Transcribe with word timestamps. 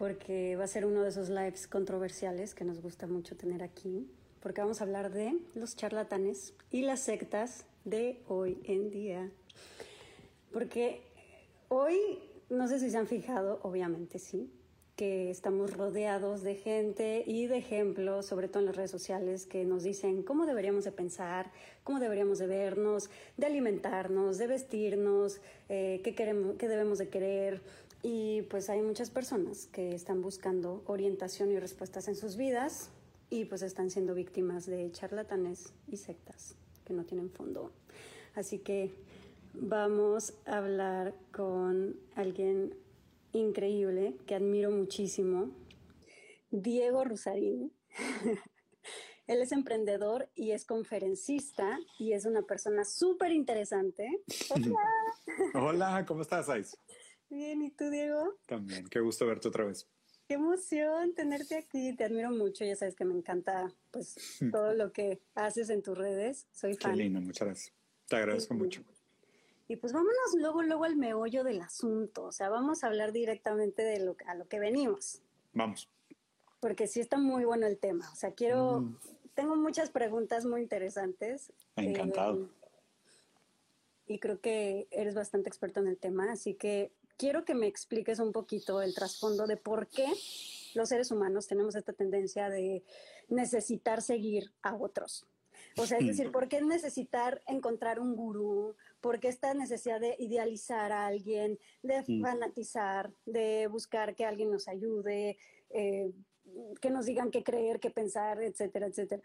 porque 0.00 0.56
va 0.56 0.64
a 0.64 0.66
ser 0.66 0.86
uno 0.86 1.02
de 1.02 1.10
esos 1.10 1.28
lives 1.28 1.66
controversiales 1.66 2.54
que 2.54 2.64
nos 2.64 2.80
gusta 2.80 3.06
mucho 3.06 3.36
tener 3.36 3.62
aquí, 3.62 4.10
porque 4.40 4.62
vamos 4.62 4.80
a 4.80 4.84
hablar 4.84 5.12
de 5.12 5.38
los 5.54 5.76
charlatanes 5.76 6.54
y 6.70 6.80
las 6.80 7.00
sectas 7.00 7.66
de 7.84 8.18
hoy 8.26 8.62
en 8.64 8.90
día. 8.90 9.30
Porque 10.54 11.02
hoy, 11.68 11.98
no 12.48 12.66
sé 12.66 12.80
si 12.80 12.88
se 12.88 12.96
han 12.96 13.08
fijado, 13.08 13.60
obviamente 13.62 14.18
sí, 14.18 14.50
que 15.00 15.30
estamos 15.30 15.74
rodeados 15.74 16.42
de 16.42 16.56
gente 16.56 17.22
y 17.26 17.46
de 17.46 17.56
ejemplos, 17.56 18.26
sobre 18.26 18.48
todo 18.48 18.60
en 18.60 18.66
las 18.66 18.76
redes 18.76 18.90
sociales, 18.90 19.46
que 19.46 19.64
nos 19.64 19.82
dicen 19.82 20.22
cómo 20.22 20.44
deberíamos 20.44 20.84
de 20.84 20.92
pensar, 20.92 21.50
cómo 21.84 22.00
deberíamos 22.00 22.38
de 22.38 22.46
vernos, 22.46 23.08
de 23.38 23.46
alimentarnos, 23.46 24.36
de 24.36 24.46
vestirnos, 24.46 25.40
eh, 25.70 26.02
qué, 26.04 26.14
queremos, 26.14 26.56
qué 26.56 26.68
debemos 26.68 26.98
de 26.98 27.08
querer. 27.08 27.62
Y 28.02 28.42
pues 28.42 28.70
hay 28.70 28.80
muchas 28.80 29.10
personas 29.10 29.66
que 29.66 29.94
están 29.94 30.22
buscando 30.22 30.82
orientación 30.86 31.50
y 31.52 31.58
respuestas 31.58 32.08
en 32.08 32.16
sus 32.16 32.36
vidas 32.36 32.90
y 33.28 33.44
pues 33.44 33.62
están 33.62 33.90
siendo 33.90 34.14
víctimas 34.14 34.66
de 34.66 34.90
charlatanes 34.90 35.72
y 35.86 35.96
sectas 35.98 36.56
que 36.84 36.94
no 36.94 37.04
tienen 37.04 37.30
fondo. 37.30 37.72
Así 38.34 38.58
que 38.58 38.90
vamos 39.54 40.32
a 40.46 40.58
hablar 40.58 41.14
con 41.32 41.96
alguien 42.14 42.74
increíble 43.32 44.16
que 44.26 44.34
admiro 44.34 44.70
muchísimo, 44.70 45.50
Diego 46.50 47.04
Rusarín. 47.04 47.72
Él 49.26 49.42
es 49.42 49.52
emprendedor 49.52 50.28
y 50.34 50.50
es 50.50 50.64
conferencista 50.64 51.78
y 51.98 52.14
es 52.14 52.24
una 52.24 52.42
persona 52.42 52.84
súper 52.84 53.30
interesante. 53.30 54.08
Hola. 54.48 54.78
Hola, 55.54 56.04
¿cómo 56.06 56.22
estás, 56.22 56.48
Ais? 56.48 56.76
Bien, 57.30 57.62
¿y 57.62 57.70
tú, 57.70 57.88
Diego? 57.90 58.34
También, 58.46 58.88
qué 58.88 58.98
gusto 58.98 59.24
verte 59.24 59.48
otra 59.48 59.64
vez. 59.64 59.86
Qué 60.26 60.34
emoción 60.34 61.14
tenerte 61.14 61.56
aquí, 61.56 61.94
te 61.96 62.04
admiro 62.04 62.30
mucho, 62.30 62.64
ya 62.64 62.74
sabes 62.76 62.96
que 62.96 63.04
me 63.04 63.14
encanta 63.14 63.72
pues 63.90 64.14
todo 64.52 64.74
lo 64.74 64.92
que 64.92 65.20
haces 65.34 65.70
en 65.70 65.82
tus 65.82 65.96
redes, 65.96 66.46
soy 66.52 66.74
fan. 66.74 66.92
Qué 66.92 67.04
lindo, 67.04 67.20
muchas 67.20 67.46
gracias. 67.46 67.74
Te 68.08 68.16
agradezco 68.16 68.54
mucho. 68.54 68.82
Y 69.68 69.76
pues 69.76 69.92
vámonos 69.92 70.34
luego, 70.36 70.62
luego 70.62 70.84
al 70.84 70.96
meollo 70.96 71.44
del 71.44 71.60
asunto, 71.60 72.24
o 72.24 72.32
sea, 72.32 72.48
vamos 72.48 72.82
a 72.82 72.88
hablar 72.88 73.12
directamente 73.12 73.82
de 73.82 74.00
lo, 74.00 74.16
a 74.26 74.34
lo 74.34 74.48
que 74.48 74.58
venimos. 74.58 75.22
Vamos. 75.52 75.88
Porque 76.58 76.88
sí 76.88 76.98
está 76.98 77.18
muy 77.18 77.44
bueno 77.44 77.68
el 77.68 77.78
tema, 77.78 78.10
o 78.12 78.16
sea, 78.16 78.32
quiero, 78.32 78.80
mm. 78.80 78.98
tengo 79.34 79.54
muchas 79.54 79.90
preguntas 79.90 80.44
muy 80.44 80.62
interesantes. 80.62 81.52
Encantado. 81.76 82.44
Eh, 82.44 82.60
y 84.08 84.18
creo 84.18 84.40
que 84.40 84.88
eres 84.90 85.14
bastante 85.14 85.48
experto 85.48 85.78
en 85.78 85.86
el 85.86 85.96
tema, 85.96 86.32
así 86.32 86.54
que 86.54 86.90
quiero 87.20 87.44
que 87.44 87.54
me 87.54 87.66
expliques 87.66 88.18
un 88.18 88.32
poquito 88.32 88.80
el 88.80 88.94
trasfondo 88.94 89.46
de 89.46 89.58
por 89.58 89.88
qué 89.88 90.06
los 90.74 90.88
seres 90.88 91.10
humanos 91.10 91.46
tenemos 91.46 91.76
esta 91.76 91.92
tendencia 91.92 92.48
de 92.48 92.82
necesitar 93.28 94.00
seguir 94.00 94.50
a 94.62 94.74
otros. 94.74 95.26
O 95.76 95.86
sea, 95.86 95.98
es 95.98 96.06
decir, 96.06 96.32
¿por 96.32 96.48
qué 96.48 96.62
necesitar 96.62 97.42
encontrar 97.46 98.00
un 98.00 98.16
gurú? 98.16 98.74
¿Por 99.02 99.20
qué 99.20 99.28
esta 99.28 99.52
necesidad 99.52 100.00
de 100.00 100.16
idealizar 100.18 100.92
a 100.92 101.06
alguien, 101.06 101.58
de 101.82 102.02
fanatizar, 102.22 103.12
de 103.26 103.66
buscar 103.66 104.14
que 104.14 104.24
alguien 104.24 104.50
nos 104.50 104.66
ayude, 104.66 105.36
eh, 105.68 106.10
que 106.80 106.88
nos 106.88 107.04
digan 107.04 107.30
qué 107.30 107.44
creer, 107.44 107.80
qué 107.80 107.90
pensar, 107.90 108.42
etcétera, 108.42 108.86
etcétera? 108.86 109.22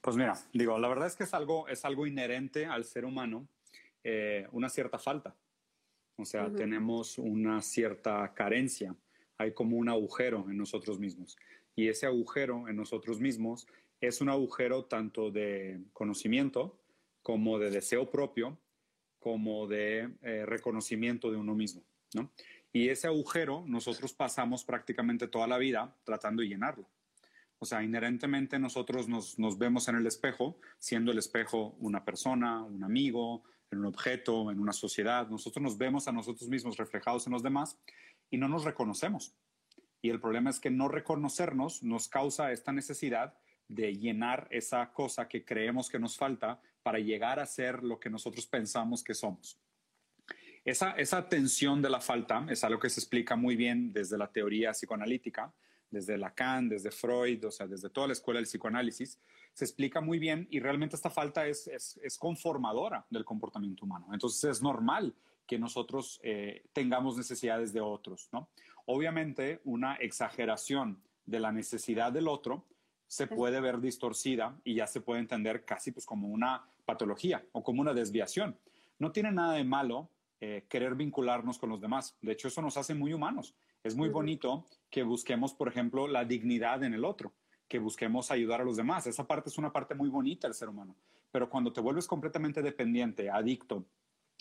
Pues 0.00 0.16
mira, 0.16 0.34
digo, 0.52 0.78
la 0.78 0.88
verdad 0.88 1.08
es 1.08 1.16
que 1.16 1.24
es 1.24 1.34
algo, 1.34 1.66
es 1.66 1.84
algo 1.84 2.06
inherente 2.06 2.66
al 2.66 2.84
ser 2.84 3.04
humano, 3.04 3.48
eh, 4.04 4.46
una 4.52 4.68
cierta 4.68 5.00
falta. 5.00 5.34
O 6.18 6.24
sea, 6.24 6.52
tenemos 6.52 7.16
una 7.16 7.62
cierta 7.62 8.34
carencia, 8.34 8.94
hay 9.36 9.52
como 9.52 9.76
un 9.76 9.88
agujero 9.88 10.46
en 10.50 10.58
nosotros 10.58 10.98
mismos. 10.98 11.36
Y 11.76 11.88
ese 11.88 12.06
agujero 12.06 12.68
en 12.68 12.76
nosotros 12.76 13.20
mismos 13.20 13.68
es 14.00 14.20
un 14.20 14.28
agujero 14.28 14.84
tanto 14.84 15.30
de 15.30 15.80
conocimiento 15.92 16.78
como 17.22 17.58
de 17.58 17.70
deseo 17.70 18.10
propio, 18.10 18.58
como 19.20 19.66
de 19.68 20.10
eh, 20.22 20.44
reconocimiento 20.44 21.30
de 21.30 21.36
uno 21.36 21.54
mismo, 21.54 21.82
¿no? 22.14 22.30
Y 22.72 22.88
ese 22.88 23.06
agujero 23.06 23.64
nosotros 23.66 24.12
pasamos 24.12 24.64
prácticamente 24.64 25.28
toda 25.28 25.46
la 25.46 25.58
vida 25.58 25.96
tratando 26.04 26.42
de 26.42 26.48
llenarlo. 26.48 26.86
O 27.60 27.66
sea, 27.66 27.82
inherentemente 27.82 28.58
nosotros 28.58 29.08
nos, 29.08 29.58
vemos 29.58 29.88
en 29.88 29.96
el 29.96 30.06
espejo, 30.06 30.58
siendo 30.78 31.10
el 31.10 31.18
espejo 31.18 31.76
una 31.80 32.04
persona, 32.04 32.62
un 32.62 32.84
amigo, 32.84 33.42
en 33.70 33.80
un 33.80 33.86
objeto, 33.86 34.50
en 34.50 34.60
una 34.60 34.72
sociedad. 34.72 35.28
Nosotros 35.28 35.62
nos 35.62 35.78
vemos 35.78 36.08
a 36.08 36.12
nosotros 36.12 36.48
mismos 36.48 36.76
reflejados 36.76 37.26
en 37.26 37.32
los 37.32 37.42
demás 37.42 37.78
y 38.30 38.38
no 38.38 38.48
nos 38.48 38.64
reconocemos. 38.64 39.34
Y 40.00 40.10
el 40.10 40.20
problema 40.20 40.50
es 40.50 40.60
que 40.60 40.70
no 40.70 40.88
reconocernos 40.88 41.82
nos 41.82 42.08
causa 42.08 42.52
esta 42.52 42.72
necesidad 42.72 43.34
de 43.66 43.94
llenar 43.94 44.48
esa 44.50 44.92
cosa 44.92 45.28
que 45.28 45.44
creemos 45.44 45.88
que 45.88 45.98
nos 45.98 46.16
falta 46.16 46.60
para 46.82 46.98
llegar 46.98 47.38
a 47.38 47.46
ser 47.46 47.82
lo 47.82 48.00
que 48.00 48.08
nosotros 48.08 48.46
pensamos 48.46 49.02
que 49.02 49.14
somos. 49.14 49.60
Esa, 50.64 51.28
tensión 51.28 51.80
de 51.80 51.90
la 51.90 52.00
falta 52.00 52.46
es 52.50 52.62
algo 52.64 52.78
que 52.78 52.90
se 52.90 53.00
explica 53.00 53.36
muy 53.36 53.56
bien 53.56 53.92
desde 53.92 54.18
la 54.18 54.30
teoría 54.30 54.72
psicoanalítica, 54.72 55.52
desde 55.90 56.18
Lacan, 56.18 56.68
desde 56.68 56.90
Freud, 56.90 57.46
o 57.46 57.50
sea, 57.50 57.66
desde 57.66 57.88
toda 57.88 58.08
la 58.08 58.12
escuela 58.12 58.38
del 58.38 58.46
psicoanálisis, 58.46 59.18
se 59.58 59.64
explica 59.64 60.00
muy 60.00 60.20
bien 60.20 60.46
y 60.52 60.60
realmente 60.60 60.94
esta 60.94 61.10
falta 61.10 61.44
es, 61.48 61.66
es, 61.66 62.16
conformadora 62.16 63.04
del 63.10 63.24
comportamiento 63.24 63.84
humano. 63.84 64.06
Entonces 64.12 64.44
es 64.44 64.62
normal 64.62 65.16
que 65.48 65.58
nosotros 65.58 66.20
eh, 66.22 66.62
tengamos 66.72 67.16
necesidades 67.16 67.72
de 67.72 67.80
otros, 67.80 68.28
¿no? 68.30 68.50
Obviamente 68.86 69.60
una 69.64 69.96
exageración 69.96 71.02
de 71.26 71.40
la 71.40 71.50
necesidad 71.50 72.12
del 72.12 72.28
otro 72.28 72.66
se 73.08 73.26
puede 73.26 73.60
ver 73.60 73.80
distorcida 73.80 74.56
y 74.62 74.76
ya 74.76 74.86
se 74.86 75.00
puede 75.00 75.18
entender 75.18 75.64
casi 75.64 75.90
pues 75.90 76.06
como 76.06 76.28
una 76.28 76.64
patología 76.84 77.44
o 77.50 77.64
como 77.64 77.80
una 77.80 77.94
desviación. 77.94 78.56
No 79.00 79.10
tiene 79.10 79.32
nada 79.32 79.54
de 79.54 79.64
malo 79.64 80.08
eh, 80.40 80.66
querer 80.68 80.94
vincularnos 80.94 81.58
con 81.58 81.70
los 81.70 81.80
demás. 81.80 82.16
De 82.22 82.30
hecho, 82.30 82.46
eso 82.46 82.62
nos 82.62 82.76
hace 82.76 82.94
muy 82.94 83.12
humanos. 83.12 83.56
Es 83.82 83.96
muy 83.96 84.08
bonito 84.08 84.66
que 84.88 85.02
busquemos, 85.02 85.52
por 85.52 85.66
ejemplo, 85.66 86.06
la 86.06 86.24
dignidad 86.24 86.84
en 86.84 86.94
el 86.94 87.04
otro, 87.04 87.32
que 87.68 87.78
busquemos 87.78 88.30
ayudar 88.30 88.62
a 88.62 88.64
los 88.64 88.76
demás. 88.76 89.06
Esa 89.06 89.26
parte 89.26 89.50
es 89.50 89.58
una 89.58 89.72
parte 89.72 89.94
muy 89.94 90.08
bonita 90.08 90.48
del 90.48 90.54
ser 90.54 90.68
humano. 90.68 90.96
Pero 91.30 91.50
cuando 91.50 91.72
te 91.72 91.80
vuelves 91.80 92.06
completamente 92.06 92.62
dependiente, 92.62 93.30
adicto, 93.30 93.84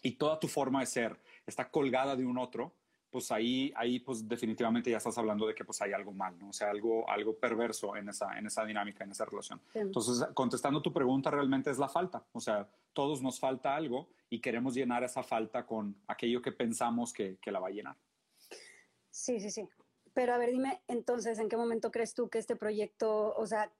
y 0.01 0.13
toda 0.13 0.39
tu 0.39 0.47
forma 0.47 0.79
de 0.79 0.85
ser 0.85 1.19
está 1.45 1.69
colgada 1.69 2.15
de 2.15 2.25
un 2.25 2.38
otro, 2.38 2.74
pues 3.09 3.31
ahí, 3.31 3.74
ahí 3.75 4.00
pues 4.00 4.27
definitivamente 4.27 4.91
ya 4.91 4.97
estás 4.97 5.18
hablando 5.18 5.47
de 5.47 5.56
que 5.56 5.65
pues 5.65 5.81
hay 5.81 5.94
algo 5.94 6.13
mal, 6.13 6.38
¿no? 6.38 6.50
O 6.50 6.53
sea, 6.53 6.69
algo, 6.69 7.09
algo 7.09 7.35
perverso 7.35 7.95
en 7.95 8.09
esa, 8.09 8.38
en 8.38 8.47
esa 8.47 8.65
dinámica, 8.65 9.03
en 9.03 9.12
esa 9.12 9.25
relación. 9.25 9.62
Entonces, 9.74 10.27
contestando 10.33 10.81
tu 10.81 10.94
pregunta, 10.94 11.31
realmente 11.31 11.71
es 11.71 11.77
la 11.77 11.89
falta. 11.89 12.25
O 12.33 12.39
sea, 12.39 12.69
todos 12.94 13.21
nos 13.21 13.39
falta 13.39 13.75
algo 13.75 14.09
y 14.29 14.39
queremos 14.39 14.75
llenar 14.75 15.03
esa 15.03 15.24
falta 15.24 15.65
con 15.65 15.95
aquello 16.07 16.41
que 16.41 16.51
pensamos 16.51 17.13
que, 17.13 17.38
que 17.41 17.51
la 17.51 17.59
va 17.59 17.69
a 17.69 17.71
llenar. 17.71 17.95
Sí, 19.09 19.39
sí, 19.39 19.50
sí. 19.50 19.68
Pero 20.17 20.33
a 20.33 20.39
ver, 20.39 20.49
dime 20.49 20.81
entonces, 20.87 21.37
¿en 21.37 21.47
qué 21.47 21.57
momento 21.57 21.91
crees 21.91 22.15
tú 22.15 22.27
que 22.27 22.39
este 22.39 22.55
proyecto, 22.55 23.35
o 23.35 23.45
sea, 23.45 23.71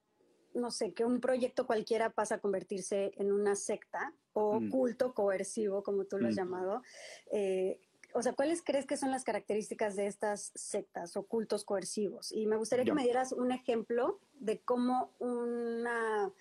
no 0.53 0.69
sé, 0.69 0.93
que 0.93 1.03
un 1.03 1.19
proyecto 1.19 1.65
cualquiera 1.65 2.11
pasa 2.11 2.35
a 2.35 2.37
convertirse 2.37 3.11
en 3.15 3.31
una 3.31 3.55
secta 3.55 4.13
o 4.33 4.59
mm. 4.59 4.69
culto 4.69 5.15
coercivo, 5.15 5.81
como 5.81 6.05
tú 6.05 6.19
lo 6.19 6.27
has 6.27 6.35
mm. 6.35 6.37
llamado? 6.37 6.83
Eh, 7.31 7.79
o 8.13 8.21
sea, 8.21 8.33
¿cuáles 8.33 8.61
crees 8.61 8.85
que 8.85 8.97
son 8.97 9.09
las 9.09 9.23
características 9.23 9.95
de 9.95 10.05
estas 10.05 10.51
sectas 10.53 11.17
o 11.17 11.23
cultos 11.23 11.65
coercivos? 11.65 12.31
Y 12.31 12.45
me 12.45 12.55
gustaría 12.55 12.85
que 12.85 12.93
me 12.93 13.01
dieras 13.01 13.31
un 13.31 13.51
ejemplo 13.51 14.19
de 14.35 14.59
cómo 14.59 15.15
una, 15.17 16.31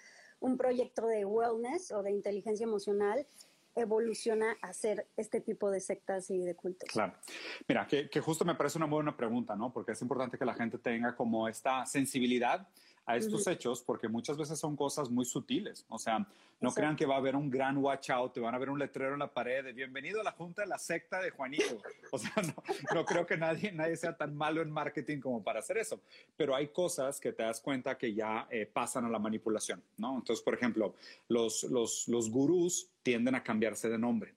un 0.40 0.58
proyecto 0.58 1.06
de 1.06 1.24
wellness 1.24 1.90
o 1.90 2.02
de 2.02 2.10
inteligencia 2.10 2.64
emocional 2.64 3.26
evoluciona 3.76 4.56
a 4.62 4.72
ser 4.72 5.06
este 5.16 5.40
tipo 5.40 5.70
de 5.70 5.80
sectas 5.80 6.30
y 6.30 6.38
de 6.38 6.56
cultos? 6.56 6.88
Claro. 6.90 7.14
Mira, 7.68 7.86
que, 7.86 8.08
que, 8.08 8.20
justo 8.20 8.44
me 8.44 8.54
parece 8.54 8.78
una 8.78 8.86
buena 8.86 9.16
pregunta, 9.16 9.54
¿no? 9.54 9.72
Porque 9.72 9.92
es 9.92 10.02
importante 10.02 10.38
que 10.38 10.44
la 10.44 10.54
gente 10.54 10.78
tenga 10.78 11.14
como 11.14 11.46
esta 11.48 11.86
sensibilidad 11.86 12.66
a 13.06 13.16
estos 13.16 13.46
hechos 13.46 13.82
porque 13.82 14.08
muchas 14.08 14.36
veces 14.36 14.58
son 14.58 14.76
cosas 14.76 15.08
muy 15.08 15.24
sutiles. 15.24 15.86
O 15.88 15.98
sea, 15.98 16.26
no 16.60 16.72
crean 16.72 16.96
que 16.96 17.06
va 17.06 17.14
a 17.14 17.18
haber 17.18 17.36
un 17.36 17.48
gran 17.48 17.76
watch 17.78 18.10
out, 18.10 18.32
te 18.32 18.40
van 18.40 18.54
a 18.54 18.58
ver 18.58 18.68
un 18.68 18.78
letrero 18.78 19.12
en 19.12 19.20
la 19.20 19.32
pared 19.32 19.64
de 19.64 19.72
bienvenido 19.72 20.20
a 20.20 20.24
la 20.24 20.32
junta 20.32 20.62
de 20.62 20.68
la 20.68 20.78
secta 20.78 21.20
de 21.20 21.30
Juanito. 21.30 21.80
O 22.12 22.18
sea, 22.18 22.32
no, 22.94 23.04
creo 23.04 23.26
que 23.26 23.36
nadie, 23.36 23.72
nadie 23.72 23.96
sea 23.96 24.16
tan 24.16 24.34
malo 24.34 24.62
en 24.62 24.70
marketing 24.70 25.18
como 25.18 25.42
para 25.42 25.58
hacer 25.58 25.76
eso. 25.76 26.00
Pero 26.36 26.54
hay 26.54 26.68
cosas 26.68 27.20
que 27.20 27.32
te 27.32 27.42
das 27.42 27.60
cuenta 27.60 27.98
que 27.98 28.14
ya 28.14 28.46
eh, 28.50 28.64
pasan 28.64 29.04
a 29.04 29.08
la 29.08 29.18
manipulación, 29.18 29.82
¿no? 29.98 30.16
Entonces, 30.16 30.42
por 30.42 30.54
ejemplo, 30.54 30.94
los, 31.28 31.64
los, 31.64 32.08
los 32.08 32.30
gurús 32.30 32.88
tienden 33.02 33.34
a 33.34 33.42
cambiarse 33.42 33.88
de 33.88 33.98
nombre 33.98 34.34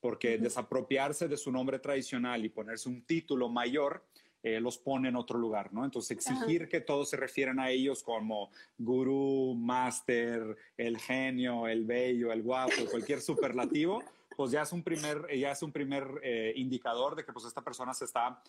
porque 0.00 0.38
desapropiarse 0.38 1.26
de 1.26 1.36
su 1.36 1.50
nombre 1.50 1.80
tradicional 1.80 2.44
y 2.44 2.48
ponerse 2.48 2.88
un 2.88 3.02
título 3.02 3.48
mayor 3.48 4.04
eh, 4.42 4.60
los 4.60 4.78
pone 4.78 5.08
en 5.08 5.16
otro 5.16 5.38
lugar, 5.38 5.72
¿no? 5.72 5.84
Entonces, 5.84 6.12
exigir 6.16 6.68
que 6.68 6.80
todos 6.80 7.10
se 7.10 7.16
refieran 7.16 7.58
a 7.58 7.70
ellos 7.70 8.02
como 8.02 8.50
gurú, 8.78 9.54
máster, 9.54 10.56
el 10.76 10.98
genio, 10.98 11.66
el 11.66 11.84
bello, 11.84 12.32
el 12.32 12.42
guapo, 12.42 12.86
cualquier 12.90 13.20
superlativo, 13.20 14.02
pues 14.36 14.52
ya 14.52 14.62
es 14.62 14.72
un 14.72 14.82
primer, 14.82 15.26
ya 15.36 15.50
es 15.50 15.62
un 15.62 15.72
primer 15.72 16.06
eh, 16.22 16.52
indicador 16.56 17.16
de 17.16 17.24
que 17.24 17.32
pues 17.32 17.46
esta 17.46 17.62
persona 17.62 17.92
se 17.94 18.04
está 18.04 18.40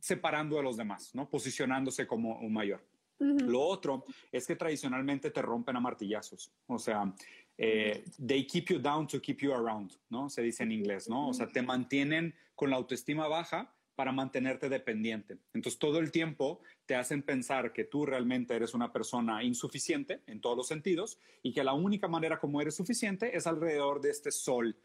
separando 0.00 0.56
de 0.56 0.62
los 0.62 0.76
demás, 0.76 1.14
¿no? 1.14 1.28
Posicionándose 1.28 2.06
como 2.06 2.38
un 2.38 2.52
mayor. 2.52 2.82
Lo 3.18 3.62
otro 3.62 4.04
es 4.30 4.46
que 4.46 4.54
tradicionalmente 4.54 5.30
te 5.30 5.42
rompen 5.42 5.76
a 5.76 5.80
martillazos. 5.80 6.52
O 6.68 6.78
sea, 6.78 7.12
eh, 7.56 8.04
they 8.24 8.46
keep 8.46 8.66
you 8.68 8.78
down 8.78 9.08
to 9.08 9.20
keep 9.20 9.38
you 9.40 9.52
around, 9.52 9.92
¿no? 10.08 10.30
Se 10.30 10.40
dice 10.40 10.62
en 10.62 10.70
inglés, 10.70 11.08
¿no? 11.08 11.28
O 11.28 11.34
sea, 11.34 11.48
te 11.48 11.60
mantienen 11.60 12.34
con 12.54 12.70
la 12.70 12.76
autoestima 12.76 13.26
baja 13.26 13.74
para 13.98 14.12
mantenerte 14.12 14.68
dependiente. 14.68 15.38
Entonces, 15.52 15.76
todo 15.76 15.98
el 15.98 16.12
tiempo 16.12 16.60
te 16.86 16.94
hacen 16.94 17.20
pensar 17.20 17.72
que 17.72 17.82
tú 17.82 18.06
realmente 18.06 18.54
eres 18.54 18.72
una 18.72 18.92
persona 18.92 19.42
insuficiente 19.42 20.22
en 20.28 20.40
todos 20.40 20.56
los 20.56 20.68
sentidos 20.68 21.18
y 21.42 21.52
que 21.52 21.64
la 21.64 21.72
única 21.72 22.06
manera 22.06 22.38
como 22.38 22.60
eres 22.60 22.76
suficiente 22.76 23.36
es 23.36 23.48
alrededor 23.48 24.00
de 24.00 24.10
este 24.10 24.30
sol 24.30 24.76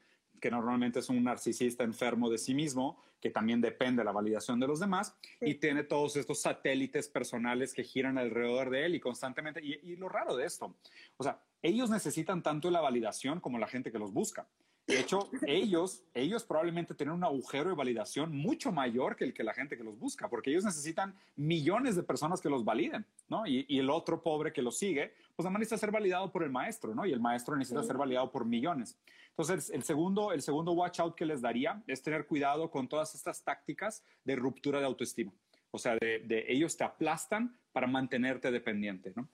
que 0.42 0.50
normalmente 0.50 0.98
es 0.98 1.10
un 1.10 1.24
narcisista 1.24 1.84
enfermo 1.84 2.28
de 2.28 2.40
sí 2.40 2.56
mismo, 2.56 3.02
que 3.22 3.30
también 3.30 3.62
depende 3.62 4.02
de 4.02 4.06
la 4.06 4.12
validación 4.12 4.60
de 4.60 4.68
los 4.68 4.80
demás, 4.80 5.16
y 5.40 5.54
tiene 5.54 5.84
todos 5.84 6.18
estos 6.18 6.42
satélites 6.42 7.08
personales 7.08 7.74
que 7.74 7.84
giran 7.84 8.18
alrededor 8.18 8.72
de 8.72 8.86
él 8.86 8.96
y 8.96 9.00
constantemente, 9.00 9.64
y, 9.64 9.80
y, 9.84 9.96
lo 9.96 10.10
raro 10.10 10.36
de 10.36 10.46
esto, 10.46 10.76
o 11.16 11.24
sea, 11.24 11.40
ellos 11.62 11.90
necesitan 11.90 12.44
tanto 12.44 12.70
la 12.72 12.82
validación 12.82 13.40
como 13.40 13.58
la 13.58 13.68
gente 13.68 13.90
que 13.90 14.00
los 14.00 14.12
busca. 14.12 14.46
De 14.86 15.00
hecho, 15.00 15.30
ellos, 15.48 16.04
ellos 16.14 16.44
probablemente 16.44 16.94
tienen 16.94 17.16
un 17.16 17.24
agujero 17.24 17.70
de 17.70 17.76
validación 17.76 18.36
mucho 18.36 18.72
mayor 18.72 19.16
que 19.16 19.24
el 19.24 19.34
que 19.34 19.44
la 19.44 19.54
gente 19.54 19.78
que 19.78 19.84
los 19.84 19.98
busca, 19.98 20.28
porque 20.28 20.50
ellos 20.50 20.66
necesitan 20.66 21.16
millones 21.38 21.96
de 21.96 22.04
personas 22.04 22.42
que 22.42 22.50
los 22.50 22.66
validen, 22.66 23.06
¿no? 23.30 23.48
Y, 23.48 23.66
el 23.80 23.90
otro 23.90 24.22
pobre 24.22 24.52
que 24.52 24.62
los 24.62 24.78
sigue, 24.78 25.14
pues 25.36 25.46
además 25.46 25.62
necesita 25.62 25.78
ser 25.78 25.92
validado 25.92 26.32
por 26.32 26.44
el 26.44 26.52
maestro, 26.52 26.94
¿no? 26.94 27.06
Y 27.06 27.14
el 27.14 27.22
maestro 27.22 27.56
necesita 27.56 27.84
ser 27.84 27.98
validado 27.98 28.30
por 28.30 28.46
millones. 28.46 28.98
Entonces, 29.30 29.70
el 29.70 29.84
segundo, 29.84 30.34
el 30.34 30.42
segundo 30.42 30.74
watch 30.74 31.00
out 31.00 31.16
que 31.16 31.26
les 31.26 31.42
daría 31.42 31.82
es 31.88 32.02
tener 32.02 32.28
cuidado 32.28 32.70
con 32.70 32.90
todas 32.90 33.16
estas 33.16 33.42
tácticas 33.42 34.04
de 34.26 34.36
ruptura 34.36 34.80
de 34.80 34.86
autoestima. 34.86 35.32
O 35.72 35.80
sea, 35.80 35.96
de, 35.96 36.46
ellos 36.50 36.78
te 36.78 36.84
aplastan 36.84 37.58
para 37.72 37.88
mantenerte 37.88 38.52
dependiente, 38.52 39.12
¿no? 39.16 39.28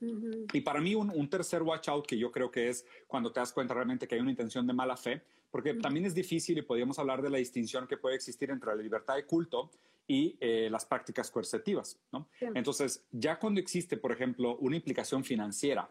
Y 0.53 0.61
para 0.61 0.79
mí 0.79 0.95
un, 0.95 1.09
un, 1.09 1.29
tercer 1.29 1.63
watch 1.63 1.89
out 1.89 2.07
que 2.07 2.17
yo 2.17 2.31
creo 2.31 2.49
que 2.49 2.69
es 2.69 2.85
cuando 3.07 3.31
te 3.33 3.41
das 3.41 3.51
cuenta 3.51 3.73
realmente 3.73 4.07
que 4.07 4.15
hay 4.15 4.21
una 4.21 4.31
intención 4.31 4.65
de 4.65 4.71
mala 4.71 4.95
fe, 4.95 5.21
porque 5.51 5.73
también 5.75 6.05
es 6.05 6.13
difícil 6.13 6.57
y 6.57 6.61
podríamos 6.61 6.99
hablar 6.99 7.21
de 7.21 7.29
la 7.29 7.37
distinción 7.37 7.87
que 7.87 7.97
puede 7.97 8.15
existir 8.15 8.49
entre 8.51 8.75
la 8.75 8.81
libertad 8.81 9.15
de 9.15 9.25
culto 9.25 9.71
y 10.07 10.37
eh, 10.39 10.69
las 10.71 10.85
prácticas 10.85 11.29
coercitivas, 11.29 11.99
¿no? 12.11 12.29
Entonces, 12.39 13.05
ya 13.11 13.37
cuando 13.37 13.59
existe, 13.59 13.97
por 13.97 14.11
ejemplo, 14.11 14.57
una 14.57 14.75
implicación 14.75 15.23
financiera, 15.23 15.89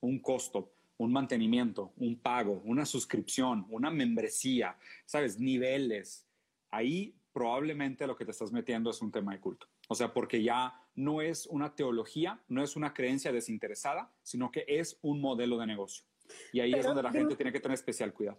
un 0.00 0.20
costo, 0.20 0.72
un 0.98 1.12
mantenimiento, 1.12 1.92
un 1.96 2.18
pago, 2.20 2.62
una 2.64 2.86
suscripción, 2.86 3.66
una 3.68 3.90
membresía, 3.90 4.76
¿sabes? 5.04 5.38
Niveles, 5.38 6.26
ahí 6.70 7.14
probablemente 7.32 8.06
lo 8.06 8.16
que 8.16 8.24
te 8.24 8.30
estás 8.30 8.52
metiendo 8.52 8.90
es 8.90 9.02
un 9.02 9.12
tema 9.12 9.32
de 9.32 9.40
culto. 9.40 9.66
O 9.88 9.94
sea, 9.94 10.12
porque 10.12 10.42
ya 10.42 10.72
no 10.94 11.20
es 11.20 11.46
una 11.46 11.74
teología, 11.74 12.40
no 12.48 12.62
es 12.62 12.76
una 12.76 12.94
creencia 12.94 13.30
desinteresada, 13.30 14.10
sino 14.22 14.50
que 14.50 14.64
es 14.66 14.98
un 15.02 15.20
modelo 15.20 15.58
de 15.58 15.66
negocio. 15.66 16.06
Y 16.52 16.60
ahí 16.60 16.72
es 16.72 16.86
donde 16.86 17.02
la 17.02 17.12
gente 17.12 17.36
tiene 17.36 17.52
que 17.52 17.60
tener 17.60 17.74
especial 17.74 18.12
cuidado. 18.12 18.38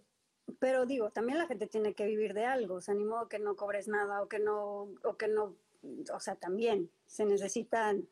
Pero 0.59 0.85
digo, 0.85 1.09
también 1.11 1.37
la 1.37 1.47
gente 1.47 1.67
tiene 1.67 1.93
que 1.93 2.05
vivir 2.05 2.33
de 2.33 2.45
algo, 2.45 2.75
o 2.75 2.81
sea, 2.81 2.93
ni 2.93 3.03
modo 3.03 3.27
que 3.27 3.39
no 3.39 3.55
cobres 3.55 3.87
nada 3.87 4.21
o 4.21 4.27
que 4.27 4.39
no, 4.39 4.89
o 5.03 5.17
que 5.17 5.27
no, 5.27 5.55
o 6.13 6.19
sea, 6.19 6.35
también 6.35 6.89
se 7.05 7.25
necesitan 7.25 8.07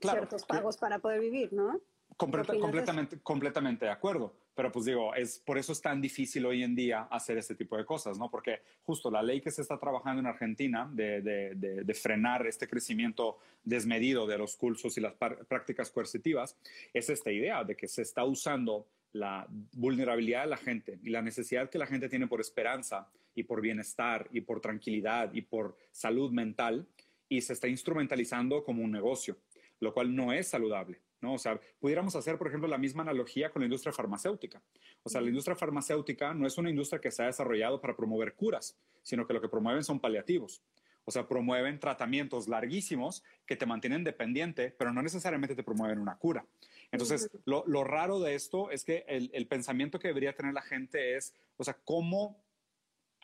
ciertos 0.00 0.44
pagos 0.44 0.76
para 0.76 1.00
poder 1.00 1.20
vivir, 1.20 1.52
¿no? 1.52 1.80
completamente, 2.18 3.20
completamente 3.20 3.84
de 3.86 3.92
acuerdo. 3.92 4.34
Pero 4.54 4.72
pues 4.72 4.86
digo, 4.86 5.14
es, 5.14 5.38
por 5.38 5.56
eso 5.56 5.70
es 5.70 5.80
tan 5.80 6.00
difícil 6.00 6.44
hoy 6.44 6.64
en 6.64 6.74
día 6.74 7.02
hacer 7.12 7.38
este 7.38 7.54
tipo 7.54 7.76
de 7.76 7.84
cosas, 7.84 8.18
¿no? 8.18 8.28
Porque 8.28 8.60
justo 8.82 9.08
la 9.08 9.22
ley 9.22 9.40
que 9.40 9.52
se 9.52 9.62
está 9.62 9.78
trabajando 9.78 10.18
en 10.18 10.26
Argentina 10.26 10.90
de, 10.92 11.22
de, 11.22 11.54
de, 11.54 11.94
frenar 11.94 12.44
este 12.44 12.66
crecimiento 12.66 13.38
desmedido 13.62 14.26
de 14.26 14.36
los 14.36 14.56
cursos 14.56 14.98
y 14.98 15.00
las 15.00 15.14
prácticas 15.14 15.92
coercitivas 15.92 16.56
es 16.92 17.08
esta 17.08 17.30
idea 17.30 17.62
de 17.62 17.76
que 17.76 17.86
se 17.86 18.02
está 18.02 18.24
usando 18.24 18.88
la 19.12 19.46
vulnerabilidad 19.72 20.42
de 20.42 20.50
la 20.50 20.56
gente 20.56 20.98
y 21.02 21.10
la 21.10 21.22
necesidad 21.22 21.70
que 21.70 21.78
la 21.78 21.86
gente 21.86 22.08
tiene 22.08 22.26
por 22.26 22.40
esperanza 22.40 23.08
y 23.34 23.44
por 23.44 23.60
bienestar 23.60 24.28
y 24.32 24.40
por 24.40 24.60
tranquilidad 24.60 25.32
y 25.32 25.42
por 25.42 25.76
salud 25.90 26.30
mental 26.30 26.86
y 27.28 27.40
se 27.40 27.52
está 27.52 27.68
instrumentalizando 27.68 28.64
como 28.64 28.82
un 28.82 28.90
negocio, 28.90 29.38
lo 29.80 29.92
cual 29.92 30.14
no 30.14 30.32
es 30.32 30.48
saludable. 30.48 31.00
¿no? 31.20 31.34
O 31.34 31.38
sea, 31.38 31.60
pudiéramos 31.80 32.14
hacer, 32.16 32.38
por 32.38 32.48
ejemplo, 32.48 32.68
la 32.68 32.78
misma 32.78 33.02
analogía 33.02 33.50
con 33.50 33.60
la 33.60 33.66
industria 33.66 33.92
farmacéutica. 33.92 34.62
O 35.02 35.08
sea, 35.08 35.20
la 35.20 35.28
industria 35.28 35.56
farmacéutica 35.56 36.34
no 36.34 36.46
es 36.46 36.58
una 36.58 36.70
industria 36.70 37.00
que 37.00 37.10
se 37.10 37.22
ha 37.22 37.26
desarrollado 37.26 37.80
para 37.80 37.96
promover 37.96 38.34
curas, 38.34 38.76
sino 39.02 39.26
que 39.26 39.32
lo 39.32 39.40
que 39.40 39.48
promueven 39.48 39.84
son 39.84 40.00
paliativos. 40.00 40.62
O 41.04 41.10
sea, 41.10 41.26
promueven 41.26 41.80
tratamientos 41.80 42.48
larguísimos 42.48 43.24
que 43.46 43.56
te 43.56 43.64
mantienen 43.64 44.04
dependiente, 44.04 44.74
pero 44.78 44.92
no 44.92 45.00
necesariamente 45.00 45.54
te 45.54 45.62
promueven 45.62 45.98
una 45.98 46.18
cura. 46.18 46.44
Entonces, 46.90 47.30
lo, 47.44 47.84
raro 47.84 48.18
de 48.20 48.34
esto 48.34 48.70
es 48.70 48.84
que 48.84 49.04
el, 49.08 49.30
el, 49.34 49.46
pensamiento 49.46 49.98
que 49.98 50.08
debería 50.08 50.34
tener 50.34 50.54
la 50.54 50.62
gente 50.62 51.16
es, 51.16 51.34
o 51.56 51.64
sea, 51.64 51.74
¿cómo, 51.84 52.42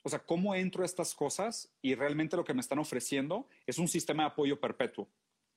o 0.02 0.08
sea, 0.08 0.18
¿cómo 0.18 0.54
entro 0.54 0.82
a 0.82 0.86
estas 0.86 1.14
cosas 1.14 1.72
y 1.80 1.94
realmente 1.94 2.36
lo 2.36 2.44
que 2.44 2.52
me 2.52 2.60
están 2.60 2.78
ofreciendo 2.78 3.48
es 3.66 3.78
un 3.78 3.88
sistema 3.88 4.24
de 4.24 4.30
apoyo 4.30 4.60
perpetuo? 4.60 5.08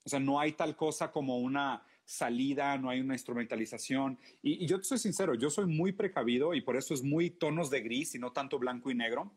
O 0.05 0.09
sea, 0.09 0.21
no 0.21 0.39
hay 0.39 0.53
tal 0.53 0.77
cosa 0.77 1.11
como 1.11 1.37
una 1.37 1.85
salida, 2.07 2.77
no 2.77 2.89
hay 2.89 3.01
una 3.01 3.13
instrumentalización. 3.13 4.17
Y, 4.41 4.65
yo 4.65 4.77
te 4.79 4.85
soy 4.85 4.97
sincero, 4.97 5.35
yo 5.35 5.49
soy 5.49 5.65
muy 5.65 5.91
precavido 5.91 6.53
y 6.53 6.61
por 6.61 6.77
eso 6.77 6.93
es 6.93 7.03
muy 7.03 7.29
tonos 7.29 7.69
de 7.69 7.81
gris 7.81 8.15
y 8.15 8.19
no 8.19 8.31
tanto 8.31 8.57
blanco 8.57 8.89
y 8.89 8.95
negro, 8.95 9.33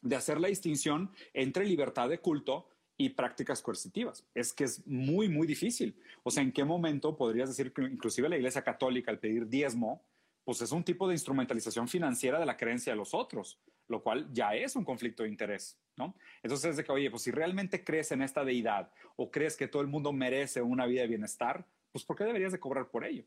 de 0.00 0.16
hacer 0.16 0.40
la 0.40 0.48
distinción 0.48 1.10
entre 1.34 1.66
libertad 1.66 2.08
de 2.08 2.18
culto 2.18 2.66
y 2.96 3.10
prácticas 3.10 3.60
coercitivas. 3.60 4.26
Es 4.34 4.52
que 4.52 4.64
es 4.64 4.86
muy, 4.86 5.28
muy 5.28 5.46
difícil. 5.46 5.96
O 6.22 6.30
sea, 6.30 6.42
¿en 6.42 6.52
qué 6.52 6.64
momento 6.64 7.16
podrías 7.16 7.48
decir 7.48 7.72
que 7.72 7.82
inclusive 7.82 8.28
la 8.28 8.36
Iglesia 8.36 8.62
Católica 8.62 9.10
al 9.10 9.18
pedir 9.18 9.48
diezmo, 9.48 10.04
pues 10.44 10.60
es 10.60 10.72
un 10.72 10.84
tipo 10.84 11.08
de 11.08 11.14
instrumentalización 11.14 11.88
financiera 11.88 12.38
de 12.38 12.46
la 12.46 12.56
creencia 12.56 12.92
de 12.92 12.96
los 12.96 13.14
otros, 13.14 13.58
lo 13.88 14.02
cual 14.02 14.28
ya 14.32 14.54
es 14.54 14.76
un 14.76 14.84
conflicto 14.84 15.22
de 15.22 15.30
interés, 15.30 15.78
¿no? 15.96 16.14
Entonces 16.42 16.70
es 16.70 16.76
de 16.76 16.84
que, 16.84 16.92
oye, 16.92 17.10
pues 17.10 17.22
si 17.22 17.30
realmente 17.30 17.82
crees 17.82 18.12
en 18.12 18.22
esta 18.22 18.44
deidad 18.44 18.92
o 19.16 19.30
crees 19.30 19.56
que 19.56 19.68
todo 19.68 19.82
el 19.82 19.88
mundo 19.88 20.12
merece 20.12 20.62
una 20.62 20.86
vida 20.86 21.02
de 21.02 21.08
bienestar, 21.08 21.66
pues 21.92 22.04
¿por 22.04 22.16
qué 22.16 22.24
deberías 22.24 22.52
de 22.52 22.60
cobrar 22.60 22.90
por 22.90 23.04
ello? 23.04 23.24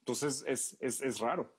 Entonces 0.00 0.44
es, 0.46 0.76
es, 0.80 1.00
es 1.00 1.18
raro. 1.18 1.52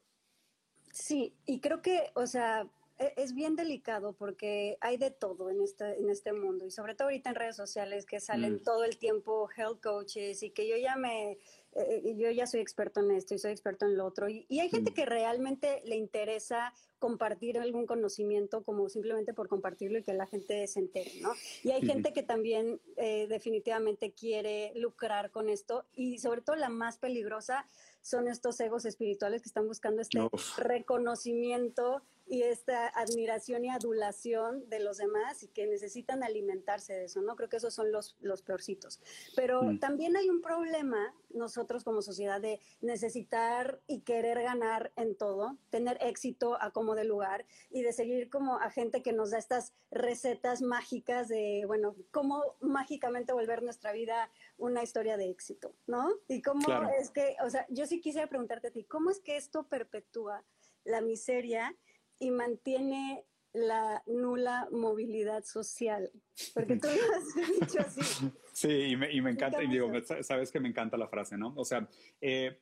Sí, 0.93 1.35
y 1.45 1.59
creo 1.59 1.81
que, 1.81 2.11
o 2.15 2.25
sea, 2.25 2.67
es 2.97 3.33
bien 3.33 3.55
delicado 3.55 4.13
porque 4.13 4.77
hay 4.81 4.97
de 4.97 5.11
todo 5.11 5.49
en 5.49 5.61
este, 5.61 5.99
en 5.99 6.09
este 6.09 6.33
mundo 6.33 6.65
y 6.65 6.71
sobre 6.71 6.95
todo 6.95 7.07
ahorita 7.07 7.29
en 7.29 7.35
redes 7.35 7.55
sociales 7.55 8.05
que 8.05 8.19
salen 8.19 8.55
mm. 8.55 8.63
todo 8.63 8.83
el 8.83 8.97
tiempo 8.97 9.49
health 9.55 9.81
coaches 9.81 10.41
y 10.43 10.49
que 10.49 10.67
yo 10.67 10.77
ya 10.77 10.95
me 10.95 11.37
eh, 11.77 12.15
yo 12.17 12.31
ya 12.31 12.47
soy 12.47 12.59
experto 12.59 13.01
en 13.01 13.11
esto 13.11 13.35
y 13.35 13.37
soy 13.37 13.51
experto 13.51 13.85
en 13.85 13.97
lo 13.97 14.05
otro. 14.05 14.27
Y, 14.29 14.45
hay 14.59 14.69
gente 14.69 14.91
mm. 14.91 14.93
que 14.93 15.05
realmente 15.05 15.81
le 15.85 15.95
interesa 15.95 16.73
compartir 16.97 17.59
algún 17.59 17.85
conocimiento 17.85 18.63
como 18.63 18.89
simplemente 18.89 19.33
por 19.33 19.47
compartirlo 19.47 19.99
y 19.99 20.03
que 20.03 20.13
la 20.13 20.25
gente 20.25 20.65
se 20.65 20.79
entere, 20.79 21.11
¿no? 21.21 21.33
Y 21.63 21.69
hay 21.69 21.81
gente 21.83 22.11
que 22.11 22.23
también 22.23 22.81
eh, 22.95 23.27
definitivamente 23.29 24.13
quiere 24.13 24.71
lucrar 24.75 25.29
con 25.29 25.49
esto 25.49 25.85
y 25.93 26.17
sobre 26.17 26.41
todo 26.41 26.55
la 26.55 26.69
más 26.69 26.97
peligrosa 26.97 27.67
son 28.01 28.27
estos 28.27 28.59
egos 28.59 28.85
espirituales 28.85 29.43
que 29.43 29.49
están 29.49 29.67
buscando 29.67 30.01
este 30.01 30.19
reconocimiento 30.57 32.01
y 32.27 32.43
esta 32.43 32.87
admiración 32.87 33.65
y 33.65 33.69
adulación 33.69 34.69
de 34.69 34.79
los 34.79 34.97
demás 34.97 35.43
y 35.43 35.47
que 35.47 35.65
necesitan 35.67 36.23
alimentarse 36.23 36.93
de 36.93 37.05
eso, 37.05 37.21
¿no? 37.21 37.35
Creo 37.35 37.49
que 37.49 37.57
esos 37.57 37.73
son 37.73 37.91
los, 37.91 38.17
los 38.19 38.41
peorcitos. 38.41 38.99
Pero 39.35 39.63
mm. 39.63 39.79
también 39.79 40.17
hay 40.17 40.29
un 40.29 40.41
problema 40.41 41.13
nosotros 41.29 41.83
como 41.83 42.01
sociedad 42.01 42.41
de 42.41 42.59
necesitar 42.81 43.81
y 43.87 44.01
querer 44.01 44.41
ganar 44.41 44.91
en 44.95 45.15
todo, 45.15 45.57
tener 45.69 45.97
éxito 46.01 46.61
a 46.61 46.71
como 46.71 46.95
de 46.95 47.05
lugar 47.05 47.45
y 47.69 47.81
de 47.81 47.93
seguir 47.93 48.29
como 48.29 48.59
a 48.59 48.69
gente 48.69 49.01
que 49.01 49.13
nos 49.13 49.31
da 49.31 49.37
estas 49.37 49.73
recetas 49.91 50.61
mágicas 50.61 51.27
de, 51.27 51.63
bueno, 51.65 51.95
cómo 52.11 52.43
mágicamente 52.59 53.33
volver 53.33 53.63
nuestra 53.63 53.91
vida 53.91 54.29
una 54.57 54.83
historia 54.83 55.17
de 55.17 55.29
éxito, 55.29 55.73
¿no? 55.85 56.09
Y 56.27 56.41
cómo 56.41 56.67
es 56.99 57.11
que, 57.11 57.35
o 57.43 57.49
sea, 57.49 57.65
yo 57.69 57.85
sí 57.85 58.01
quisiera 58.01 58.27
preguntarte 58.27 58.67
a 58.67 58.71
ti, 58.71 58.83
¿cómo 58.83 59.11
es 59.11 59.19
que 59.19 59.37
esto 59.37 59.67
perpetúa 59.67 60.43
la 60.83 61.01
miseria? 61.01 61.75
Y 62.19 62.31
mantiene 62.31 63.25
la 63.53 64.03
nula 64.07 64.67
movilidad 64.71 65.43
social. 65.43 66.11
Porque 66.53 66.77
tú 66.77 66.87
lo 66.87 67.15
has 67.15 67.35
dicho 67.59 67.79
así. 67.79 68.31
Sí, 68.53 68.69
y 68.69 68.97
me, 68.97 69.11
y 69.11 69.21
me 69.21 69.31
encanta, 69.31 69.63
y 69.63 69.67
digo, 69.67 69.91
sabes 70.21 70.51
que 70.51 70.59
me 70.59 70.69
encanta 70.69 70.97
la 70.97 71.07
frase, 71.07 71.37
¿no? 71.37 71.53
O 71.55 71.65
sea, 71.65 71.87
eh, 72.21 72.61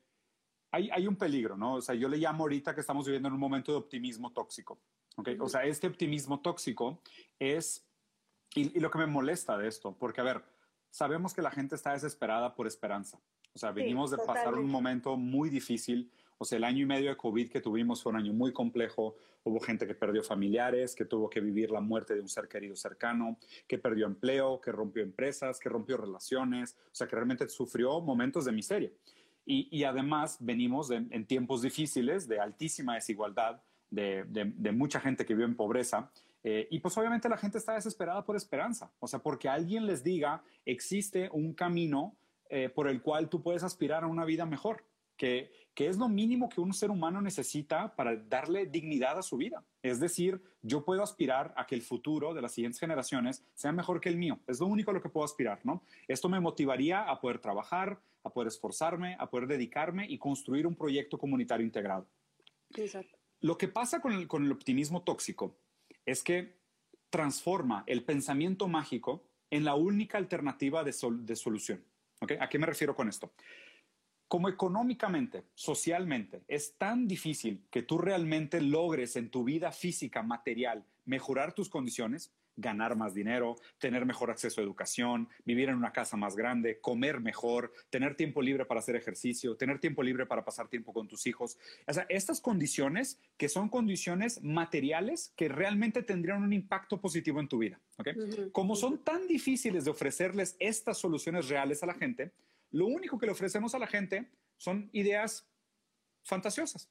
hay, 0.71 0.89
hay, 0.91 1.07
un 1.07 1.15
peligro, 1.15 1.57
¿no? 1.57 1.75
O 1.75 1.81
sea, 1.81 1.95
yo 1.95 2.09
le 2.09 2.17
llamo 2.17 2.43
ahorita 2.43 2.73
que 2.73 2.81
estamos 2.81 3.05
viviendo 3.05 3.27
en 3.27 3.33
un 3.33 3.39
momento 3.39 3.71
de 3.71 3.77
optimismo 3.77 4.33
tóxico, 4.33 4.79
¿ok? 5.15 5.29
O 5.39 5.49
sea, 5.49 5.63
este 5.63 5.87
optimismo 5.87 6.41
tóxico 6.41 7.01
es, 7.39 7.87
y, 8.55 8.77
y 8.77 8.79
lo 8.79 8.91
que 8.91 8.97
me 8.97 9.07
molesta 9.07 9.57
de 9.57 9.67
esto, 9.67 9.97
porque, 9.97 10.21
a 10.21 10.25
ver, 10.25 10.43
sabemos 10.89 11.33
que 11.33 11.41
la 11.41 11.51
gente 11.51 11.75
está 11.75 11.93
desesperada 11.93 12.55
por 12.55 12.67
esperanza. 12.67 13.19
O 13.53 13.59
sea, 13.59 13.71
venimos 13.71 14.11
de 14.11 14.17
pasar 14.17 14.53
un 14.55 14.69
momento 14.69 15.15
muy 15.15 15.49
difícil, 15.49 16.11
o 16.37 16.45
sea, 16.45 16.57
el 16.57 16.63
año 16.63 16.83
y 16.83 16.85
medio 16.85 17.09
de 17.09 17.17
COVID 17.17 17.49
que 17.49 17.61
tuvimos 17.61 18.01
fue 18.01 18.11
un 18.11 18.17
año 18.17 18.33
muy 18.33 18.51
complejo. 18.51 19.15
Hubo 19.43 19.59
gente 19.59 19.85
que 19.87 19.95
perdió 19.95 20.23
familiares, 20.23 20.95
que 20.95 21.05
tuvo 21.05 21.29
que 21.29 21.39
vivir 21.39 21.71
la 21.71 21.81
muerte 21.81 22.15
de 22.15 22.21
un 22.21 22.29
ser 22.29 22.47
querido 22.47 22.75
cercano, 22.75 23.37
que 23.67 23.77
perdió 23.77 24.05
empleo, 24.05 24.59
que 24.59 24.71
rompió 24.71 25.03
empresas, 25.03 25.59
que 25.59 25.69
rompió 25.69 25.97
relaciones, 25.97 26.75
o 26.91 26.95
sea, 26.95 27.07
que 27.07 27.15
realmente 27.15 27.47
sufrió 27.49 28.01
momentos 28.01 28.45
de 28.45 28.51
miseria. 28.51 28.91
Y, 29.47 29.83
además 29.83 30.37
venimos 30.39 30.89
en 30.89 31.25
tiempos 31.27 31.61
difíciles 31.61 32.27
de 32.27 32.39
altísima 32.39 32.95
desigualdad, 32.95 33.61
de, 33.95 34.71
mucha 34.73 34.99
gente 34.99 35.25
que 35.25 35.33
vive 35.33 35.45
en 35.45 35.55
pobreza. 35.55 36.11
Eh, 36.43 36.67
y 36.69 36.79
pues 36.79 36.95
obviamente 36.97 37.27
la 37.27 37.37
gente 37.37 37.57
está 37.57 37.73
desesperada 37.73 38.23
por 38.23 38.35
esperanza, 38.35 38.91
o 38.99 39.07
sea, 39.07 39.19
porque 39.19 39.49
alguien 39.49 39.87
les 39.87 40.03
diga, 40.03 40.43
existe 40.63 41.27
un 41.31 41.53
camino 41.53 42.15
eh, 42.49 42.69
por 42.69 42.87
el 42.87 43.01
cual 43.01 43.29
tú 43.29 43.41
puedes 43.41 43.63
aspirar 43.63 44.03
a 44.03 44.07
una 44.07 44.25
vida 44.25 44.45
mejor 44.45 44.83
que, 45.17 45.51
es 45.75 45.97
lo 45.97 46.07
mínimo 46.07 46.49
que 46.49 46.61
un 46.61 46.73
ser 46.73 46.89
humano 46.89 47.21
necesita 47.21 47.95
para 47.95 48.15
darle 48.15 48.65
dignidad 48.65 49.17
a 49.17 49.23
su 49.23 49.37
vida. 49.37 49.63
Es 49.81 49.99
decir, 49.99 50.41
yo 50.61 50.83
puedo 50.83 51.03
aspirar 51.03 51.53
a 51.57 51.65
que 51.65 51.75
el 51.75 51.81
futuro 51.81 52.33
de 52.33 52.41
las 52.41 52.53
siguientes 52.53 52.79
generaciones 52.79 53.43
sea 53.53 53.71
mejor 53.71 53.99
que 54.01 54.09
el 54.09 54.17
mío. 54.17 54.39
Es 54.47 54.59
lo 54.59 54.67
único 54.67 54.91
a 54.91 54.93
lo 54.93 55.01
que 55.01 55.09
puedo 55.09 55.25
aspirar, 55.25 55.59
¿no? 55.63 55.83
Esto 56.07 56.29
me 56.29 56.39
motivaría 56.39 57.03
a 57.03 57.19
poder 57.19 57.39
trabajar, 57.39 57.99
a 58.23 58.29
poder 58.29 58.47
esforzarme, 58.47 59.15
a 59.19 59.29
poder 59.29 59.47
dedicarme 59.47 60.05
y 60.09 60.17
construir 60.17 60.65
un 60.65 60.75
proyecto 60.75 61.17
comunitario 61.17 61.65
integrado. 61.65 62.07
Exacto. 62.75 63.17
Lo 63.41 63.57
que 63.57 63.67
pasa 63.67 64.01
con 64.01 64.13
el, 64.13 64.51
optimismo 64.51 65.03
tóxico 65.03 65.55
es 66.05 66.23
que 66.23 66.57
transforma 67.09 67.83
el 67.85 68.03
pensamiento 68.03 68.67
mágico 68.67 69.23
en 69.51 69.63
la 69.63 69.75
única 69.75 70.17
alternativa 70.17 70.83
de, 70.83 70.93
de 71.19 71.35
solución. 71.35 71.83
¿A 72.39 72.49
qué 72.49 72.57
me 72.57 72.65
refiero 72.65 72.95
con 72.95 73.07
esto? 73.07 73.31
Como 74.27 74.49
económicamente, 74.49 75.45
socialmente, 75.53 76.43
es 76.47 76.77
tan 76.77 77.07
difícil 77.07 77.65
que 77.69 77.83
tú 77.83 77.97
realmente 77.97 78.61
logres 78.61 79.15
en 79.15 79.29
tu 79.29 79.43
vida 79.43 79.71
física, 79.71 80.23
material, 80.23 80.85
mejorar 81.05 81.53
tus 81.53 81.69
condiciones, 81.69 82.33
ganar 82.57 82.95
más 82.95 83.13
dinero, 83.13 83.55
tener 83.79 84.05
mejor 84.05 84.31
acceso 84.31 84.61
a 84.61 84.63
educación, 84.63 85.27
vivir 85.43 85.69
en 85.69 85.75
una 85.75 85.91
casa 85.91 86.17
más 86.17 86.35
grande, 86.35 86.79
comer 86.79 87.19
mejor, 87.19 87.73
tener 87.89 88.15
tiempo 88.15 88.41
libre 88.41 88.65
para 88.65 88.79
hacer 88.79 88.95
ejercicio, 88.95 89.55
tener 89.57 89.79
tiempo 89.79 90.01
libre 90.03 90.25
para 90.25 90.45
pasar 90.45 90.67
tiempo 90.67 90.93
con 90.93 91.07
tus 91.07 91.27
hijos. 91.27 91.57
O 91.87 91.93
sea, 91.93 92.05
estas 92.09 92.41
condiciones 92.41 93.19
que 93.37 93.49
son 93.49 93.69
condiciones 93.69 94.41
materiales 94.41 95.33
que 95.35 95.49
realmente 95.49 96.03
tendrían 96.03 96.43
un 96.43 96.53
impacto 96.53 96.99
positivo 96.99 97.39
en 97.39 97.47
tu 97.47 97.59
vida. 97.59 97.79
Como 98.51 98.75
son 98.75 99.03
tan 99.03 99.27
difíciles 99.27 99.85
de 99.85 99.91
ofrecerles 99.91 100.55
estas 100.59 100.97
soluciones 100.97 101.49
reales 101.49 101.83
a 101.83 101.87
la 101.87 101.93
gente, 101.93 102.31
lo 102.75 102.87
único 102.87 103.17
que 103.17 103.25
le 103.25 103.31
ofrecemos 103.31 103.73
a 103.73 103.79
la 103.79 103.87
gente 103.87 104.29
son 104.57 104.89
ideas 104.91 105.47
fantasiosas, 106.23 106.89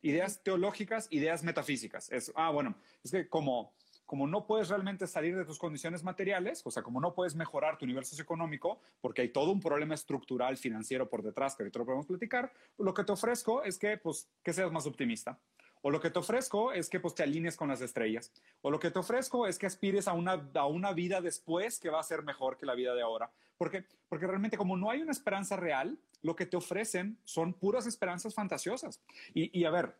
ideas 0.00 0.42
teológicas, 0.42 1.06
ideas 1.10 1.44
metafísicas. 1.44 2.10
Es, 2.10 2.32
ah, 2.34 2.50
bueno, 2.50 2.76
es 3.04 3.10
que 3.10 3.28
como, 3.28 3.74
como 4.06 4.26
no 4.26 4.46
puedes 4.46 4.70
realmente 4.70 5.06
salir 5.06 5.36
de 5.36 5.44
tus 5.44 5.58
condiciones 5.58 6.02
materiales, 6.02 6.62
o 6.64 6.70
sea, 6.70 6.82
como 6.82 6.98
no 6.98 7.14
puedes 7.14 7.34
mejorar 7.34 7.76
tu 7.76 7.86
nivel 7.86 8.06
socioeconómico, 8.06 8.80
porque 9.02 9.20
hay 9.20 9.28
todo 9.28 9.52
un 9.52 9.60
problema 9.60 9.94
estructural 9.94 10.56
financiero 10.56 11.10
por 11.10 11.22
detrás 11.22 11.54
que 11.54 11.62
ahorita 11.62 11.80
lo 11.80 11.84
podemos 11.84 12.06
platicar, 12.06 12.50
lo 12.78 12.94
que 12.94 13.04
te 13.04 13.12
ofrezco 13.12 13.62
es 13.62 13.78
que, 13.78 13.98
pues, 13.98 14.30
que 14.42 14.54
seas 14.54 14.72
más 14.72 14.86
optimista. 14.86 15.38
O 15.82 15.90
lo 15.90 16.00
que 16.00 16.10
te 16.10 16.18
ofrezco 16.18 16.72
es 16.72 16.88
que 16.88 17.00
pues, 17.00 17.14
te 17.14 17.22
alinees 17.22 17.56
con 17.56 17.68
las 17.68 17.80
estrellas. 17.80 18.32
O 18.62 18.70
lo 18.70 18.78
que 18.78 18.90
te 18.90 18.98
ofrezco 18.98 19.46
es 19.46 19.58
que 19.58 19.66
aspires 19.66 20.08
a 20.08 20.12
una, 20.12 20.50
a 20.54 20.66
una 20.66 20.92
vida 20.92 21.20
después 21.20 21.78
que 21.78 21.90
va 21.90 22.00
a 22.00 22.04
ser 22.04 22.22
mejor 22.22 22.56
que 22.56 22.66
la 22.66 22.74
vida 22.74 22.94
de 22.94 23.02
ahora. 23.02 23.30
Porque, 23.56 23.84
porque 24.08 24.26
realmente 24.26 24.56
como 24.56 24.76
no 24.76 24.90
hay 24.90 25.02
una 25.02 25.12
esperanza 25.12 25.56
real, 25.56 25.98
lo 26.22 26.36
que 26.36 26.46
te 26.46 26.56
ofrecen 26.56 27.18
son 27.24 27.54
puras 27.54 27.86
esperanzas 27.86 28.34
fantasiosas. 28.34 29.00
Y 29.34 29.64
a 29.64 29.70
ver, 29.70 29.96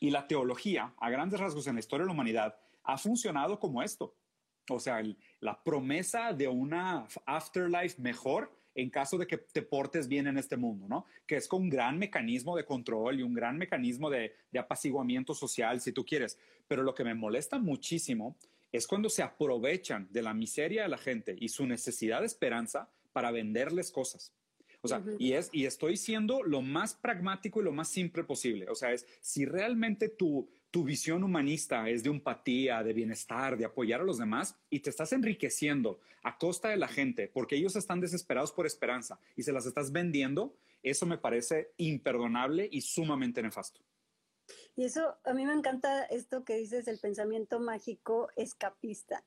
y 0.00 0.10
la 0.10 0.26
teología, 0.26 0.94
a 0.98 1.10
grandes 1.10 1.38
rasgos 1.38 1.66
en 1.66 1.74
la 1.74 1.80
historia 1.80 2.04
de 2.04 2.06
la 2.06 2.14
humanidad, 2.14 2.58
ha 2.84 2.96
funcionado 2.96 3.60
como 3.60 3.82
esto. 3.82 4.14
O 4.70 4.80
sea, 4.80 5.02
la 5.40 5.62
promesa 5.62 6.32
de 6.32 6.48
una 6.48 7.06
afterlife 7.26 8.00
mejor 8.00 8.50
en 8.74 8.90
caso 8.90 9.18
de 9.18 9.26
que 9.26 9.38
te 9.38 9.62
portes 9.62 10.08
bien 10.08 10.26
en 10.26 10.38
este 10.38 10.56
mundo, 10.56 10.88
¿no? 10.88 11.06
Que 11.26 11.36
es 11.36 11.48
con 11.48 11.62
un 11.62 11.70
gran 11.70 11.98
mecanismo 11.98 12.56
de 12.56 12.64
control 12.64 13.20
y 13.20 13.22
un 13.22 13.34
gran 13.34 13.58
mecanismo 13.58 14.10
de, 14.10 14.34
de 14.50 14.58
apaciguamiento 14.58 15.34
social, 15.34 15.80
si 15.80 15.92
tú 15.92 16.04
quieres. 16.04 16.38
Pero 16.68 16.82
lo 16.82 16.94
que 16.94 17.04
me 17.04 17.14
molesta 17.14 17.58
muchísimo 17.58 18.36
es 18.72 18.86
cuando 18.86 19.08
se 19.08 19.22
aprovechan 19.22 20.08
de 20.10 20.22
la 20.22 20.34
miseria 20.34 20.82
de 20.82 20.88
la 20.88 20.98
gente 20.98 21.36
y 21.38 21.48
su 21.48 21.66
necesidad 21.66 22.20
de 22.20 22.26
esperanza 22.26 22.88
para 23.12 23.30
venderles 23.30 23.90
cosas. 23.90 24.32
O 24.82 24.88
sea, 24.88 25.02
y, 25.18 25.32
es, 25.32 25.50
y 25.52 25.66
estoy 25.66 25.96
siendo 25.96 26.42
lo 26.42 26.62
más 26.62 26.94
pragmático 26.94 27.60
y 27.60 27.64
lo 27.64 27.72
más 27.72 27.88
simple 27.88 28.24
posible. 28.24 28.66
O 28.70 28.74
sea, 28.74 28.92
es 28.92 29.06
si 29.20 29.44
realmente 29.44 30.08
tu, 30.08 30.48
tu 30.70 30.84
visión 30.84 31.22
humanista 31.22 31.88
es 31.88 32.02
de 32.02 32.10
empatía, 32.10 32.82
de 32.82 32.92
bienestar, 32.92 33.56
de 33.56 33.64
apoyar 33.64 34.00
a 34.00 34.04
los 34.04 34.18
demás 34.18 34.56
y 34.70 34.80
te 34.80 34.90
estás 34.90 35.12
enriqueciendo 35.12 36.00
a 36.22 36.38
costa 36.38 36.68
de 36.68 36.76
la 36.76 36.88
gente 36.88 37.28
porque 37.28 37.56
ellos 37.56 37.76
están 37.76 38.00
desesperados 38.00 38.52
por 38.52 38.66
esperanza 38.66 39.18
y 39.36 39.42
se 39.42 39.52
las 39.52 39.66
estás 39.66 39.92
vendiendo, 39.92 40.54
eso 40.82 41.06
me 41.06 41.18
parece 41.18 41.72
imperdonable 41.76 42.68
y 42.70 42.80
sumamente 42.80 43.42
nefasto. 43.42 43.80
Y 44.76 44.84
eso, 44.84 45.16
a 45.24 45.34
mí 45.34 45.44
me 45.44 45.52
encanta 45.52 46.04
esto 46.04 46.44
que 46.44 46.56
dices, 46.56 46.88
el 46.88 46.98
pensamiento 46.98 47.60
mágico 47.60 48.28
escapista. 48.36 49.22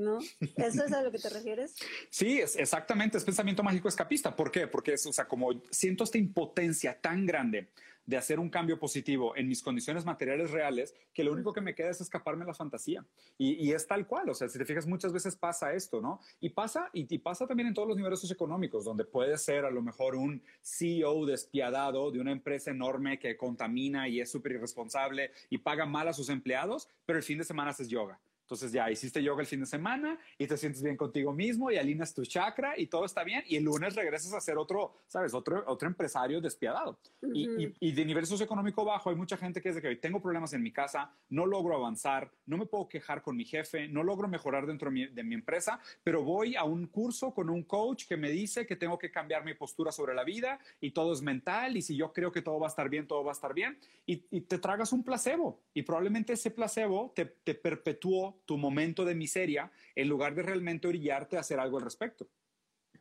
¿No? 0.00 0.18
¿Eso 0.56 0.84
es 0.84 0.92
a 0.92 1.02
lo 1.02 1.12
que 1.12 1.18
te 1.18 1.28
refieres? 1.28 1.74
Sí, 2.10 2.40
es, 2.40 2.56
exactamente, 2.56 3.18
es 3.18 3.24
pensamiento 3.24 3.62
mágico 3.62 3.88
escapista. 3.88 4.34
¿Por 4.34 4.50
qué? 4.50 4.66
Porque 4.66 4.94
es, 4.94 5.06
o 5.06 5.12
sea, 5.12 5.28
como 5.28 5.62
siento 5.70 6.04
esta 6.04 6.18
impotencia 6.18 6.98
tan 7.00 7.24
grande 7.24 7.68
de 8.10 8.16
hacer 8.16 8.40
un 8.40 8.50
cambio 8.50 8.78
positivo 8.78 9.36
en 9.36 9.46
mis 9.46 9.62
condiciones 9.62 10.04
materiales 10.04 10.50
reales, 10.50 10.94
que 11.14 11.22
lo 11.22 11.32
único 11.32 11.52
que 11.52 11.60
me 11.60 11.76
queda 11.76 11.90
es 11.90 12.00
escaparme 12.00 12.42
a 12.42 12.48
la 12.48 12.54
fantasía. 12.54 13.06
Y, 13.38 13.70
es 13.70 13.86
tal 13.86 14.06
cual, 14.06 14.28
o 14.28 14.34
sea, 14.34 14.48
si 14.48 14.58
te 14.58 14.64
fijas, 14.64 14.86
muchas 14.86 15.12
veces 15.12 15.36
pasa 15.36 15.72
esto, 15.74 16.00
¿no? 16.00 16.20
Y 16.40 16.50
pasa, 16.50 16.90
y, 16.92 17.18
pasa 17.18 17.46
también 17.46 17.68
en 17.68 17.74
todos 17.74 17.86
los 17.86 17.96
niveles 17.96 18.18
socioeconómicos, 18.18 18.84
donde 18.84 19.04
puede 19.04 19.38
ser 19.38 19.64
a 19.64 19.70
lo 19.70 19.80
mejor 19.80 20.16
un 20.16 20.42
CEO 20.60 21.24
despiadado 21.24 22.10
de 22.10 22.20
una 22.20 22.32
empresa 22.32 22.72
enorme 22.72 23.20
que 23.20 23.36
contamina 23.36 24.08
y 24.08 24.20
es 24.20 24.30
súper 24.30 24.52
irresponsable 24.52 25.30
y 25.48 25.58
paga 25.58 25.86
mal 25.86 26.08
a 26.08 26.12
sus 26.12 26.30
empleados, 26.30 26.88
pero 27.06 27.18
el 27.18 27.24
fin 27.24 27.38
de 27.38 27.44
semana 27.44 27.70
haces 27.70 27.88
yoga 27.88 28.20
Entonces 28.50 28.72
ya 28.72 28.90
hiciste 28.90 29.22
yoga 29.22 29.42
el 29.42 29.46
fin 29.46 29.60
de 29.60 29.66
semana 29.66 30.18
y 30.36 30.44
te 30.44 30.56
sientes 30.56 30.82
bien 30.82 30.96
contigo 30.96 31.32
mismo 31.32 31.70
y 31.70 31.76
alineas 31.76 32.12
tu 32.12 32.24
chakra 32.24 32.76
y 32.76 32.88
todo 32.88 33.04
está 33.04 33.22
bien. 33.22 33.44
Y 33.46 33.54
el 33.54 33.62
lunes 33.62 33.94
regresas 33.94 34.32
a 34.32 34.40
ser 34.40 34.58
otro, 34.58 34.96
sabes, 35.06 35.34
otro, 35.34 35.62
otro 35.68 35.86
empresario 35.86 36.40
despiadado. 36.40 36.98
y, 37.32 37.72
y, 37.78 37.92
de 37.92 38.04
nivel 38.04 38.26
socioeconómico 38.26 38.84
bajo 38.84 39.10
hay 39.10 39.14
mucha 39.14 39.36
gente 39.36 39.62
que 39.62 39.68
es 39.68 39.76
de 39.76 39.80
que 39.80 39.86
hoy 39.86 40.00
tengo 40.00 40.20
problemas 40.20 40.52
en 40.52 40.64
mi 40.64 40.72
casa, 40.72 41.12
no 41.28 41.46
logro 41.46 41.76
avanzar, 41.76 42.32
no 42.46 42.58
me 42.58 42.66
puedo 42.66 42.88
quejar 42.88 43.22
con 43.22 43.36
mi 43.36 43.44
jefe, 43.44 43.86
no 43.86 44.02
logro 44.02 44.26
mejorar 44.26 44.66
dentro 44.66 44.90
de 44.90 44.94
mi, 44.94 45.06
de 45.06 45.22
mi 45.22 45.36
empresa, 45.36 45.78
pero 46.02 46.24
voy 46.24 46.56
a 46.56 46.64
un 46.64 46.88
curso 46.88 47.32
con 47.32 47.50
un 47.50 47.62
coach 47.62 48.06
que 48.08 48.16
me 48.16 48.30
dice 48.30 48.66
que 48.66 48.74
tengo 48.74 48.98
que 48.98 49.12
cambiar 49.12 49.44
mi 49.44 49.54
postura 49.54 49.92
sobre 49.92 50.12
la 50.12 50.24
vida 50.24 50.58
y 50.80 50.90
todo 50.90 51.12
es 51.12 51.22
mental 51.22 51.76
y 51.76 51.82
si 51.82 51.94
yo 51.94 52.12
creo 52.12 52.32
que 52.32 52.42
todo 52.42 52.58
va 52.58 52.66
a 52.66 52.70
estar 52.70 52.88
bien, 52.88 53.06
todo 53.06 53.22
va 53.22 53.30
a 53.30 53.34
estar 53.34 53.54
bien 53.54 53.78
y, 54.06 54.24
y 54.32 54.40
te 54.40 54.58
tragas 54.58 54.92
un 54.92 55.04
placebo 55.04 55.60
y 55.72 55.82
probablemente 55.82 56.32
ese 56.32 56.50
placebo 56.50 57.12
te, 57.14 57.26
te 57.26 57.54
perpetuó 57.54 58.39
tu 58.44 58.56
momento 58.56 59.04
de 59.04 59.14
miseria 59.14 59.70
en 59.94 60.08
lugar 60.08 60.34
de 60.34 60.42
realmente 60.42 60.88
orillarte 60.88 61.36
a 61.36 61.40
hacer 61.40 61.60
algo 61.60 61.78
al 61.78 61.84
respecto. 61.84 62.28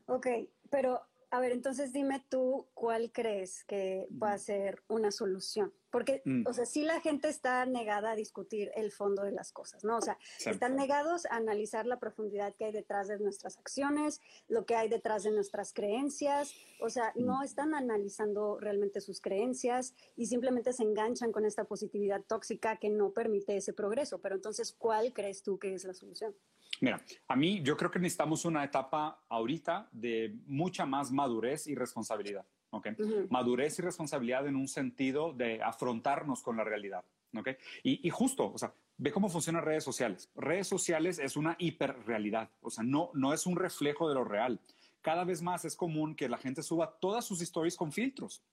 Ok, 0.06 0.28
pero 0.70 1.02
a 1.32 1.40
ver, 1.40 1.52
entonces 1.52 1.94
dime 1.94 2.24
tú 2.30 2.68
cuál 2.74 3.12
crees 3.12 3.64
que 3.66 4.08
va 4.12 4.34
a 4.34 4.38
ser 4.38 4.84
una 4.88 5.12
solución. 5.12 5.74
Porque, 5.92 6.22
mm. 6.26 6.44
o 6.46 6.54
sea, 6.54 6.66
sí 6.66 6.84
la 6.84 7.02
gente 7.02 7.30
está 7.30 7.66
negada 7.66 8.12
a 8.12 8.16
discutir 8.16 8.72
el 8.76 8.92
fondo 8.92 9.24
de 9.24 9.32
las 9.32 9.52
cosas, 9.52 9.84
¿no? 9.84 9.98
O 9.98 10.02
sea, 10.02 10.18
están 10.46 10.76
negados 10.76 11.26
a 11.26 11.36
analizar 11.36 11.86
la 11.86 12.00
profundidad 12.00 12.56
que 12.56 12.66
hay 12.66 12.72
detrás 12.72 13.08
de 13.08 13.20
nuestras 13.20 13.58
acciones, 13.58 14.22
lo 14.48 14.66
que 14.66 14.76
hay 14.76 14.90
detrás 14.90 15.24
de 15.24 15.32
nuestras 15.32 15.74
creencias, 15.74 16.54
o 16.80 16.90
sea, 16.90 17.12
mm. 17.16 17.26
no 17.26 17.44
están 17.44 17.74
analizando 17.74 18.60
realmente 18.60 19.02
sus 19.02 19.22
creencias 19.22 19.94
y 20.16 20.28
simplemente 20.28 20.74
se 20.74 20.84
enganchan 20.84 21.32
con 21.32 21.46
esta 21.46 21.64
positividad 21.64 22.22
tóxica 22.22 22.78
que 22.78 22.90
no 22.90 23.12
permite 23.12 23.58
ese 23.58 23.74
progreso. 23.74 24.20
Pero 24.20 24.36
entonces, 24.36 24.74
¿cuál 24.78 25.14
crees 25.14 25.44
tú 25.44 25.58
que 25.58 25.74
es 25.74 25.84
la 25.86 25.94
solución? 25.94 26.36
Mira, 26.82 27.04
a 27.28 27.36
mí 27.36 27.62
yo 27.64 27.76
creo 27.76 27.92
que 27.92 28.00
necesitamos 28.00 28.46
una 28.46 28.64
etapa 28.64 29.24
ahorita 29.28 29.90
de 29.92 30.34
mucha 30.46 30.86
más 30.86 31.12
madurez 31.12 31.68
y 31.68 31.76
responsabilidad. 31.76 32.46
¿Okay? 32.72 32.96
Madurez 33.30 33.80
y 33.80 33.82
responsabilidad 33.82 34.48
en 34.48 34.56
un 34.56 34.68
sentido 34.68 35.34
de 35.34 35.62
afrontarnos 35.62 36.42
con 36.42 36.58
la 36.58 36.64
realidad. 36.64 37.04
¿okay? 37.38 37.58
Y, 37.84 38.06
y, 38.08 38.10
justo, 38.10 38.52
o 38.54 38.58
sea, 38.58 38.74
ve 38.98 39.12
cómo 39.12 39.30
funcionan 39.30 39.64
redes 39.64 39.84
sociales. 39.84 40.30
Redes 40.36 40.68
sociales 40.68 41.20
es 41.20 41.36
una 41.36 41.56
hiperrealidad, 41.60 42.50
o 42.62 42.70
sea, 42.70 42.84
no, 42.84 43.12
no 43.14 43.34
es 43.34 43.46
un 43.46 43.56
reflejo 43.56 44.08
de 44.10 44.16
lo 44.16 44.24
real. 44.24 44.60
Cada 45.02 45.24
vez 45.24 45.42
más 45.42 45.64
es 45.66 45.76
común 45.76 46.16
que 46.16 46.28
la 46.28 46.38
gente 46.38 46.62
suba 46.62 46.98
todas 47.00 47.26
sus 47.26 47.42
stories 47.42 47.78
con 47.78 47.92
filtros. 47.92 48.44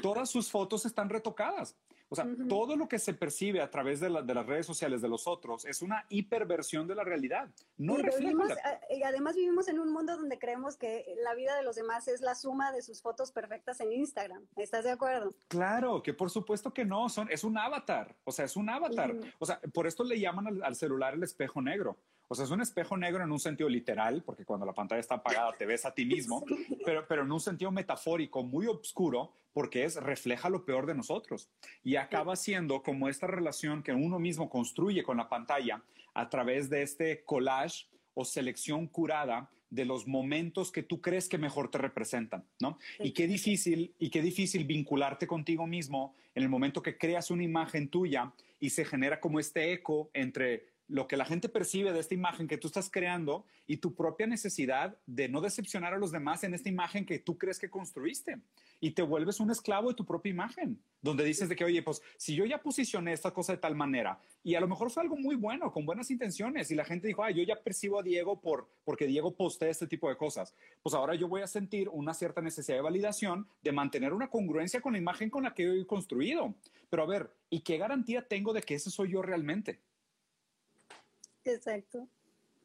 Todas 0.00 0.30
sus 0.30 0.50
fotos 0.50 0.86
están 0.86 1.08
retocadas. 1.08 1.76
O 2.12 2.14
sea, 2.14 2.26
todo 2.46 2.76
lo 2.76 2.88
que 2.88 2.98
se 2.98 3.14
percibe 3.14 3.62
a 3.62 3.70
través 3.70 3.98
de, 3.98 4.10
las 4.10 4.46
redes 4.46 4.66
sociales 4.66 5.00
de 5.00 5.08
los 5.08 5.26
otros 5.26 5.64
es 5.64 5.80
una 5.80 6.04
hiperversión 6.10 6.86
de 6.86 6.94
la 6.94 7.04
realidad. 7.04 7.48
No 7.78 7.96
y, 7.98 8.02
y 8.98 9.02
además 9.02 9.34
vivimos 9.34 9.66
en 9.68 9.78
un 9.78 9.90
mundo 9.90 10.14
donde 10.14 10.38
creemos 10.38 10.76
que 10.76 11.06
la 11.24 11.34
vida 11.34 11.56
de 11.56 11.62
los 11.62 11.74
demás 11.74 12.08
es 12.08 12.20
la 12.20 12.34
suma 12.34 12.70
de 12.70 12.82
sus 12.82 13.00
fotos 13.00 13.32
perfectas 13.32 13.80
en 13.80 13.94
Instagram. 13.94 14.46
¿Estás 14.56 14.84
de 14.84 14.90
acuerdo? 14.90 15.32
Claro, 15.48 16.02
que 16.02 16.12
por 16.12 16.28
supuesto 16.28 16.74
que 16.74 16.84
no, 16.84 17.08
son, 17.08 17.30
es 17.30 17.44
un 17.44 17.56
avatar. 17.56 18.14
O 18.24 18.30
sea, 18.30 18.44
es 18.44 18.56
un 18.56 18.68
avatar. 18.68 19.16
O 19.38 19.46
sea, 19.46 19.58
por 19.72 19.86
esto 19.86 20.04
le 20.04 20.20
llaman 20.20 20.62
al 20.62 20.76
celular 20.76 21.14
el 21.14 21.22
espejo 21.22 21.62
negro. 21.62 21.96
O 22.32 22.34
sea, 22.34 22.46
es 22.46 22.50
un 22.50 22.62
espejo 22.62 22.96
negro 22.96 23.22
en 23.22 23.30
un 23.30 23.38
sentido 23.38 23.68
literal, 23.68 24.22
porque 24.24 24.46
cuando 24.46 24.64
la 24.64 24.72
pantalla 24.72 25.00
está 25.00 25.16
apagada 25.16 25.52
te 25.52 25.66
ves 25.66 25.84
a 25.84 25.92
ti 25.92 26.06
mismo, 26.06 26.42
pero, 26.86 27.06
pero 27.06 27.24
en 27.24 27.30
un 27.30 27.40
sentido 27.40 27.70
metafórico 27.70 28.42
muy 28.42 28.66
oscuro, 28.68 29.34
porque 29.52 29.84
es 29.84 29.96
refleja 29.96 30.48
lo 30.48 30.64
peor 30.64 30.86
de 30.86 30.94
nosotros. 30.94 31.50
Y 31.84 31.96
acaba 31.96 32.34
siendo 32.36 32.82
como 32.82 33.10
esta 33.10 33.26
relación 33.26 33.82
que 33.82 33.92
uno 33.92 34.18
mismo 34.18 34.48
construye 34.48 35.02
con 35.02 35.18
la 35.18 35.28
pantalla 35.28 35.82
a 36.14 36.30
través 36.30 36.70
de 36.70 36.80
este 36.80 37.22
collage 37.22 37.84
o 38.14 38.24
selección 38.24 38.86
curada 38.86 39.50
de 39.68 39.84
los 39.84 40.06
momentos 40.06 40.72
que 40.72 40.82
tú 40.82 41.02
crees 41.02 41.28
que 41.28 41.36
mejor 41.36 41.70
te 41.70 41.76
representan, 41.76 42.46
¿no? 42.60 42.78
Y 43.00 43.10
qué 43.12 43.26
difícil 43.26 43.94
y 43.98 44.08
qué 44.08 44.22
difícil 44.22 44.64
vincularte 44.64 45.26
contigo 45.26 45.66
mismo 45.66 46.14
en 46.34 46.44
el 46.44 46.48
momento 46.48 46.82
que 46.82 46.96
creas 46.96 47.30
una 47.30 47.42
imagen 47.42 47.88
tuya 47.88 48.32
y 48.58 48.70
se 48.70 48.86
genera 48.86 49.20
como 49.20 49.38
este 49.38 49.72
eco 49.72 50.08
entre 50.14 50.71
lo 50.88 51.06
que 51.08 51.16
la 51.16 51.24
gente 51.24 51.48
percibe 51.48 51.92
de 51.92 52.00
esta 52.00 52.14
imagen 52.14 52.48
que 52.48 52.58
tú 52.58 52.66
estás 52.66 52.90
creando 52.90 53.44
y 53.66 53.78
tu 53.78 53.94
propia 53.94 54.26
necesidad 54.26 54.96
de 55.06 55.28
no 55.28 55.40
decepcionar 55.40 55.94
a 55.94 55.98
los 55.98 56.12
demás 56.12 56.44
en 56.44 56.54
esta 56.54 56.68
imagen 56.68 57.06
que 57.06 57.18
tú 57.18 57.38
crees 57.38 57.58
que 57.58 57.70
construiste. 57.70 58.40
Y 58.80 58.90
te 58.90 59.02
vuelves 59.02 59.40
un 59.40 59.50
esclavo 59.50 59.90
de 59.90 59.94
tu 59.94 60.04
propia 60.04 60.30
imagen, 60.30 60.82
donde 61.00 61.24
dices 61.24 61.48
de 61.48 61.56
que, 61.56 61.64
oye, 61.64 61.82
pues 61.82 62.02
si 62.16 62.34
yo 62.34 62.44
ya 62.44 62.60
posicioné 62.60 63.12
esta 63.12 63.32
cosa 63.32 63.52
de 63.52 63.58
tal 63.58 63.74
manera 63.74 64.20
y 64.42 64.54
a 64.54 64.60
lo 64.60 64.68
mejor 64.68 64.90
fue 64.90 65.02
algo 65.02 65.16
muy 65.16 65.36
bueno, 65.36 65.72
con 65.72 65.86
buenas 65.86 66.10
intenciones, 66.10 66.70
y 66.70 66.74
la 66.74 66.84
gente 66.84 67.06
dijo, 67.06 67.22
ah, 67.22 67.30
yo 67.30 67.42
ya 67.44 67.62
percibo 67.62 68.00
a 68.00 68.02
Diego 68.02 68.40
por, 68.40 68.68
porque 68.84 69.06
Diego 69.06 69.34
postea 69.34 69.70
este 69.70 69.86
tipo 69.86 70.08
de 70.08 70.16
cosas, 70.16 70.54
pues 70.82 70.94
ahora 70.94 71.14
yo 71.14 71.28
voy 71.28 71.42
a 71.42 71.46
sentir 71.46 71.88
una 71.88 72.12
cierta 72.12 72.40
necesidad 72.40 72.76
de 72.76 72.82
validación 72.82 73.46
de 73.62 73.72
mantener 73.72 74.12
una 74.12 74.28
congruencia 74.28 74.80
con 74.80 74.92
la 74.92 74.98
imagen 74.98 75.30
con 75.30 75.44
la 75.44 75.54
que 75.54 75.64
yo 75.64 75.72
he 75.72 75.86
construido. 75.86 76.54
Pero 76.90 77.04
a 77.04 77.06
ver, 77.06 77.30
¿y 77.50 77.60
qué 77.60 77.78
garantía 77.78 78.26
tengo 78.26 78.52
de 78.52 78.62
que 78.62 78.74
ese 78.74 78.90
soy 78.90 79.12
yo 79.12 79.22
realmente? 79.22 79.80
Exacto. 81.44 82.08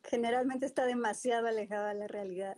Generalmente 0.04 0.66
está 0.66 0.86
demasiado 0.86 1.48
alejada 1.48 1.90
de 1.90 2.00
la 2.00 2.08
realidad. 2.08 2.58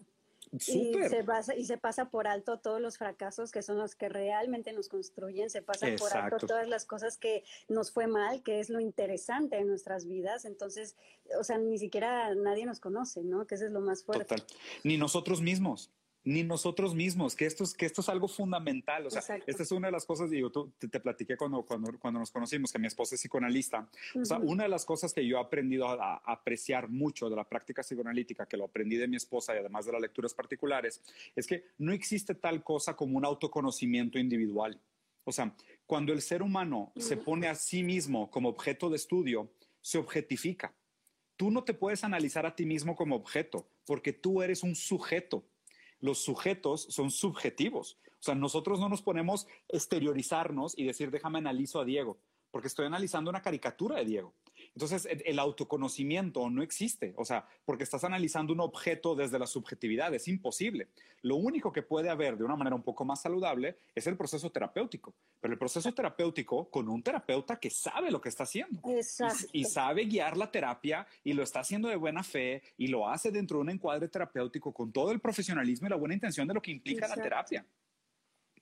Y 0.51 0.93
se, 1.09 1.23
pasa, 1.23 1.55
y 1.55 1.65
se 1.65 1.77
pasa 1.77 2.09
por 2.09 2.27
alto 2.27 2.59
todos 2.59 2.81
los 2.81 2.97
fracasos 2.97 3.51
que 3.51 3.61
son 3.61 3.77
los 3.77 3.93
que 3.93 4.09
realmente 4.09 4.73
nos 4.73 4.89
construyen, 4.89 5.51
se 5.51 5.61
pasa 5.61 5.87
por 5.95 6.11
alto 6.15 6.47
todas 6.47 6.67
las 6.67 6.85
cosas 6.85 7.17
que 7.17 7.43
nos 7.67 7.91
fue 7.91 8.07
mal, 8.07 8.41
que 8.41 8.59
es 8.59 8.69
lo 8.69 8.79
interesante 8.79 9.57
en 9.57 9.67
nuestras 9.67 10.07
vidas. 10.07 10.45
Entonces, 10.45 10.95
o 11.39 11.43
sea, 11.43 11.59
ni 11.59 11.77
siquiera 11.77 12.33
nadie 12.33 12.65
nos 12.65 12.79
conoce, 12.79 13.23
¿no? 13.23 13.45
Que 13.45 13.55
eso 13.55 13.65
es 13.65 13.71
lo 13.71 13.81
más 13.81 14.03
fuerte. 14.03 14.37
Total. 14.37 14.57
Ni 14.83 14.97
nosotros 14.97 15.39
mismos 15.41 15.91
ni 16.23 16.43
nosotros 16.43 16.93
mismos, 16.93 17.35
que 17.35 17.45
esto 17.45 17.63
es, 17.63 17.73
que 17.73 17.85
esto 17.85 18.01
es 18.01 18.09
algo 18.09 18.27
fundamental. 18.27 19.07
O 19.07 19.09
sea, 19.09 19.21
esta 19.47 19.63
es 19.63 19.71
una 19.71 19.87
de 19.87 19.91
las 19.91 20.05
cosas, 20.05 20.29
digo, 20.29 20.51
tú, 20.51 20.71
te, 20.77 20.87
te, 20.87 20.99
platiqué 20.99 21.37
cuando, 21.37 21.63
cuando, 21.63 21.97
cuando 21.97 22.19
nos 22.19 22.31
conocimos, 22.31 22.71
que 22.71 22.79
mi 22.79 22.87
esposa 22.87 23.15
es 23.15 23.21
psicoanalista. 23.21 23.89
O 24.15 24.25
sea, 24.25 24.37
una 24.37 24.63
de 24.63 24.69
las 24.69 24.85
cosas 24.85 25.13
que 25.13 25.25
yo 25.25 25.37
he 25.37 25.39
aprendido 25.39 25.87
a, 25.87 26.17
apreciar 26.25 26.89
mucho 26.89 27.29
de 27.29 27.35
la 27.35 27.45
práctica 27.45 27.81
psicoanalítica, 27.81 28.45
que 28.45 28.57
lo 28.57 28.65
aprendí 28.65 28.97
de 28.97 29.07
mi 29.07 29.15
esposa 29.15 29.55
y 29.55 29.59
además 29.59 29.85
de 29.85 29.93
las 29.93 30.01
lecturas 30.01 30.33
particulares, 30.33 31.01
es 31.35 31.47
que 31.47 31.65
no 31.77 31.93
existe 31.93 32.35
tal 32.35 32.63
cosa 32.63 32.95
como 32.95 33.17
un 33.17 33.25
autoconocimiento 33.25 34.19
individual. 34.19 34.79
O 35.23 35.31
sea, 35.31 35.55
cuando 35.85 36.11
el 36.11 36.21
ser 36.21 36.41
humano 36.41 36.91
se 36.97 37.17
pone 37.17 37.47
a 37.47 37.55
sí 37.55 37.83
mismo 37.83 38.29
como 38.29 38.49
objeto 38.49 38.89
de 38.89 38.97
estudio, 38.97 39.49
se 39.81 39.97
objetifica. 39.97 40.73
Tú 41.37 41.49
no 41.51 41.63
te 41.63 41.73
puedes 41.73 42.03
analizar 42.03 42.45
a 42.45 42.55
ti 42.55 42.65
mismo 42.65 42.95
como 42.95 43.15
objeto, 43.15 43.69
porque 43.85 44.11
tú 44.11 44.41
eres 44.41 44.63
un 44.63 44.75
sujeto 44.75 45.45
los 45.99 46.19
sujetos 46.19 46.87
son 46.89 47.11
subjetivos. 47.11 47.97
O 48.19 48.23
sea, 48.23 48.35
nosotros 48.35 48.79
no 48.79 48.89
nos 48.89 49.01
ponemos 49.01 49.47
exteriorizarnos 49.67 50.77
y 50.77 50.83
decir, 50.83 51.11
déjame 51.11 51.39
analizo 51.39 51.79
a 51.79 51.85
Diego, 51.85 52.17
porque 52.51 52.67
estoy 52.67 52.85
analizando 52.85 53.29
una 53.29 53.41
caricatura 53.41 53.97
de 53.97 54.05
Diego. 54.05 54.33
Entonces, 54.79 55.09
el 55.25 55.39
autoconocimiento 55.39 56.49
no 56.49 56.63
existe, 56.63 57.13
o 57.17 57.25
sea, 57.25 57.45
porque 57.65 57.83
estás 57.83 58.05
analizando 58.05 58.53
un 58.53 58.61
objeto 58.61 59.13
desde 59.13 59.37
la 59.37 59.45
subjetividad, 59.45 60.13
es 60.13 60.29
imposible. 60.29 60.87
Lo 61.21 61.35
único 61.35 61.73
que 61.73 61.81
puede 61.81 62.09
haber 62.09 62.37
de 62.37 62.45
una 62.45 62.55
manera 62.55 62.77
un 62.77 62.83
poco 62.83 63.03
más 63.03 63.21
saludable 63.21 63.75
es 63.93 64.07
el 64.07 64.15
proceso 64.15 64.49
terapéutico, 64.53 65.13
pero 65.41 65.51
el 65.51 65.59
proceso 65.59 65.93
terapéutico 65.93 66.69
con 66.71 66.87
un 66.87 67.03
terapeuta 67.03 67.59
que 67.59 67.69
sabe 67.69 68.09
lo 68.09 68.21
que 68.21 68.29
está 68.29 68.43
haciendo 68.43 68.81
y, 69.51 69.59
y, 69.59 69.65
sabe 69.65 70.05
guiar 70.05 70.37
la 70.37 70.49
terapia 70.49 71.05
y 71.25 71.33
lo 71.33 71.43
está 71.43 71.59
haciendo 71.59 71.89
de 71.89 71.97
buena 71.97 72.23
fe 72.23 72.63
y 72.77 72.87
lo 72.87 73.09
hace 73.09 73.31
dentro 73.31 73.57
de 73.57 73.63
un 73.63 73.71
encuadre 73.71 74.07
terapéutico 74.07 74.71
con 74.71 74.93
todo 74.93 75.11
el 75.11 75.19
profesionalismo 75.19 75.87
y 75.87 75.89
la 75.89 75.97
buena 75.97 76.13
intención 76.13 76.47
de 76.47 76.53
lo 76.53 76.61
que 76.61 76.71
implica 76.71 77.05
la 77.05 77.15
terapia. 77.15 77.65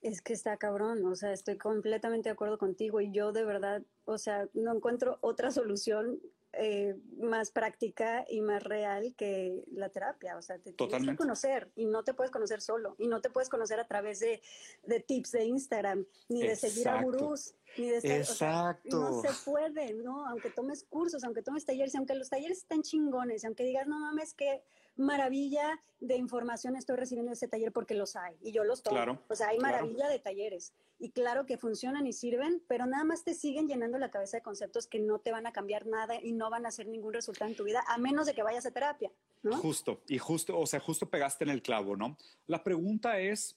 Es 0.02 0.22
que 0.22 0.32
está 0.32 0.56
cabrón, 0.56 1.04
o 1.06 1.14
sea, 1.16 1.32
estoy 1.32 1.56
completamente 1.56 2.28
de 2.28 2.32
acuerdo 2.32 2.58
contigo 2.58 3.00
y 3.00 3.10
yo 3.10 3.32
de 3.32 3.44
verdad, 3.44 3.82
o 4.04 4.18
sea, 4.18 4.48
no 4.54 4.74
encuentro 4.74 5.18
otra 5.20 5.50
solución 5.50 6.20
eh, 6.54 6.96
más 7.18 7.50
práctica 7.50 8.24
y 8.26 8.40
más 8.40 8.62
real 8.62 9.14
que 9.16 9.62
la 9.70 9.90
terapia. 9.90 10.36
O 10.38 10.42
sea, 10.42 10.58
te 10.58 10.72
tienes 10.72 11.06
que 11.06 11.14
conocer 11.14 11.70
y 11.76 11.84
no 11.84 12.04
te 12.04 12.14
puedes 12.14 12.30
conocer 12.30 12.62
solo 12.62 12.96
y 12.98 13.06
no 13.06 13.20
te 13.20 13.28
puedes 13.28 13.50
conocer 13.50 13.78
a 13.78 13.86
través 13.86 14.18
de, 14.20 14.40
de 14.84 15.00
tips 15.00 15.32
de 15.32 15.44
Instagram, 15.44 16.06
ni 16.28 16.42
de 16.42 16.56
seguir 16.56 16.88
a 16.88 17.02
gurús, 17.02 17.54
ni 17.76 17.90
de 17.90 17.98
Exacto. 17.98 18.98
no 18.98 19.20
se 19.20 19.28
puede, 19.44 19.92
¿no? 19.92 20.26
Aunque 20.26 20.48
tomes 20.48 20.84
cursos, 20.84 21.22
aunque 21.22 21.42
tomes 21.42 21.66
talleres, 21.66 21.94
aunque 21.94 22.14
los 22.14 22.30
talleres 22.30 22.58
están 22.58 22.82
chingones, 22.82 23.44
aunque 23.44 23.64
digas, 23.64 23.86
no 23.86 23.98
mames, 23.98 24.32
que 24.32 24.62
maravilla 24.98 25.80
de 26.00 26.16
información 26.16 26.76
estoy 26.76 26.96
recibiendo 26.96 27.32
ese 27.32 27.48
taller 27.48 27.72
porque 27.72 27.94
los 27.94 28.16
hay 28.16 28.36
y 28.40 28.52
yo 28.52 28.64
los 28.64 28.82
tomo. 28.82 28.96
Claro, 28.96 29.22
o 29.28 29.34
sea, 29.34 29.48
hay 29.48 29.58
maravilla 29.58 30.08
de 30.08 30.18
talleres 30.18 30.72
y 30.98 31.10
claro 31.10 31.46
que 31.46 31.56
funcionan 31.56 32.06
y 32.06 32.12
sirven, 32.12 32.62
pero 32.68 32.86
nada 32.86 33.04
más 33.04 33.24
te 33.24 33.34
siguen 33.34 33.68
llenando 33.68 33.98
la 33.98 34.10
cabeza 34.10 34.36
de 34.36 34.42
conceptos 34.42 34.86
que 34.86 34.98
no 34.98 35.20
te 35.20 35.32
van 35.32 35.46
a 35.46 35.52
cambiar 35.52 35.86
nada 35.86 36.20
y 36.20 36.32
no 36.32 36.50
van 36.50 36.66
a 36.66 36.68
hacer 36.68 36.88
ningún 36.88 37.14
resultado 37.14 37.50
en 37.50 37.56
tu 37.56 37.64
vida 37.64 37.84
a 37.88 37.98
menos 37.98 38.26
de 38.26 38.34
que 38.34 38.42
vayas 38.42 38.66
a 38.66 38.70
terapia. 38.70 39.10
¿no? 39.42 39.56
Justo, 39.56 40.02
y 40.08 40.18
justo, 40.18 40.58
o 40.58 40.66
sea, 40.66 40.80
justo 40.80 41.08
pegaste 41.08 41.44
en 41.44 41.50
el 41.50 41.62
clavo, 41.62 41.96
¿no? 41.96 42.16
La 42.46 42.62
pregunta 42.62 43.20
es, 43.20 43.56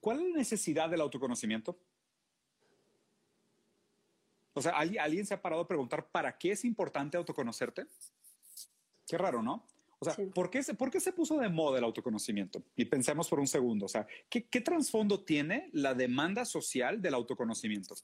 ¿cuál 0.00 0.20
es 0.20 0.28
la 0.30 0.36
necesidad 0.36 0.90
del 0.90 1.00
autoconocimiento? 1.00 1.78
O 4.54 4.62
sea, 4.62 4.72
¿alguien, 4.78 5.26
se 5.26 5.34
ha 5.34 5.42
parado 5.42 5.62
a 5.62 5.68
preguntar 5.68 6.06
para 6.06 6.38
qué 6.38 6.52
es 6.52 6.64
importante 6.64 7.16
autoconocerte? 7.16 7.86
Qué 9.06 9.18
raro, 9.18 9.42
¿no? 9.42 9.66
O 10.10 10.14
sea, 10.14 10.26
¿por, 10.34 10.50
qué 10.50 10.62
se, 10.62 10.74
¿por 10.74 10.90
qué 10.90 11.00
se 11.00 11.12
puso 11.12 11.38
de 11.38 11.48
moda 11.48 11.78
el 11.78 11.84
autoconocimiento? 11.84 12.62
Y 12.76 12.84
pensemos 12.84 13.28
por 13.28 13.40
un 13.40 13.46
segundo, 13.46 13.86
o 13.86 13.88
sea, 13.88 14.06
¿qué, 14.28 14.46
¿qué 14.46 14.60
trasfondo 14.60 15.24
tiene 15.24 15.70
la 15.72 15.94
demanda 15.94 16.44
social 16.44 17.00
del 17.00 17.14
autoconocimiento? 17.14 17.94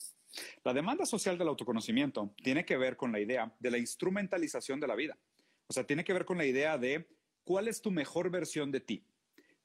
La 0.64 0.72
demanda 0.72 1.04
social 1.04 1.36
del 1.36 1.48
autoconocimiento 1.48 2.32
tiene 2.42 2.64
que 2.64 2.76
ver 2.76 2.96
con 2.96 3.12
la 3.12 3.20
idea 3.20 3.54
de 3.58 3.70
la 3.70 3.78
instrumentalización 3.78 4.80
de 4.80 4.86
la 4.86 4.94
vida. 4.94 5.18
O 5.66 5.72
sea, 5.72 5.84
tiene 5.84 6.04
que 6.04 6.12
ver 6.12 6.24
con 6.24 6.38
la 6.38 6.46
idea 6.46 6.78
de 6.78 7.08
cuál 7.44 7.68
es 7.68 7.80
tu 7.80 7.90
mejor 7.90 8.30
versión 8.30 8.70
de 8.70 8.80
ti, 8.80 9.04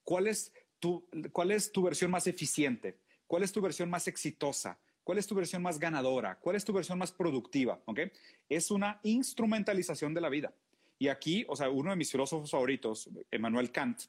cuál 0.02 0.26
es 0.26 0.52
tu, 0.78 1.08
cuál 1.32 1.50
es 1.50 1.72
tu 1.72 1.82
versión 1.82 2.10
más 2.10 2.26
eficiente, 2.26 2.98
cuál 3.26 3.42
es 3.42 3.52
tu 3.52 3.60
versión 3.60 3.90
más 3.90 4.06
exitosa, 4.08 4.78
cuál 5.06 5.18
es 5.18 5.26
tu 5.26 5.34
versión 5.34 5.62
más 5.62 5.78
ganadora, 5.78 6.38
cuál 6.40 6.56
es 6.56 6.64
tu 6.64 6.72
versión 6.72 6.98
más 6.98 7.12
productiva, 7.12 7.80
¿ok? 7.84 8.00
Es 8.48 8.70
una 8.70 8.98
instrumentalización 9.04 10.14
de 10.14 10.20
la 10.20 10.28
vida. 10.28 10.52
Y 10.98 11.08
aquí, 11.08 11.44
o 11.48 11.56
sea, 11.56 11.68
uno 11.68 11.90
de 11.90 11.96
mis 11.96 12.10
filósofos 12.10 12.50
favoritos, 12.50 13.10
Emmanuel 13.30 13.70
Kant, 13.70 14.02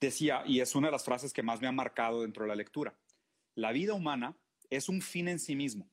decía, 0.00 0.42
y 0.46 0.60
es 0.60 0.74
una 0.74 0.88
de 0.88 0.92
las 0.92 1.04
frases 1.04 1.32
que 1.32 1.42
más 1.42 1.60
me 1.60 1.66
ha 1.66 1.72
marcado 1.72 2.22
dentro 2.22 2.44
de 2.44 2.48
la 2.48 2.56
lectura, 2.56 2.94
la 3.54 3.72
vida 3.72 3.94
humana 3.94 4.36
es 4.70 4.88
un 4.88 5.00
fin 5.00 5.28
en 5.28 5.38
sí 5.38 5.54
mismo. 5.54 5.88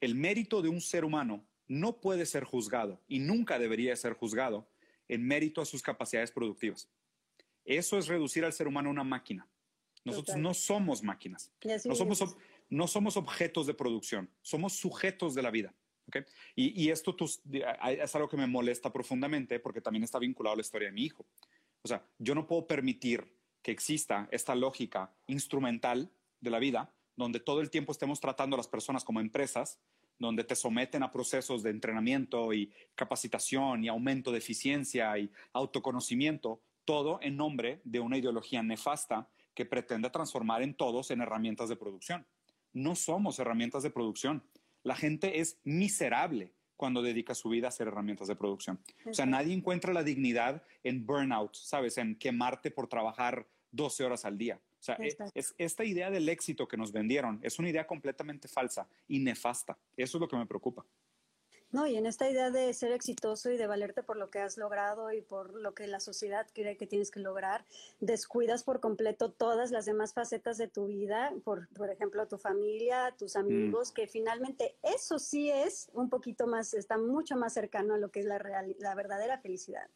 El 0.00 0.14
mérito 0.14 0.62
de 0.62 0.68
un 0.68 0.80
ser 0.80 1.04
humano 1.04 1.44
no 1.66 2.00
puede 2.00 2.26
ser 2.26 2.44
juzgado 2.44 3.00
y 3.08 3.18
nunca 3.18 3.58
debería 3.58 3.96
ser 3.96 4.12
juzgado 4.12 4.68
en 5.08 5.26
mérito 5.26 5.60
a 5.60 5.64
sus 5.64 5.82
capacidades 5.82 6.30
productivas. 6.30 6.88
Eso 7.64 7.98
es 7.98 8.06
reducir 8.06 8.44
al 8.44 8.52
ser 8.52 8.68
humano 8.68 8.90
a 8.90 8.92
una 8.92 9.04
máquina. 9.04 9.48
Nosotros 10.04 10.36
no 10.36 10.52
somos 10.52 11.02
máquinas. 11.02 11.50
No 11.84 11.94
somos, 11.94 12.36
no 12.68 12.86
somos 12.86 13.16
objetos 13.16 13.66
de 13.66 13.72
producción, 13.72 14.30
somos 14.42 14.74
sujetos 14.74 15.34
de 15.34 15.42
la 15.42 15.50
vida. 15.50 15.74
Y, 16.54 16.90
esto 16.90 17.16
es 17.20 18.14
algo 18.14 18.28
que 18.28 18.36
me 18.36 18.46
molesta 18.46 18.92
profundamente 18.92 19.58
porque 19.60 19.80
también 19.80 20.04
está 20.04 20.18
vinculado 20.18 20.54
a 20.54 20.56
la 20.56 20.62
historia 20.62 20.88
de 20.88 20.92
mi 20.92 21.04
hijo. 21.04 21.26
O 21.82 21.88
sea, 21.88 22.04
yo 22.18 22.34
no 22.34 22.46
puedo 22.46 22.66
permitir 22.66 23.36
que 23.62 23.72
exista 23.72 24.28
esta 24.30 24.54
lógica 24.54 25.12
instrumental 25.26 26.10
de 26.40 26.50
la 26.50 26.58
vida 26.58 26.92
donde 27.16 27.40
todo 27.40 27.60
el 27.60 27.70
tiempo 27.70 27.92
estemos 27.92 28.20
tratando 28.20 28.56
a 28.56 28.58
las 28.58 28.68
personas 28.68 29.04
como 29.04 29.20
empresas, 29.20 29.78
donde 30.18 30.44
te 30.44 30.54
someten 30.54 31.02
a 31.02 31.10
procesos 31.10 31.62
de 31.62 31.70
entrenamiento 31.70 32.52
y 32.52 32.72
capacitación 32.94 33.84
y 33.84 33.88
aumento 33.88 34.32
de 34.32 34.38
eficiencia 34.38 35.16
y 35.18 35.30
autoconocimiento, 35.52 36.60
todo 36.84 37.18
en 37.22 37.36
nombre 37.36 37.80
de 37.84 38.00
una 38.00 38.18
ideología 38.18 38.62
nefasta 38.62 39.28
que 39.54 39.64
pretende 39.64 40.10
transformar 40.10 40.62
en 40.62 40.74
todos 40.74 41.10
en 41.10 41.20
herramientas 41.20 41.68
de 41.68 41.76
producción. 41.76 42.26
No 42.72 42.94
somos 42.94 43.38
herramientas 43.38 43.82
de 43.82 43.90
producción. 43.90 44.42
La 44.84 44.94
gente 44.94 45.40
es 45.40 45.58
miserable 45.64 46.52
cuando 46.76 47.02
dedica 47.02 47.34
su 47.34 47.48
vida 47.48 47.68
a 47.68 47.70
ser 47.70 47.88
herramientas 47.88 48.28
de 48.28 48.36
producción. 48.36 48.80
O 49.06 49.14
sea, 49.14 49.26
nadie 49.26 49.54
encuentra 49.54 49.92
la 49.92 50.02
dignidad 50.02 50.62
en 50.82 51.06
burnout, 51.06 51.54
¿sabes? 51.54 51.98
En 51.98 52.16
quemarte 52.16 52.70
por 52.70 52.86
trabajar 52.86 53.46
12 53.72 54.04
horas 54.04 54.24
al 54.24 54.38
día. 54.38 54.60
O 54.78 54.82
sea, 54.82 54.96
e, 54.96 55.16
es, 55.34 55.54
esta 55.56 55.84
idea 55.84 56.10
del 56.10 56.28
éxito 56.28 56.68
que 56.68 56.76
nos 56.76 56.92
vendieron 56.92 57.40
es 57.42 57.58
una 57.58 57.70
idea 57.70 57.86
completamente 57.86 58.48
falsa 58.48 58.86
y 59.08 59.18
nefasta. 59.18 59.78
Eso 59.96 60.18
es 60.18 60.20
lo 60.20 60.28
que 60.28 60.36
me 60.36 60.46
preocupa. 60.46 60.84
No, 61.74 61.88
y 61.88 61.96
en 61.96 62.06
esta 62.06 62.30
idea 62.30 62.52
de 62.52 62.72
ser 62.72 62.92
exitoso 62.92 63.50
y 63.50 63.56
de 63.56 63.66
valerte 63.66 64.04
por 64.04 64.16
lo 64.16 64.30
que 64.30 64.38
has 64.38 64.56
logrado 64.56 65.12
y 65.12 65.22
por 65.22 65.52
lo 65.54 65.74
que 65.74 65.88
la 65.88 65.98
sociedad 65.98 66.46
cree 66.54 66.76
que 66.76 66.86
tienes 66.86 67.10
que 67.10 67.18
lograr, 67.18 67.64
descuidas 67.98 68.62
por 68.62 68.78
completo 68.78 69.32
todas 69.32 69.72
las 69.72 69.84
demás 69.84 70.14
facetas 70.14 70.56
de 70.56 70.68
tu 70.68 70.86
vida, 70.86 71.32
por, 71.42 71.66
por 71.70 71.90
ejemplo, 71.90 72.28
tu 72.28 72.38
familia, 72.38 73.12
tus 73.18 73.34
mm. 73.34 73.38
amigos, 73.38 73.90
que 73.90 74.06
finalmente 74.06 74.76
eso 74.84 75.18
sí 75.18 75.50
es 75.50 75.90
un 75.94 76.08
poquito 76.10 76.46
más, 76.46 76.74
está 76.74 76.96
mucho 76.96 77.36
más 77.36 77.52
cercano 77.52 77.94
a 77.94 77.98
lo 77.98 78.12
que 78.12 78.20
es 78.20 78.26
la, 78.26 78.38
la 78.78 78.94
verdadera 78.94 79.38
felicidad. 79.38 79.90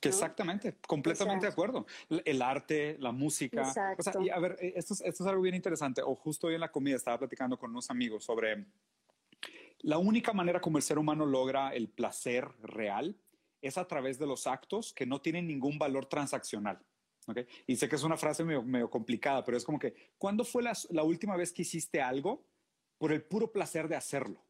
Exactamente, 0.00 0.76
completamente 0.86 1.46
de 1.46 1.52
acuerdo. 1.52 1.84
El 2.24 2.42
arte, 2.42 2.96
la 3.00 3.10
música. 3.10 3.62
Exacto. 3.62 4.22
y 4.22 4.30
a 4.30 4.38
ver, 4.38 4.56
eh, 4.60 4.74
esto 4.76 4.94
es, 4.94 5.00
esto 5.00 5.24
es 5.24 5.28
algo 5.28 5.42
bien 5.42 5.56
interesante. 5.56 6.00
O 6.00 6.14
justo 6.14 6.46
hoy 6.46 6.54
en 6.54 6.60
la 6.60 6.70
comida 6.70 6.94
estaba 6.94 7.18
platicando 7.18 7.58
con 7.58 7.70
unos 7.70 7.90
amigos 7.90 8.22
sobre 8.22 8.66
la 9.84 9.98
única 9.98 10.32
manera 10.32 10.60
como 10.62 10.78
el 10.78 10.82
ser 10.82 10.98
humano 10.98 11.26
logra 11.26 11.74
el 11.74 11.90
placer 11.90 12.48
real 12.62 13.16
es 13.60 13.76
a 13.76 13.86
través 13.86 14.18
de 14.18 14.26
los 14.26 14.46
actos 14.46 14.94
que 14.94 15.04
no 15.04 15.20
tienen 15.20 15.46
ningún 15.46 15.78
valor 15.78 16.06
transaccional. 16.06 16.82
¿okay? 17.26 17.46
Y 17.66 17.76
sé 17.76 17.86
que 17.86 17.96
es 17.96 18.02
una 18.02 18.16
frase 18.16 18.44
medio, 18.44 18.88
complicada, 18.88 19.44
pero 19.44 19.58
es 19.58 19.64
como 19.64 19.78
que, 19.78 19.94
¿cuándo 20.16 20.44
fue 20.44 20.62
la, 20.62 20.72
la 20.88 21.02
última 21.02 21.36
vez 21.36 21.52
que 21.52 21.62
hiciste 21.62 22.00
algo 22.00 22.46
por 22.96 23.12
el 23.12 23.22
puro 23.24 23.52
placer 23.52 23.86
de 23.88 23.96
hacerlo? 23.96 24.42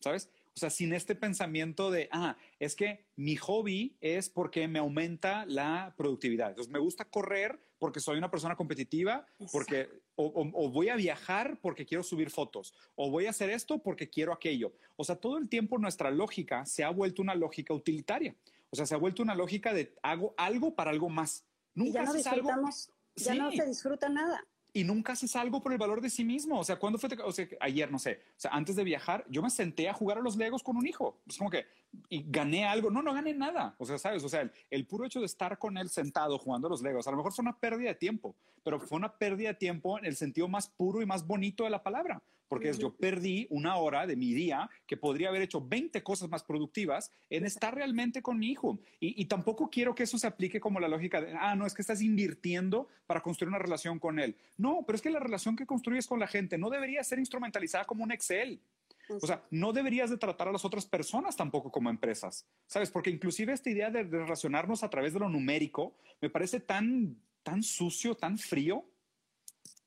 ¿Sabes? 0.00 0.30
O 0.56 0.58
sea, 0.58 0.70
sin 0.70 0.94
este 0.94 1.14
pensamiento 1.14 1.90
de, 1.90 2.08
ah, 2.10 2.38
es 2.58 2.74
que 2.74 3.06
mi 3.16 3.36
hobby 3.36 3.98
es 4.00 4.30
porque 4.30 4.66
me 4.66 4.78
aumenta 4.78 5.44
la 5.44 5.94
productividad. 5.98 6.50
Entonces, 6.50 6.72
me 6.72 6.78
gusta 6.78 7.04
correr 7.04 7.60
porque 7.84 8.00
soy 8.00 8.16
una 8.16 8.30
persona 8.30 8.56
competitiva, 8.56 9.26
porque 9.52 9.90
o, 10.16 10.70
voy 10.70 10.88
a 10.88 10.96
viajar 10.96 11.58
porque 11.60 11.84
quiero 11.84 12.02
subir 12.02 12.30
fotos, 12.30 12.72
o 12.94 13.10
voy 13.10 13.26
a 13.26 13.30
hacer 13.30 13.50
esto 13.50 13.82
porque 13.82 14.08
quiero 14.08 14.32
aquello. 14.32 14.72
O 14.96 15.04
sea, 15.04 15.16
todo 15.16 15.36
el 15.36 15.50
tiempo 15.50 15.76
nuestra 15.76 16.10
lógica 16.10 16.64
se 16.64 16.82
ha 16.82 16.88
vuelto 16.88 17.20
una 17.20 17.34
lógica 17.34 17.74
utilitaria. 17.74 18.34
O 18.70 18.76
sea, 18.76 18.86
se 18.86 18.94
ha 18.94 18.96
vuelto 18.96 19.22
una 19.22 19.34
lógica 19.34 19.74
de 19.74 19.94
hago 20.02 20.32
algo 20.38 20.74
para 20.74 20.92
algo 20.92 21.10
más. 21.10 21.44
Nunca 21.74 22.00
ya 22.00 22.04
no 22.06 22.14
disfrutamos, 22.14 22.90
ya 23.16 23.34
no 23.34 23.52
se 23.52 23.66
disfruta 23.66 24.08
nada 24.08 24.42
y 24.76 24.82
nunca 24.82 25.12
haces 25.12 25.34
algo 25.36 25.62
por 25.62 25.72
el 25.72 25.78
valor 25.78 26.00
de 26.00 26.10
sí 26.10 26.24
mismo. 26.24 26.58
O 26.58 26.64
sea, 26.64 26.76
cuando 26.76 26.98
fue, 26.98 27.08
o 27.24 27.32
sea, 27.32 27.46
ayer, 27.60 27.90
no 27.90 27.98
sé, 28.00 28.20
o 28.30 28.40
sea, 28.40 28.50
antes 28.50 28.74
de 28.74 28.82
viajar, 28.82 29.24
yo 29.30 29.40
me 29.40 29.48
senté 29.48 29.88
a 29.88 29.94
jugar 29.94 30.18
a 30.18 30.20
los 30.20 30.36
Legos 30.36 30.64
con 30.64 30.76
un 30.76 30.86
hijo. 30.86 31.20
Es 31.28 31.38
como 31.38 31.48
que, 31.48 31.64
y 32.08 32.24
gané 32.28 32.66
algo. 32.66 32.90
No, 32.90 33.00
no 33.00 33.14
gané 33.14 33.32
nada. 33.32 33.76
O 33.78 33.86
sea, 33.86 33.98
sabes, 33.98 34.24
o 34.24 34.28
sea, 34.28 34.50
el, 34.68 34.86
puro 34.86 35.06
hecho 35.06 35.20
de 35.20 35.26
estar 35.26 35.56
con 35.58 35.78
él 35.78 35.88
sentado 35.88 36.36
jugando 36.38 36.66
a 36.66 36.70
los 36.70 36.82
Legos, 36.82 37.06
a 37.06 37.12
lo 37.12 37.16
mejor 37.16 37.32
fue 37.32 37.44
una 37.44 37.56
pérdida 37.56 37.90
de 37.90 37.94
tiempo, 37.94 38.34
pero 38.64 38.80
fue 38.80 38.96
una 38.96 39.16
pérdida 39.16 39.50
de 39.50 39.54
tiempo 39.54 39.96
en 39.96 40.06
el 40.06 40.16
sentido 40.16 40.48
más 40.48 40.68
puro 40.68 41.00
y 41.00 41.06
más 41.06 41.24
bonito 41.24 41.62
de 41.62 41.70
la 41.70 41.82
palabra 41.82 42.20
porque 42.54 42.72
yo 42.72 42.94
perdí 42.94 43.48
una 43.50 43.76
hora 43.76 44.06
de 44.06 44.14
mi 44.14 44.32
día 44.32 44.70
que 44.86 44.96
podría 44.96 45.28
haber 45.28 45.42
hecho 45.42 45.60
20 45.60 46.04
cosas 46.04 46.28
más 46.28 46.44
productivas 46.44 47.10
en 47.28 47.44
estar 47.44 47.74
realmente 47.74 48.22
con 48.22 48.38
mi 48.38 48.52
hijo. 48.52 48.78
Y, 49.00 49.24
tampoco 49.24 49.68
quiero 49.70 49.92
que 49.92 50.04
eso 50.04 50.18
se 50.18 50.28
aplique 50.28 50.60
como 50.60 50.78
la 50.78 50.86
lógica 50.86 51.20
de, 51.20 51.32
ah, 51.32 51.56
no, 51.56 51.66
es 51.66 51.74
que 51.74 51.82
estás 51.82 52.00
invirtiendo 52.00 52.88
para 53.06 53.20
construir 53.20 53.48
una 53.48 53.58
relación 53.58 53.98
con 53.98 54.20
él. 54.20 54.36
No, 54.56 54.84
pero 54.86 54.94
es 54.94 55.02
que 55.02 55.10
la 55.10 55.18
relación 55.18 55.56
que 55.56 55.66
construyes 55.66 56.06
con 56.06 56.20
la 56.20 56.28
gente 56.28 56.56
no 56.56 56.70
debería 56.70 57.02
ser 57.02 57.18
instrumentalizada 57.18 57.86
como 57.86 58.04
un 58.04 58.12
Excel. 58.12 58.60
O 59.08 59.26
sea, 59.26 59.42
no 59.50 59.72
deberías 59.72 60.10
de 60.10 60.16
tratar 60.16 60.46
a 60.46 60.52
las 60.52 60.64
otras 60.64 60.86
personas 60.86 61.36
tampoco 61.36 61.72
como 61.72 61.90
empresas, 61.90 62.46
¿sabes? 62.68 62.88
Porque 62.88 63.10
inclusive 63.10 63.52
esta 63.52 63.68
idea 63.68 63.90
de, 63.90 64.04
de 64.04 64.18
relacionarnos 64.20 64.84
a 64.84 64.90
través 64.90 65.12
de 65.12 65.18
lo 65.18 65.28
numérico 65.28 65.96
me 66.22 66.30
parece 66.30 66.60
tan, 66.60 67.16
tan 67.42 67.64
sucio, 67.64 68.14
tan 68.14 68.38
frío. 68.38 68.84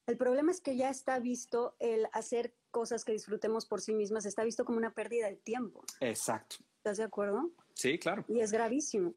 El 0.08 0.15
problema 0.15 0.52
es 0.52 0.62
que 0.62 0.78
ya 0.78 0.89
está 0.89 1.20
visto 1.20 1.76
el 1.80 2.08
hacer 2.13 2.54
cosas 2.72 3.04
que 3.04 3.12
disfrutemos 3.12 3.65
por 3.65 3.82
sí 3.82 3.93
mismas, 3.93 4.26
está 4.26 4.46
visto 4.46 4.63
como 4.63 4.78
una 4.78 4.93
pérdida 4.93 5.28
de 5.28 5.36
tiempo. 5.36 5.84
Exacto. 6.00 6.56
¿Estás 6.78 6.96
de 6.96 7.04
acuerdo? 7.04 7.52
Sí, 7.74 8.00
claro. 8.00 8.24
Y 8.30 8.39
es 8.39 8.54
gravísimo. 8.54 9.13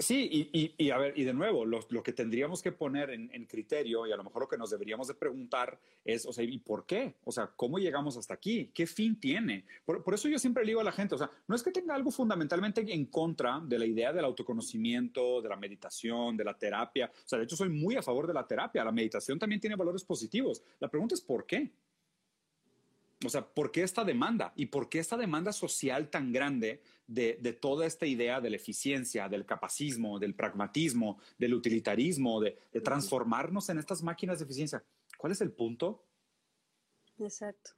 Sí, 0.00 0.48
y, 0.52 0.74
y, 0.78 0.90
a 0.90 0.96
ver, 0.96 1.12
y 1.18 1.24
de 1.24 1.34
nuevo, 1.34 1.66
lo, 1.66 1.80
lo 1.90 2.02
que 2.02 2.14
tendríamos 2.14 2.62
que 2.62 2.72
poner 2.72 3.10
en, 3.10 3.28
criterio 3.44 4.06
y 4.06 4.12
a 4.12 4.16
lo 4.16 4.24
mejor 4.24 4.42
lo 4.42 4.48
que 4.48 4.56
nos 4.56 4.70
deberíamos 4.70 5.08
de 5.08 5.14
preguntar 5.14 5.78
es, 6.02 6.24
o 6.24 6.32
sea, 6.32 6.42
¿y 6.42 6.56
por 6.58 6.86
qué? 6.86 7.16
O 7.24 7.30
sea, 7.30 7.48
¿cómo 7.54 7.78
llegamos 7.78 8.16
hasta 8.16 8.32
aquí? 8.32 8.70
¿Qué 8.72 8.86
fin 8.86 9.20
tiene? 9.20 9.66
Por, 9.84 10.02
por, 10.02 10.14
eso 10.14 10.26
yo 10.30 10.38
siempre 10.38 10.64
le 10.64 10.70
digo 10.70 10.80
a 10.80 10.84
la 10.84 10.92
gente, 10.92 11.16
o 11.16 11.18
sea, 11.18 11.30
no 11.46 11.54
es 11.54 11.62
que 11.62 11.70
tenga 11.70 11.94
algo 11.94 12.10
fundamentalmente 12.10 12.80
en 12.80 13.04
contra 13.06 13.60
de 13.62 13.78
la 13.78 13.84
idea 13.84 14.10
del 14.10 14.24
autoconocimiento, 14.24 15.42
de 15.42 15.50
la 15.50 15.56
meditación, 15.56 16.34
de 16.34 16.44
la 16.44 16.56
terapia. 16.56 17.12
O 17.14 17.28
sea, 17.28 17.38
de 17.38 17.44
hecho 17.44 17.56
soy 17.56 17.68
muy 17.68 17.96
a 17.96 18.02
favor 18.02 18.26
de 18.26 18.32
la 18.32 18.46
terapia. 18.46 18.82
La 18.82 18.92
meditación 18.92 19.38
también 19.38 19.60
tiene 19.60 19.76
valores 19.76 20.04
positivos. 20.04 20.62
La 20.78 20.88
pregunta 20.88 21.14
es 21.14 21.20
¿por 21.20 21.44
qué? 21.44 21.70
O 23.24 23.28
sea, 23.28 23.46
¿por 23.46 23.70
qué 23.70 23.82
esta 23.82 24.02
demanda? 24.02 24.52
¿Y 24.56 24.66
por 24.66 24.88
qué 24.88 24.98
esta 24.98 25.16
demanda 25.16 25.52
social 25.52 26.08
tan 26.08 26.32
grande 26.32 26.80
de, 27.06 27.34
toda 27.60 27.84
esta 27.84 28.06
idea 28.06 28.40
de 28.40 28.48
la 28.48 28.56
eficiencia, 28.56 29.28
del 29.28 29.44
capacismo, 29.44 30.18
del 30.18 30.34
pragmatismo, 30.34 31.18
del 31.38 31.52
utilitarismo, 31.52 32.40
de, 32.40 32.56
transformarnos 32.82 33.68
en 33.68 33.78
estas 33.78 34.02
máquinas 34.02 34.38
de 34.38 34.46
eficiencia? 34.46 34.82
¿Cuál 35.18 35.32
es 35.32 35.40
el 35.42 35.52
punto? 35.52 36.02
Exacto. 37.18 37.72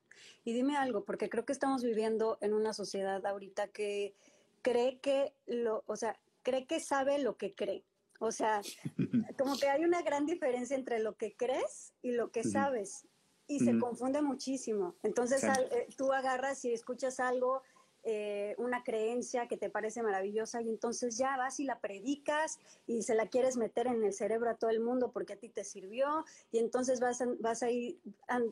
Y 0.45 0.53
dime 0.53 0.77
algo, 0.77 1.05
porque 1.05 1.29
creo 1.29 1.45
que 1.45 1.53
estamos 1.53 1.83
viviendo 1.83 2.39
en 2.41 2.55
una 2.55 2.73
sociedad 2.73 3.27
ahorita 3.27 3.67
que 3.69 4.15
cree 4.63 5.01
que 5.01 5.35
lo, 5.47 5.83
o 5.87 5.97
sea, 5.97 6.21
cree 6.45 6.67
que 6.67 6.79
sabe 6.79 7.19
lo 7.19 7.37
que 7.37 7.53
cree. 7.53 7.85
O 8.21 8.31
sea, 8.31 8.61
como 9.39 9.59
que 9.59 9.69
hay 9.69 9.85
una 9.85 10.03
gran 10.03 10.25
diferencia 10.25 10.77
entre 10.77 11.01
lo 11.01 11.17
que 11.17 11.35
crees 11.35 11.95
y 12.01 12.13
lo 12.13 12.31
que 12.31 12.45
sabes 12.45 13.09
y 13.57 13.61
se 13.61 13.79
confunde 13.79 14.23
muchísimo. 14.23 14.95
Entonces 15.03 15.45
eh, 15.45 15.87
tú 15.97 16.12
agarras 16.12 16.65
y 16.65 16.73
escuchas 16.73 17.21
algo 17.21 17.62
eh, 18.05 18.57
una 18.59 18.83
creencia 18.83 19.47
que 19.47 19.57
te 19.57 19.71
parece 19.71 20.03
maravillosa 20.03 20.61
y 20.61 20.69
entonces 20.69 21.17
ya 21.19 21.37
vas 21.37 21.61
y 21.61 21.65
la 21.65 21.79
predicas 21.79 22.59
y 22.85 23.05
se 23.05 23.15
la 23.15 23.29
quieres 23.29 23.57
meter 23.57 23.87
en 23.87 24.03
el 24.03 24.12
cerebro 24.12 24.51
a 24.51 24.57
todo 24.57 24.71
el 24.71 24.81
mundo 24.81 25.12
porque 25.12 25.35
a 25.35 25.37
ti 25.37 25.49
te 25.49 25.62
sirvió 25.62 26.25
y 26.51 26.59
entonces 26.59 26.99
vas 26.99 27.21
a, 27.21 27.27
vas 27.38 27.62
a 27.62 27.71
ir 27.71 28.01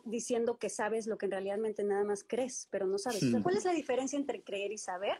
diciendo 0.04 0.56
que 0.58 0.68
sabes 0.68 1.08
lo 1.08 1.18
que 1.18 1.26
en 1.26 1.32
realidad 1.32 1.58
nada 1.58 2.04
más 2.04 2.22
crees, 2.22 2.68
pero 2.70 2.86
no 2.86 2.96
sabes. 2.96 3.24
¿Cuál 3.42 3.56
es 3.56 3.64
la 3.64 3.72
diferencia 3.72 4.16
entre 4.16 4.40
creer 4.40 4.70
y 4.70 4.78
saber? 4.78 5.18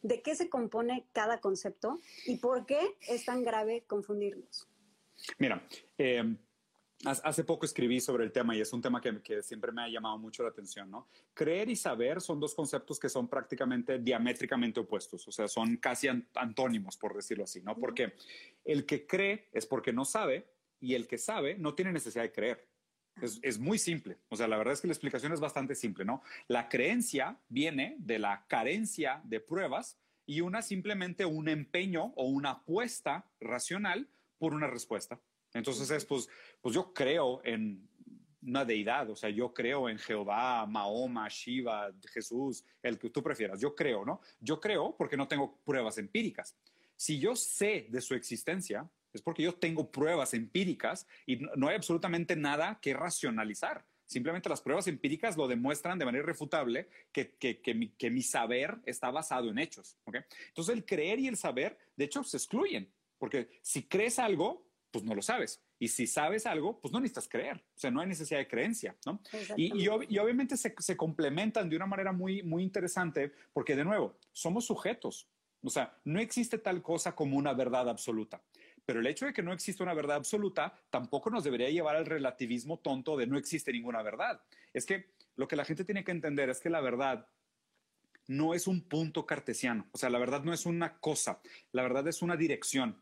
¿De 0.00 0.22
qué 0.22 0.36
se 0.36 0.48
compone 0.48 1.04
cada 1.12 1.40
concepto 1.40 1.98
y 2.26 2.36
por 2.36 2.66
qué 2.66 2.80
es 3.08 3.24
tan 3.24 3.42
grave 3.42 3.82
confundirlos? 3.88 4.68
Mira, 5.38 5.66
eh, 5.98 6.36
Hace 7.04 7.42
poco 7.42 7.66
escribí 7.66 8.00
sobre 8.00 8.22
el 8.22 8.30
tema 8.30 8.54
y 8.54 8.60
es 8.60 8.72
un 8.72 8.80
tema 8.80 9.00
que, 9.00 9.42
siempre 9.42 9.72
me 9.72 9.82
ha 9.82 9.88
llamado 9.88 10.18
mucho 10.18 10.44
la 10.44 10.50
atención, 10.50 10.88
¿no? 10.88 11.08
Creer 11.34 11.68
y 11.68 11.74
saber 11.74 12.20
son 12.20 12.38
dos 12.38 12.54
conceptos 12.54 13.00
que 13.00 13.08
son 13.08 13.28
prácticamente 13.28 13.98
diamétricamente 13.98 14.78
opuestos, 14.78 15.26
o 15.26 15.32
sea, 15.32 15.48
son 15.48 15.78
casi 15.78 16.06
antónimos, 16.34 16.96
por 16.96 17.16
decirlo 17.16 17.44
así, 17.44 17.60
¿no? 17.60 17.76
Porque 17.76 18.14
el 18.64 18.86
que 18.86 19.04
cree 19.04 19.48
es 19.52 19.66
porque 19.66 19.92
no 19.92 20.04
sabe 20.04 20.46
y 20.78 20.94
el 20.94 21.08
que 21.08 21.18
sabe 21.18 21.56
no 21.58 21.74
tiene 21.74 21.92
necesidad 21.92 22.22
de 22.22 22.32
creer. 22.32 22.68
Es, 23.20 23.40
es, 23.42 23.58
muy 23.58 23.78
simple. 23.78 24.18
O 24.28 24.36
sea, 24.36 24.48
la 24.48 24.56
verdad 24.56 24.72
es 24.72 24.80
que 24.80 24.86
la 24.86 24.94
explicación 24.94 25.32
es 25.32 25.40
bastante 25.40 25.74
simple, 25.74 26.04
¿no? 26.04 26.22
La 26.48 26.68
creencia 26.68 27.36
viene 27.48 27.96
de 27.98 28.18
la 28.18 28.46
carencia 28.48 29.20
de 29.24 29.40
pruebas 29.40 29.98
y 30.24 30.40
una 30.40 30.62
simplemente 30.62 31.26
un 31.26 31.48
empeño 31.48 32.12
o 32.16 32.26
una 32.26 32.50
apuesta 32.52 33.26
racional 33.40 34.08
por 34.38 34.54
una 34.54 34.66
respuesta. 34.66 35.20
Entonces 35.54 35.90
es, 35.90 36.04
pues, 36.04 36.28
pues 36.60 36.74
yo 36.74 36.92
creo 36.92 37.40
en 37.44 37.88
una 38.42 38.64
deidad, 38.64 39.08
o 39.10 39.16
sea, 39.16 39.30
yo 39.30 39.54
creo 39.54 39.88
en 39.88 39.98
Jehová, 39.98 40.66
Mahoma, 40.66 41.28
Shiva, 41.28 41.92
Jesús, 42.12 42.64
el 42.82 42.98
que 42.98 43.10
tú 43.10 43.22
prefieras. 43.22 43.60
Yo 43.60 43.74
creo, 43.74 44.04
¿no? 44.04 44.20
Yo 44.40 44.60
creo 44.60 44.96
porque 44.96 45.16
no 45.16 45.28
tengo 45.28 45.60
pruebas 45.64 45.98
empíricas. 45.98 46.56
Si 46.96 47.18
yo 47.18 47.36
sé 47.36 47.86
de 47.88 48.00
su 48.00 48.14
existencia, 48.14 48.88
es 49.12 49.22
porque 49.22 49.42
yo 49.42 49.54
tengo 49.54 49.90
pruebas 49.90 50.34
empíricas 50.34 51.06
y 51.26 51.36
no 51.56 51.68
hay 51.68 51.76
absolutamente 51.76 52.34
nada 52.34 52.78
que 52.80 52.94
racionalizar. 52.94 53.84
Simplemente 54.06 54.48
las 54.48 54.60
pruebas 54.60 54.86
empíricas 54.88 55.36
lo 55.36 55.48
demuestran 55.48 55.98
de 55.98 56.04
manera 56.04 56.24
irrefutable 56.24 56.88
que, 57.12 57.34
que, 57.36 57.74
mi, 57.74 57.88
que 57.90 58.10
mi, 58.10 58.22
saber 58.22 58.78
está 58.84 59.10
basado 59.10 59.50
en 59.50 59.58
hechos. 59.58 59.96
¿okay? 60.04 60.22
Entonces 60.48 60.74
el 60.74 60.84
creer 60.84 61.18
y 61.18 61.28
el 61.28 61.36
saber, 61.36 61.78
de 61.96 62.04
hecho, 62.04 62.22
se 62.22 62.36
excluyen, 62.36 62.92
porque 63.18 63.48
si 63.62 63.84
crees 63.84 64.18
algo, 64.18 64.66
pues 64.92 65.04
no 65.04 65.14
lo 65.14 65.22
sabes. 65.22 65.60
Y 65.78 65.88
si 65.88 66.06
sabes 66.06 66.46
algo, 66.46 66.78
pues 66.80 66.92
no 66.92 67.00
necesitas 67.00 67.28
creer. 67.28 67.56
O 67.56 67.78
sea, 67.78 67.90
no 67.90 68.00
hay 68.00 68.06
necesidad 68.06 68.38
de 68.38 68.46
creencia, 68.46 68.94
¿no? 69.06 69.20
Y, 69.56 69.82
y, 69.82 69.88
obviamente 69.88 70.56
se, 70.56 70.74
se, 70.78 70.96
complementan 70.96 71.68
de 71.68 71.76
una 71.76 71.86
manera 71.86 72.12
muy, 72.12 72.42
muy 72.42 72.62
interesante 72.62 73.32
porque, 73.52 73.74
de 73.74 73.84
nuevo, 73.84 74.16
somos 74.32 74.66
sujetos. 74.66 75.28
O 75.62 75.70
sea, 75.70 75.98
no 76.04 76.20
existe 76.20 76.58
tal 76.58 76.82
cosa 76.82 77.14
como 77.14 77.36
una 77.36 77.54
verdad 77.54 77.88
absoluta. 77.88 78.42
Pero 78.84 79.00
el 79.00 79.06
hecho 79.06 79.26
de 79.26 79.32
que 79.32 79.42
no 79.42 79.52
existe 79.52 79.82
una 79.82 79.94
verdad 79.94 80.16
absoluta 80.16 80.74
tampoco 80.90 81.30
nos 81.30 81.44
debería 81.44 81.70
llevar 81.70 81.96
al 81.96 82.06
relativismo 82.06 82.78
tonto 82.78 83.16
de 83.16 83.26
no 83.26 83.38
existe 83.38 83.72
ninguna 83.72 84.02
verdad. 84.02 84.42
Es 84.72 84.86
que 84.86 85.10
lo 85.36 85.48
que 85.48 85.56
la 85.56 85.64
gente 85.64 85.84
tiene 85.84 86.04
que 86.04 86.10
entender 86.10 86.50
es 86.50 86.60
que 86.60 86.70
la 86.70 86.80
verdad 86.80 87.28
no 88.26 88.54
es 88.54 88.66
un 88.66 88.82
punto 88.82 89.24
cartesiano. 89.24 89.88
O 89.92 89.98
sea, 89.98 90.10
la 90.10 90.18
verdad 90.18 90.42
no 90.42 90.52
es 90.52 90.66
una 90.66 90.98
cosa. 90.98 91.40
La 91.70 91.82
verdad 91.82 92.06
es 92.08 92.22
una 92.22 92.36
dirección. 92.36 93.00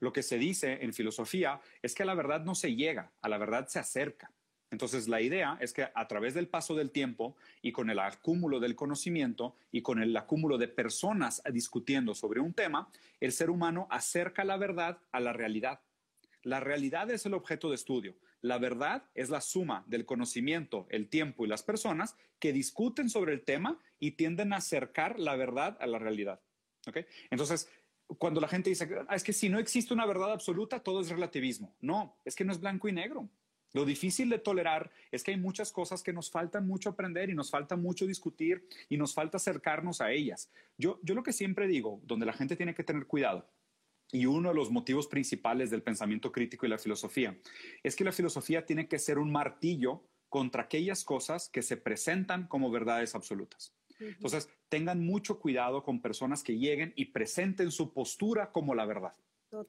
Lo 0.00 0.12
que 0.12 0.22
se 0.22 0.38
dice 0.38 0.78
en 0.82 0.92
filosofía 0.92 1.60
es 1.82 1.94
que 1.94 2.02
a 2.02 2.06
la 2.06 2.14
verdad 2.14 2.42
no 2.42 2.54
se 2.54 2.74
llega, 2.74 3.12
a 3.20 3.28
la 3.28 3.38
verdad 3.38 3.66
se 3.68 3.78
acerca. 3.78 4.32
Entonces, 4.70 5.06
la 5.06 5.20
idea 5.20 5.58
es 5.60 5.74
que 5.74 5.86
a 5.94 6.08
través 6.08 6.32
del 6.32 6.48
paso 6.48 6.74
del 6.74 6.90
tiempo 6.90 7.36
y 7.60 7.72
con 7.72 7.90
el 7.90 7.98
acúmulo 7.98 8.58
del 8.58 8.74
conocimiento 8.74 9.54
y 9.70 9.82
con 9.82 10.02
el 10.02 10.16
acúmulo 10.16 10.56
de 10.56 10.66
personas 10.66 11.42
discutiendo 11.52 12.14
sobre 12.14 12.40
un 12.40 12.54
tema, 12.54 12.88
el 13.20 13.32
ser 13.32 13.50
humano 13.50 13.86
acerca 13.90 14.44
la 14.44 14.56
verdad 14.56 14.98
a 15.12 15.20
la 15.20 15.34
realidad. 15.34 15.80
La 16.42 16.58
realidad 16.58 17.10
es 17.10 17.26
el 17.26 17.34
objeto 17.34 17.68
de 17.68 17.74
estudio. 17.74 18.16
La 18.40 18.58
verdad 18.58 19.04
es 19.14 19.28
la 19.28 19.42
suma 19.42 19.84
del 19.86 20.06
conocimiento, 20.06 20.86
el 20.88 21.08
tiempo 21.08 21.44
y 21.44 21.48
las 21.48 21.62
personas 21.62 22.16
que 22.40 22.54
discuten 22.54 23.10
sobre 23.10 23.34
el 23.34 23.42
tema 23.42 23.78
y 24.00 24.12
tienden 24.12 24.54
a 24.54 24.56
acercar 24.56 25.18
la 25.18 25.36
verdad 25.36 25.76
a 25.80 25.86
la 25.86 25.98
realidad. 25.98 26.40
Entonces, 27.30 27.68
cuando 28.18 28.40
la 28.40 28.48
gente 28.48 28.70
dice, 28.70 28.88
ah, 29.08 29.14
es 29.14 29.22
que 29.22 29.32
si 29.32 29.48
no 29.48 29.58
existe 29.58 29.94
una 29.94 30.06
verdad 30.06 30.32
absoluta, 30.32 30.80
todo 30.80 31.00
es 31.00 31.08
relativismo. 31.08 31.74
No, 31.80 32.16
es 32.24 32.34
que 32.34 32.44
no 32.44 32.52
es 32.52 32.60
blanco 32.60 32.88
y 32.88 32.92
negro. 32.92 33.28
Lo 33.72 33.84
difícil 33.84 34.28
de 34.28 34.38
tolerar 34.38 34.90
es 35.10 35.22
que 35.22 35.30
hay 35.30 35.38
muchas 35.38 35.72
cosas 35.72 36.02
que 36.02 36.12
nos 36.12 36.30
falta 36.30 36.60
mucho 36.60 36.90
aprender 36.90 37.30
y 37.30 37.34
nos 37.34 37.50
falta 37.50 37.76
mucho 37.76 38.06
discutir 38.06 38.66
y 38.88 38.98
nos 38.98 39.14
falta 39.14 39.38
acercarnos 39.38 40.00
a 40.00 40.12
ellas. 40.12 40.50
Yo, 40.76 41.00
yo 41.02 41.14
lo 41.14 41.22
que 41.22 41.32
siempre 41.32 41.66
digo, 41.66 42.00
donde 42.04 42.26
la 42.26 42.34
gente 42.34 42.56
tiene 42.56 42.74
que 42.74 42.84
tener 42.84 43.06
cuidado, 43.06 43.48
y 44.12 44.26
uno 44.26 44.50
de 44.50 44.54
los 44.54 44.70
motivos 44.70 45.06
principales 45.06 45.70
del 45.70 45.82
pensamiento 45.82 46.30
crítico 46.30 46.66
y 46.66 46.68
la 46.68 46.76
filosofía, 46.76 47.38
es 47.82 47.96
que 47.96 48.04
la 48.04 48.12
filosofía 48.12 48.66
tiene 48.66 48.86
que 48.86 48.98
ser 48.98 49.18
un 49.18 49.32
martillo 49.32 50.04
contra 50.28 50.64
aquellas 50.64 51.02
cosas 51.04 51.48
que 51.48 51.62
se 51.62 51.78
presentan 51.78 52.46
como 52.46 52.70
verdades 52.70 53.14
absolutas. 53.14 53.74
Entonces, 54.02 54.48
tengan 54.68 55.04
mucho 55.04 55.38
cuidado 55.38 55.82
con 55.82 56.00
personas 56.00 56.42
que 56.42 56.58
lleguen 56.58 56.92
y 56.96 57.06
presenten 57.06 57.70
su 57.70 57.92
postura 57.92 58.50
como 58.50 58.74
la 58.74 58.86
verdad. 58.86 59.14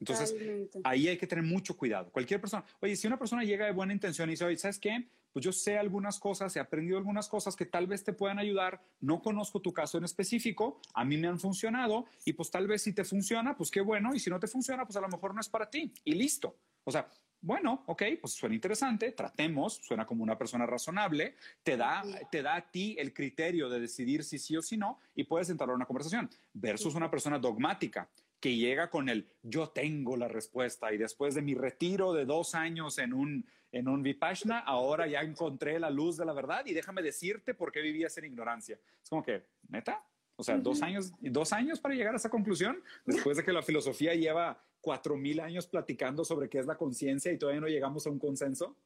Entonces, 0.00 0.34
ahí 0.82 1.08
hay 1.08 1.18
que 1.18 1.26
tener 1.26 1.44
mucho 1.44 1.76
cuidado. 1.76 2.10
Cualquier 2.10 2.40
persona, 2.40 2.64
oye, 2.80 2.96
si 2.96 3.06
una 3.06 3.18
persona 3.18 3.44
llega 3.44 3.66
de 3.66 3.72
buena 3.72 3.92
intención 3.92 4.28
y 4.28 4.32
dice, 4.32 4.44
oye, 4.44 4.56
¿sabes 4.56 4.78
qué? 4.78 5.08
Pues 5.32 5.44
yo 5.44 5.52
sé 5.52 5.76
algunas 5.76 6.18
cosas, 6.18 6.54
he 6.56 6.60
aprendido 6.60 6.96
algunas 6.96 7.28
cosas 7.28 7.56
que 7.56 7.66
tal 7.66 7.86
vez 7.86 8.04
te 8.04 8.12
puedan 8.12 8.38
ayudar, 8.38 8.80
no 9.00 9.20
conozco 9.20 9.60
tu 9.60 9.72
caso 9.72 9.98
en 9.98 10.04
específico, 10.04 10.80
a 10.94 11.04
mí 11.04 11.16
me 11.16 11.26
han 11.26 11.40
funcionado 11.40 12.06
y 12.24 12.34
pues 12.34 12.50
tal 12.50 12.68
vez 12.68 12.82
si 12.82 12.92
te 12.92 13.04
funciona, 13.04 13.56
pues 13.56 13.70
qué 13.70 13.80
bueno, 13.80 14.14
y 14.14 14.20
si 14.20 14.30
no 14.30 14.38
te 14.38 14.46
funciona, 14.46 14.86
pues 14.86 14.96
a 14.96 15.00
lo 15.00 15.08
mejor 15.08 15.34
no 15.34 15.40
es 15.40 15.48
para 15.48 15.68
ti 15.68 15.92
y 16.04 16.14
listo. 16.14 16.56
O 16.84 16.92
sea, 16.92 17.08
bueno, 17.44 17.82
ok, 17.86 18.02
pues 18.22 18.32
suena 18.32 18.54
interesante, 18.54 19.12
tratemos, 19.12 19.74
suena 19.82 20.06
como 20.06 20.22
una 20.22 20.38
persona 20.38 20.64
razonable, 20.64 21.34
te 21.62 21.76
da, 21.76 22.02
te 22.30 22.40
da 22.40 22.56
a 22.56 22.70
ti 22.70 22.96
el 22.98 23.12
criterio 23.12 23.68
de 23.68 23.80
decidir 23.80 24.24
si 24.24 24.38
sí 24.38 24.56
o 24.56 24.62
si 24.62 24.78
no 24.78 24.98
y 25.14 25.24
puedes 25.24 25.50
entrar 25.50 25.68
a 25.68 25.74
una 25.74 25.84
conversación 25.84 26.30
versus 26.54 26.94
una 26.94 27.10
persona 27.10 27.38
dogmática 27.38 28.08
que 28.40 28.56
llega 28.56 28.88
con 28.88 29.10
el 29.10 29.28
yo 29.42 29.68
tengo 29.68 30.16
la 30.16 30.26
respuesta 30.26 30.90
y 30.94 30.96
después 30.96 31.34
de 31.34 31.42
mi 31.42 31.54
retiro 31.54 32.14
de 32.14 32.24
dos 32.24 32.54
años 32.54 32.96
en 32.96 33.12
un, 33.12 33.46
en 33.72 33.88
un 33.88 34.02
Vipassana, 34.02 34.58
ahora 34.66 35.06
ya 35.06 35.20
encontré 35.20 35.78
la 35.78 35.90
luz 35.90 36.16
de 36.16 36.24
la 36.24 36.32
verdad 36.32 36.64
y 36.64 36.72
déjame 36.72 37.02
decirte 37.02 37.52
por 37.52 37.72
qué 37.72 37.82
vivías 37.82 38.16
en 38.16 38.24
ignorancia. 38.24 38.80
Es 39.02 39.10
como 39.10 39.22
que, 39.22 39.44
neta, 39.68 40.02
o 40.36 40.42
sea, 40.42 40.56
dos, 40.56 40.80
años, 40.80 41.12
dos 41.20 41.52
años 41.52 41.78
para 41.78 41.94
llegar 41.94 42.14
a 42.14 42.16
esa 42.16 42.30
conclusión, 42.30 42.82
después 43.04 43.36
de 43.36 43.44
que 43.44 43.52
la 43.52 43.62
filosofía 43.62 44.14
lleva 44.14 44.64
cuatro 44.84 45.16
mil 45.16 45.40
años 45.40 45.66
platicando 45.66 46.24
sobre 46.24 46.50
qué 46.50 46.58
es 46.58 46.66
la 46.66 46.76
conciencia 46.76 47.32
y 47.32 47.38
todavía 47.38 47.62
no 47.62 47.68
llegamos 47.68 48.06
a 48.06 48.10
un 48.10 48.18
consenso. 48.18 48.76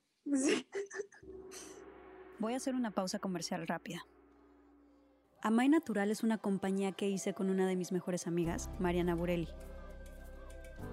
Voy 2.38 2.52
a 2.54 2.56
hacer 2.56 2.76
una 2.76 2.92
pausa 2.92 3.18
comercial 3.18 3.66
rápida. 3.66 4.06
Amay 5.42 5.68
Natural 5.68 6.10
es 6.10 6.22
una 6.22 6.38
compañía 6.38 6.92
que 6.92 7.08
hice 7.08 7.34
con 7.34 7.50
una 7.50 7.66
de 7.66 7.74
mis 7.74 7.90
mejores 7.90 8.28
amigas, 8.28 8.70
Mariana 8.78 9.16
Burelli. 9.16 9.48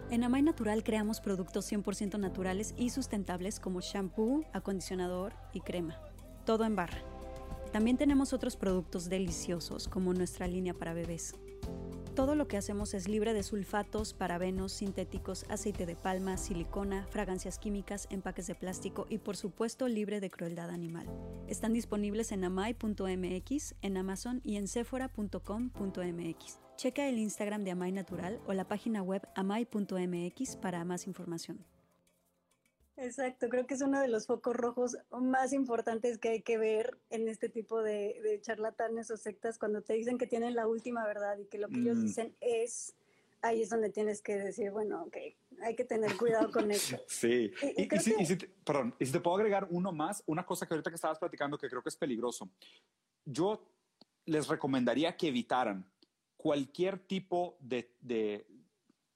En 0.10 0.24
Amay 0.24 0.42
Natural 0.42 0.84
creamos 0.84 1.22
productos 1.22 1.72
100% 1.72 2.18
naturales 2.20 2.74
y 2.76 2.90
sustentables 2.90 3.60
como 3.60 3.82
shampoo, 3.82 4.44
acondicionador 4.54 5.34
y 5.54 5.62
crema. 5.62 6.00
Todo 6.46 6.66
en 6.66 6.76
barra. 6.76 7.04
También 7.72 7.98
tenemos 7.98 8.34
otros 8.34 8.58
productos 8.58 9.08
deliciosos 9.08 9.88
como 9.88 10.14
nuestra 10.16 10.48
línea 10.48 10.74
para 10.74 10.94
bebés. 10.94 11.36
Todo 12.16 12.36
lo 12.36 12.48
que 12.48 12.56
hacemos 12.56 12.94
es 12.94 13.10
libre 13.10 13.34
de 13.34 13.44
sulfatos, 13.44 14.14
parabenos, 14.14 14.72
sintéticos, 14.72 15.46
aceite 15.50 15.86
de 15.86 15.98
palma, 15.98 16.38
silicona, 16.38 17.06
fragancias 17.10 17.60
químicas, 17.60 18.08
empaques 18.10 18.48
de 18.48 18.56
plástico 18.56 19.06
y 19.10 19.18
por 19.18 19.36
supuesto 19.36 19.90
libre 19.90 20.22
de 20.22 20.30
crueldad 20.30 20.70
animal. 20.70 21.08
Están 21.48 21.74
disponibles 21.74 22.32
en 22.32 22.46
amai.mx, 22.46 23.76
en 23.82 23.98
Amazon 23.98 24.40
y 24.46 24.56
en 24.56 24.70
sephora.com.mx. 24.70 26.60
Checa 26.78 27.10
el 27.10 27.20
Instagram 27.20 27.66
de 27.66 27.72
Amai 27.72 27.92
Natural 27.92 28.40
o 28.48 28.54
la 28.54 28.66
página 28.66 29.02
web 29.02 29.28
amai.mx 29.36 30.56
para 30.56 30.86
más 30.86 31.08
información. 31.08 31.75
Exacto, 32.98 33.50
creo 33.50 33.68
que 33.68 33.74
es 33.74 33.82
uno 33.82 34.00
de 34.00 34.08
los 34.08 34.26
focos 34.26 34.56
rojos 34.56 34.98
más 35.12 35.52
importantes 35.52 36.18
que 36.18 36.30
hay 36.30 36.42
que 36.42 36.58
ver 36.58 36.98
en 37.10 37.28
este 37.28 37.50
tipo 37.50 37.84
de, 37.84 38.40
charlatanes 38.42 39.12
o 39.12 39.18
sectas 39.18 39.58
cuando 39.58 39.82
te 39.82 39.94
dicen 39.94 40.18
que 40.18 40.28
tienen 40.28 40.56
la 40.56 40.68
última 40.68 41.06
verdad 41.06 41.38
y 41.38 41.46
que 41.46 41.58
lo 41.58 41.68
que 41.68 41.80
ellos 41.80 41.98
mm. 41.98 42.02
dicen 42.02 42.36
es, 42.40 42.96
ahí 43.42 43.64
es 43.64 43.70
donde 43.70 43.90
tienes 43.90 44.22
que 44.22 44.38
decir, 44.38 44.72
bueno, 44.72 45.04
ok, 45.04 45.18
hay 45.62 45.76
que 45.76 45.84
tener 45.84 46.16
cuidado 46.16 46.50
con 46.52 46.72
eso. 46.72 46.98
Sí, 47.08 47.52
y, 47.76 48.26
si, 48.26 48.38
te, 48.38 48.48
perdón, 48.48 48.96
y 48.98 49.06
si 49.06 49.12
te 49.12 49.20
puedo 49.20 49.38
agregar 49.38 49.68
uno 49.70 49.92
más, 49.92 50.24
una 50.26 50.46
cosa 50.46 50.66
que 50.66 50.74
ahorita 50.74 50.90
que 50.90 50.96
estabas 50.96 51.20
platicando 51.20 51.58
que 51.58 51.70
creo 51.70 51.84
que 51.84 51.90
es 51.90 51.98
peligroso. 51.98 52.50
Yo 53.26 53.62
les 54.26 54.48
recomendaría 54.48 55.18
que 55.18 55.28
evitaran 55.28 55.86
cualquier 56.38 57.00
tipo 57.00 57.58
de, 57.60 57.92
de 58.00 58.48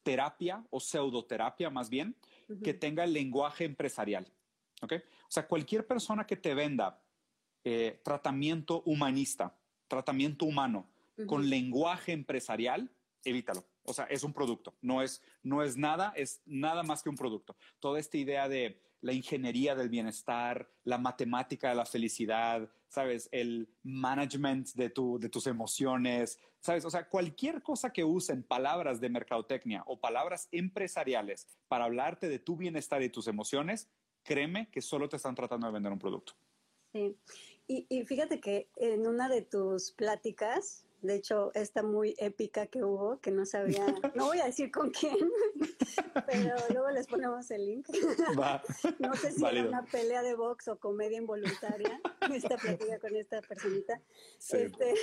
terapia 0.04 0.66
o 0.70 0.80
pseudoterapia 0.80 1.70
más 1.70 1.90
bien 1.90 2.16
que 2.64 2.74
tenga 2.74 3.04
el 3.04 3.14
lenguaje 3.14 3.66
empresarial. 3.66 4.32
¿ok? 4.82 4.94
O 5.28 5.32
sea, 5.32 5.48
cualquier 5.48 5.86
persona 5.86 6.26
que 6.26 6.36
te 6.36 6.54
venda 6.54 7.02
eh, 7.64 8.00
tratamiento 8.04 8.82
humanista, 8.86 9.58
tratamiento 9.88 10.46
humano, 10.46 10.90
con 11.28 11.50
lenguaje 11.50 12.14
empresarial, 12.14 12.90
evítalo. 13.26 13.66
O 13.84 13.94
sea, 13.94 14.06
es 14.06 14.24
un 14.24 14.32
producto, 14.32 14.76
no 14.82 15.02
es, 15.02 15.22
no 15.44 15.64
es 15.64 15.76
nada, 15.76 16.14
es 16.16 16.42
nada 16.46 16.84
más 16.84 17.04
que 17.04 17.10
un 17.10 17.18
producto. 17.18 17.58
Toda 17.80 18.00
esta 18.00 18.18
idea 18.18 18.48
de 18.48 18.82
la 19.02 19.14
ingeniería 19.14 19.76
del 19.76 19.90
bienestar, 19.90 20.70
la 20.84 20.98
matemática 20.98 21.70
de 21.70 21.76
la 21.76 21.86
felicidad, 21.86 22.70
¿sabes? 22.90 23.30
El 23.32 23.70
management 23.84 24.74
de, 24.74 24.90
tu, 24.90 25.20
de 25.20 25.30
tus 25.30 25.48
emociones, 25.48 26.40
¿sabes? 26.60 26.84
O 26.86 26.90
sea, 26.90 27.08
cualquier 27.08 27.62
cosa 27.62 27.94
que 27.94 28.04
usen 28.04 28.44
palabras 28.44 29.00
de 29.00 29.10
mercadotecnia 29.10 29.84
o 29.86 30.00
palabras 30.00 30.50
empresariales 30.52 31.48
para 31.68 31.86
hablarte 31.86 32.28
de 32.28 32.40
tu 32.40 32.58
bienestar 32.58 33.02
y 33.02 33.10
tus 33.10 33.28
emociones, 33.28 33.90
créeme 34.24 34.70
que 34.70 34.82
solo 34.82 35.08
te 35.08 35.16
están 35.16 35.36
tratando 35.36 35.68
de 35.68 35.74
vender 35.74 35.92
un 35.92 36.00
producto. 36.00 36.34
Sí, 36.92 37.16
y, 37.68 37.86
y 37.88 38.04
fíjate 38.04 38.42
que 38.42 38.68
en 38.76 39.08
una 39.08 39.30
de 39.30 39.44
tus 39.44 39.92
pláticas, 39.92 40.86
de 41.02 41.16
hecho, 41.16 41.52
esta 41.54 41.84
muy 41.84 42.16
épica 42.18 42.68
que 42.68 42.84
hubo, 42.84 43.20
que 43.20 43.32
no 43.32 43.46
sabía, 43.46 43.86
no 44.16 44.26
voy 44.26 44.40
a 44.40 44.46
decir 44.46 44.72
con 44.72 44.92
quién, 44.92 45.16
pero 46.28 46.56
luego 46.70 46.90
les 46.92 47.08
ponemos 47.08 47.50
el 47.52 47.66
link. 47.66 47.88
no 49.00 49.16
sé 49.16 49.32
si 49.32 49.46
era 49.46 49.68
una 49.68 49.86
pelea 49.86 50.22
de 50.22 50.36
box 50.36 50.68
o 50.68 50.78
comedia 50.78 51.18
involuntaria, 51.18 52.02
esta 52.34 52.58
plática 52.58 53.00
con 53.00 53.16
esta 53.16 53.42
personita, 53.42 54.02
este, 54.52 54.94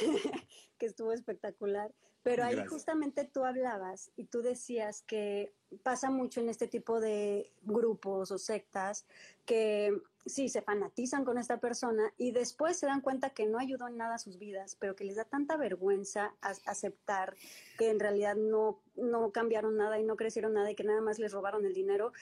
que 0.78 0.87
estuvo 0.87 1.12
espectacular. 1.12 1.92
Pero 2.26 2.42
ahí 2.42 2.66
justamente 2.66 3.22
tú 3.22 3.44
hablabas 3.44 4.10
y 4.16 4.24
tú 4.24 4.42
decías 4.42 5.02
que 5.02 5.54
pasa 5.84 6.10
mucho 6.10 6.40
en 6.40 6.48
este 6.48 6.66
tipo 6.66 6.98
de 6.98 7.52
grupos 7.62 8.32
o 8.32 8.38
sectas 8.38 9.06
que 9.44 9.92
sí, 10.26 10.48
se 10.48 10.60
fanatizan 10.60 11.24
con 11.24 11.38
esta 11.38 11.60
persona 11.60 12.12
y 12.18 12.32
después 12.32 12.80
se 12.80 12.86
dan 12.86 13.00
cuenta 13.00 13.30
que 13.30 13.46
no 13.46 13.60
ayudó 13.60 13.86
en 13.86 13.96
nada 13.96 14.16
a 14.16 14.18
sus 14.18 14.38
vidas, 14.38 14.74
pero 14.74 14.96
que 14.96 15.04
les 15.04 15.14
da 15.14 15.24
tanta 15.24 15.56
vergüenza 15.56 16.34
aceptar 16.40 17.36
que 17.78 17.90
en 17.90 18.00
realidad 18.00 18.34
no, 18.34 18.80
no 18.96 19.30
cambiaron 19.30 19.76
nada 19.76 20.00
y 20.00 20.02
no 20.02 20.16
crecieron 20.16 20.54
nada 20.54 20.68
y 20.68 20.74
que 20.74 20.82
nada 20.82 21.00
más 21.00 21.20
les 21.20 21.32
robaron 21.32 21.64
el 21.64 21.74
dinero. 21.74 22.12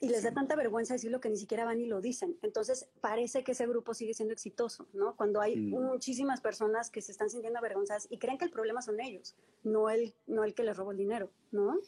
Y 0.00 0.08
les 0.08 0.22
da 0.22 0.32
tanta 0.32 0.56
vergüenza 0.56 0.94
decirlo 0.94 1.20
que 1.20 1.28
ni 1.28 1.36
siquiera 1.36 1.64
van 1.64 1.80
y 1.80 1.86
lo 1.86 2.00
dicen. 2.00 2.38
Entonces 2.42 2.88
parece 3.00 3.44
que 3.44 3.52
ese 3.52 3.66
grupo 3.66 3.92
sigue 3.92 4.14
siendo 4.14 4.32
exitoso, 4.32 4.88
¿no? 4.94 5.14
Cuando 5.14 5.40
hay 5.40 5.56
mm. 5.56 5.70
muchísimas 5.70 6.40
personas 6.40 6.90
que 6.90 7.02
se 7.02 7.12
están 7.12 7.28
sintiendo 7.28 7.58
avergonzadas 7.58 8.06
y 8.10 8.18
creen 8.18 8.38
que 8.38 8.46
el 8.46 8.50
problema 8.50 8.80
son 8.80 9.00
ellos, 9.00 9.36
no 9.62 9.90
el, 9.90 10.14
no 10.26 10.44
el 10.44 10.54
que 10.54 10.62
les 10.62 10.76
robó 10.76 10.92
el 10.92 10.98
dinero, 10.98 11.30
¿no? 11.50 11.78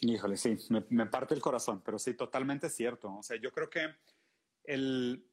Híjole, 0.00 0.36
sí, 0.38 0.56
me, 0.70 0.84
me 0.88 1.06
parte 1.06 1.34
el 1.34 1.42
corazón, 1.42 1.82
pero 1.84 1.98
sí, 1.98 2.14
totalmente 2.14 2.70
cierto. 2.70 3.14
O 3.14 3.22
sea, 3.22 3.36
yo 3.36 3.52
creo 3.52 3.68
que 3.68 3.86
el, 4.64 5.28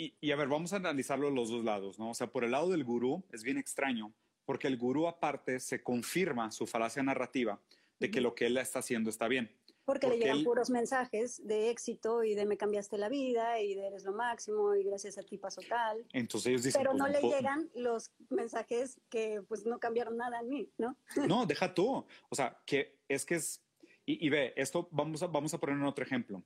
y, 0.00 0.30
a 0.30 0.36
ver, 0.36 0.46
vamos 0.46 0.72
a 0.72 0.76
analizarlo 0.76 1.28
los 1.28 1.50
dos 1.50 1.64
lados, 1.64 1.98
¿no? 1.98 2.10
O 2.10 2.14
sea, 2.14 2.28
por 2.28 2.44
el 2.44 2.52
lado 2.52 2.70
del 2.70 2.84
gurú 2.84 3.24
es 3.32 3.42
bien 3.42 3.58
extraño, 3.58 4.14
porque 4.44 4.68
el 4.68 4.78
gurú 4.78 5.08
aparte 5.08 5.58
se 5.58 5.82
confirma 5.82 6.52
su 6.52 6.68
falacia 6.68 7.02
narrativa 7.02 7.60
de 7.98 8.08
que 8.08 8.20
lo 8.20 8.36
que 8.36 8.46
él 8.46 8.56
está 8.58 8.78
haciendo 8.78 9.10
está 9.10 9.26
bien. 9.26 9.50
Porque, 9.88 10.06
le 10.06 10.18
llegan 10.18 10.44
puros 10.44 10.68
mensajes 10.68 11.40
de 11.46 11.70
éxito 11.70 12.22
y 12.22 12.34
de 12.34 12.44
me 12.44 12.58
cambiaste 12.58 12.98
la 12.98 13.08
vida 13.08 13.58
y 13.58 13.74
de 13.74 13.86
eres 13.86 14.04
lo 14.04 14.12
máximo 14.12 14.74
y 14.74 14.84
gracias 14.84 15.16
a 15.16 15.22
ti 15.22 15.38
pasó 15.38 15.62
tal. 15.66 16.04
Entonces 16.12 16.48
ellos 16.48 16.62
dicen, 16.62 16.82
Pero 16.82 16.90
pues, 16.90 17.00
no 17.00 17.08
le 17.08 17.22
llegan 17.22 17.70
los 17.74 18.12
mensajes 18.28 19.00
que 19.08 19.40
pues 19.48 19.64
no 19.64 19.78
cambiaron 19.78 20.18
nada 20.18 20.40
en 20.40 20.48
mí, 20.50 20.70
¿no? 20.76 20.94
No, 21.26 21.46
deja 21.46 21.72
tú. 21.72 22.04
O 22.28 22.34
sea, 22.34 22.60
que 22.66 22.98
es 23.08 23.24
que 23.24 23.36
es... 23.36 23.62
Y, 24.04 24.26
y 24.26 24.28
ve, 24.28 24.52
esto 24.56 24.88
vamos 24.90 25.22
a, 25.22 25.26
vamos 25.28 25.54
a 25.54 25.58
poner 25.58 25.82
otro 25.82 26.04
ejemplo 26.04 26.42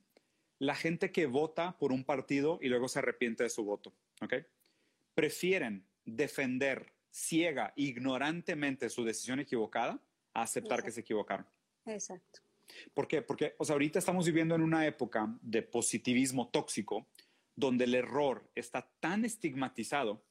la 0.59 0.75
gente 0.75 1.11
que 1.11 1.25
vota 1.25 1.77
por 1.77 1.91
un 1.91 2.05
partido 2.05 2.57
y 2.61 2.69
luego 2.69 2.87
se 2.87 2.99
arrepiente 2.99 3.43
de 3.43 3.49
su 3.49 3.65
voto, 3.65 3.93
¿ok? 4.21 4.35
Prefieren 5.13 5.85
defender 6.05 6.93
ciega, 7.11 7.73
ignorantemente 7.75 8.89
su 8.89 9.03
decisión 9.03 9.41
equivocada 9.41 9.99
a 10.33 10.43
aceptar 10.43 10.81
que 10.81 10.91
se 10.91 11.01
equivocaron. 11.01 11.45
Exacto. 11.85 12.39
¿Por 12.93 13.07
qué? 13.07 13.21
Porque 13.21 13.55
o 13.57 13.65
sea, 13.65 13.73
ahorita 13.73 13.99
estamos 13.99 14.25
viviendo 14.25 14.55
en 14.55 14.61
una 14.61 14.85
época 14.85 15.35
de 15.41 15.61
positivismo 15.61 16.49
tóxico 16.49 17.07
donde 17.55 17.85
el 17.85 17.95
error 17.95 18.49
está 18.55 18.89
tan 18.99 19.25
estigmatizado 19.25 20.23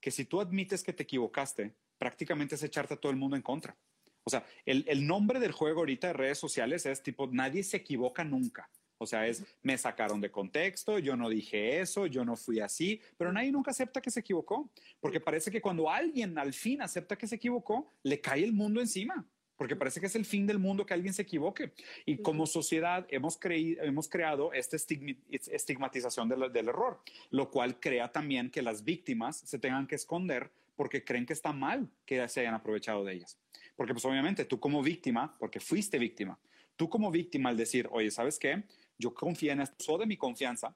que 0.00 0.10
si 0.10 0.24
tú 0.24 0.40
admites 0.40 0.82
que 0.82 0.92
te 0.92 1.02
equivocaste, 1.02 1.74
prácticamente 1.98 2.54
es 2.54 2.62
echarte 2.62 2.94
a 2.94 2.96
todo 2.96 3.12
el 3.12 3.18
mundo 3.18 3.36
en 3.36 3.42
contra. 3.42 3.76
O 4.24 4.30
sea, 4.30 4.46
el, 4.64 4.84
el 4.88 5.06
nombre 5.06 5.40
del 5.40 5.52
juego 5.52 5.80
ahorita 5.80 6.08
de 6.08 6.12
redes 6.14 6.38
sociales 6.38 6.86
es 6.86 7.02
tipo, 7.02 7.26
nadie 7.26 7.62
se 7.62 7.78
equivoca 7.78 8.24
nunca. 8.24 8.70
O 9.02 9.06
sea, 9.06 9.26
es, 9.26 9.42
me 9.62 9.78
sacaron 9.78 10.20
de 10.20 10.30
contexto, 10.30 10.98
yo 10.98 11.16
no 11.16 11.30
dije 11.30 11.80
eso, 11.80 12.06
yo 12.06 12.22
no 12.22 12.36
fui 12.36 12.60
así, 12.60 13.00
pero 13.16 13.32
nadie 13.32 13.50
nunca 13.50 13.70
acepta 13.70 14.02
que 14.02 14.10
se 14.10 14.20
equivocó, 14.20 14.70
porque 15.00 15.20
parece 15.20 15.50
que 15.50 15.62
cuando 15.62 15.88
alguien 15.88 16.36
al 16.36 16.52
fin 16.52 16.82
acepta 16.82 17.16
que 17.16 17.26
se 17.26 17.36
equivocó, 17.36 17.90
le 18.02 18.20
cae 18.20 18.44
el 18.44 18.52
mundo 18.52 18.78
encima, 18.78 19.26
porque 19.60 19.76
parece 19.76 20.00
que 20.00 20.06
es 20.06 20.16
el 20.16 20.24
fin 20.24 20.46
del 20.46 20.58
mundo 20.58 20.86
que 20.86 20.94
alguien 20.94 21.12
se 21.12 21.20
equivoque. 21.20 21.72
Y 22.06 22.22
como 22.22 22.46
sociedad 22.46 23.06
hemos, 23.10 23.38
hemos 23.44 24.08
creado 24.08 24.54
esta 24.54 24.78
estigmatización 24.78 26.30
del, 26.30 26.50
del 26.50 26.68
error, 26.68 27.02
lo 27.28 27.50
cual 27.50 27.78
crea 27.78 28.10
también 28.10 28.50
que 28.50 28.62
las 28.62 28.84
víctimas 28.84 29.36
se 29.36 29.58
tengan 29.58 29.86
que 29.86 29.96
esconder 29.96 30.50
porque 30.76 31.04
creen 31.04 31.26
que 31.26 31.34
está 31.34 31.52
mal 31.52 31.90
que 32.06 32.26
se 32.26 32.40
hayan 32.40 32.54
aprovechado 32.54 33.04
de 33.04 33.12
ellas. 33.12 33.36
Porque 33.76 33.92
pues 33.92 34.06
obviamente 34.06 34.46
tú 34.46 34.58
como 34.58 34.82
víctima, 34.82 35.36
porque 35.38 35.60
fuiste 35.60 35.98
víctima, 35.98 36.38
tú 36.76 36.88
como 36.88 37.10
víctima 37.10 37.50
al 37.50 37.58
decir, 37.58 37.86
oye, 37.92 38.10
¿sabes 38.10 38.38
qué? 38.38 38.64
yo 38.96 39.12
confié 39.12 39.52
en 39.52 39.60
esto, 39.60 39.98
de 39.98 40.06
mi 40.06 40.16
confianza, 40.16 40.74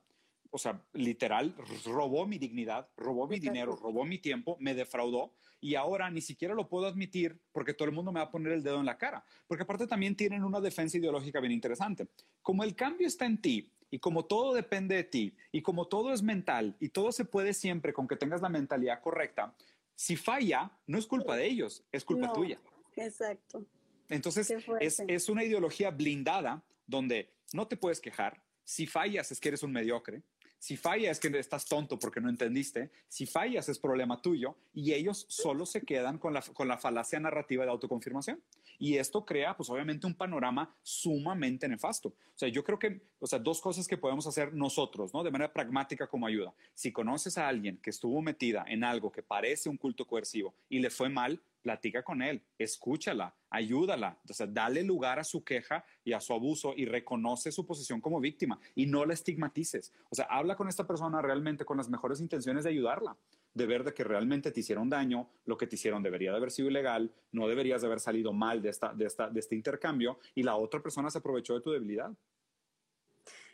o 0.55 0.59
sea, 0.59 0.81
literal, 0.93 1.53
robó 1.85 2.29
mi 2.29 2.39
dignidad, 2.39 2.89
robó 2.97 3.27
mi 3.27 3.41
dinero, 3.41 3.75
robó 3.75 4.05
mi 4.05 4.19
tiempo, 4.19 4.57
me 4.61 4.73
defraudó 4.73 5.33
y 5.61 5.75
ahora 5.75 6.09
ni 6.11 6.21
siquiera 6.21 6.55
lo 6.55 6.69
puedo 6.69 6.87
admitir 6.87 7.41
porque 7.51 7.75
todo 7.75 7.89
el 7.89 7.95
mundo 7.95 8.13
me 8.13 8.21
va 8.21 8.27
a 8.27 8.31
poner 8.31 8.53
el 8.53 8.63
dedo 8.63 8.79
en 8.79 8.87
la 8.87 8.97
cara. 8.97 9.25
Porque 9.49 9.65
aparte 9.65 9.89
también 9.89 10.15
tienen 10.15 10.45
una 10.45 10.61
defensa 10.61 10.97
ideológica 10.97 11.41
bien 11.41 11.51
interesante. 11.51 12.07
Como 12.41 12.63
el 12.63 12.77
cambio 12.77 13.09
está 13.09 13.27
en 13.27 13.43
ti 13.43 13.69
y 13.91 13.99
como 13.99 14.27
todo 14.27 14.55
depende 14.55 14.95
de 14.95 15.03
ti 15.03 15.35
y 15.51 15.61
como 15.61 15.89
todo 15.89 16.13
es 16.13 16.23
mental 16.23 16.77
y 16.79 16.91
todo 16.91 17.11
se 17.11 17.25
puede 17.25 17.53
siempre 17.53 17.93
con 17.93 18.07
que 18.07 18.15
tengas 18.15 18.41
la 18.41 18.49
mentalidad 18.49 19.01
correcta, 19.03 19.57
si 19.97 20.15
falla, 20.15 20.71
no 20.87 20.99
es 20.99 21.07
culpa 21.09 21.35
de 21.35 21.47
ellos, 21.47 21.83
es 21.91 22.05
culpa 22.05 22.33
tuya. 22.33 22.61
Exacto. 22.95 23.67
Entonces, 24.09 24.55
es, 24.79 25.03
es 25.09 25.29
una 25.29 25.43
ideología 25.43 25.91
blindada 25.91 26.63
donde 26.87 27.35
no 27.53 27.67
te 27.67 27.77
puedes 27.77 28.01
quejar. 28.01 28.41
Si 28.63 28.87
fallas 28.87 29.33
es 29.33 29.41
que 29.41 29.49
eres 29.49 29.65
un 29.65 29.73
mediocre. 29.73 30.23
Si 30.65 30.79
fallas 30.79 31.19
es 31.19 31.21
que 31.21 31.39
estás 31.39 31.67
tonto 31.67 31.99
porque 31.99 32.23
no 32.23 32.31
entendiste. 32.31 32.91
Si 33.07 33.27
fallas 33.27 33.69
es 33.69 33.79
problema 33.79 34.23
tuyo. 34.23 34.57
Y 34.73 34.95
ellos 34.95 35.27
solo 35.29 35.67
se 35.67 35.83
quedan 35.83 36.17
con 36.17 36.33
la, 36.33 36.41
con 36.41 36.69
la 36.69 36.79
falacia 36.79 37.21
narrativa 37.21 37.67
de 37.67 37.71
autoconfirmación. 37.71 38.43
Y 38.79 38.97
esto 38.97 39.25
crea, 39.25 39.57
pues 39.57 39.71
obviamente, 39.71 40.07
un 40.07 40.15
panorama 40.15 40.75
sumamente 40.83 41.69
nefasto. 41.69 42.09
O 42.09 42.39
sea, 42.39 42.49
yo 42.49 42.65
creo 42.65 42.79
que, 42.79 43.03
o 43.21 43.27
sea, 43.27 43.39
dos 43.39 43.61
cosas 43.61 43.87
que 43.87 43.97
podemos 43.97 44.27
hacer 44.27 44.53
nosotros, 44.53 45.13
¿no? 45.15 45.23
De 45.23 45.31
manera 45.31 45.53
pragmática 45.53 46.07
como 46.07 46.27
ayuda. 46.27 46.53
Si 46.75 46.93
conoces 46.93 47.39
a 47.39 47.49
alguien 47.49 47.79
que 47.79 47.91
estuvo 47.91 48.21
metida 48.23 48.65
en 48.67 48.85
algo 48.85 49.13
que 49.13 49.23
parece 49.23 49.69
un 49.69 49.77
culto 49.77 50.07
coercivo 50.07 50.55
y 50.69 50.81
le 50.81 50.91
fue 50.91 51.09
mal, 51.09 51.41
platica 51.65 52.03
con 52.03 52.21
él, 52.21 52.43
escúchala, 52.59 53.35
ayúdala, 53.49 54.21
o 54.29 54.33
sea, 54.35 54.47
dale 54.47 54.83
lugar 54.83 55.19
a 55.19 55.25
su 55.25 55.43
queja 55.43 55.83
y 56.05 56.13
a 56.13 56.21
su 56.21 56.35
abuso 56.35 56.75
y 56.77 56.85
reconoce 56.85 57.51
su 57.51 57.65
posición 57.67 58.03
como 58.03 58.21
víctima 58.21 58.61
y 58.75 58.85
no 58.85 59.07
la 59.07 59.15
estigmatices. 59.15 59.91
O 60.11 60.15
sea, 60.15 60.27
habla 60.27 60.57
con 60.57 60.69
esta 60.69 60.87
persona 60.87 61.23
realmente 61.23 61.65
con 61.65 61.79
las 61.79 61.89
mejores 61.89 62.21
intenciones 62.21 62.65
de 62.65 62.71
ayudarla, 62.71 63.17
de 63.55 63.67
ver 63.67 63.85
de 63.85 63.95
que 63.95 64.05
realmente 64.05 64.51
te 64.51 64.61
hicieron 64.61 64.91
daño, 64.91 65.31
lo 65.47 65.57
que 65.57 65.67
te 65.67 65.77
hicieron 65.77 66.03
debería 66.03 66.33
de 66.33 66.37
haber 66.37 66.51
sido 66.51 66.69
ilegal, 66.69 67.13
no 67.33 67.47
deberías 67.49 67.81
de 67.81 67.87
haber 67.87 68.01
salido 68.01 68.33
mal 68.33 68.61
de, 68.61 68.71
esta, 68.71 68.93
de, 68.93 69.07
esta, 69.07 69.31
de 69.31 69.41
este 69.41 69.55
intercambio 69.55 70.19
y 70.35 70.43
la 70.43 70.57
otra 70.57 70.83
persona 70.83 71.11
se 71.11 71.19
aprovechó 71.19 71.55
de 71.55 71.61
tu 71.61 71.71
debilidad. 71.71 72.13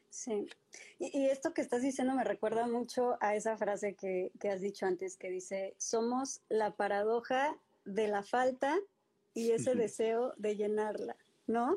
Sí, 0.09 0.49
y, 0.99 1.27
esto 1.27 1.55
que 1.55 1.61
estás 1.61 1.83
diciendo 1.83 2.15
me 2.15 2.25
recuerda 2.25 2.67
mucho 2.67 3.17
a 3.21 3.37
esa 3.37 3.57
frase 3.57 3.95
que, 3.95 4.33
que 4.41 4.49
has 4.49 4.61
dicho 4.61 4.85
antes, 4.85 5.17
que 5.17 5.31
dice, 5.31 5.77
somos 5.79 6.41
la 6.49 6.75
paradoja 6.75 7.57
de 7.85 8.09
la 8.09 8.25
falta 8.25 8.77
y 9.35 9.53
ese 9.53 9.77
deseo 9.77 10.35
de 10.37 10.57
llenarla, 10.57 11.17
¿no? 11.51 11.77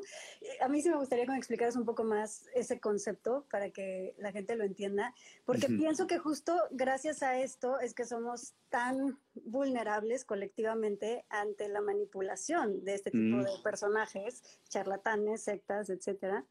A 0.60 0.68
mí 0.68 0.80
sí 0.80 0.88
me 0.88 0.96
gustaría 0.96 1.24
que 1.24 1.32
me 1.32 1.36
explicaras 1.36 1.76
un 1.76 1.84
poco 1.84 2.04
más 2.04 2.46
ese 2.54 2.80
concepto 2.80 3.46
para 3.50 3.70
que 3.70 4.14
la 4.18 4.32
gente 4.32 4.56
lo 4.56 4.64
entienda, 4.64 5.14
porque 5.44 5.66
pienso 5.68 6.06
que 6.06 6.18
justo 6.18 6.56
gracias 6.70 7.22
a 7.22 7.38
esto 7.38 7.80
es 7.80 7.94
que 7.94 8.04
somos 8.04 8.54
tan 8.70 9.18
vulnerables 9.34 10.24
colectivamente 10.24 11.24
ante 11.28 11.68
la 11.68 11.80
manipulación 11.80 12.84
de 12.84 12.94
este 12.94 13.10
tipo 13.10 13.36
mm. 13.36 13.42
de 13.42 13.50
personajes, 13.62 14.42
charlatanes, 14.68 15.42
sectas, 15.42 15.90
etcétera. 15.90 16.44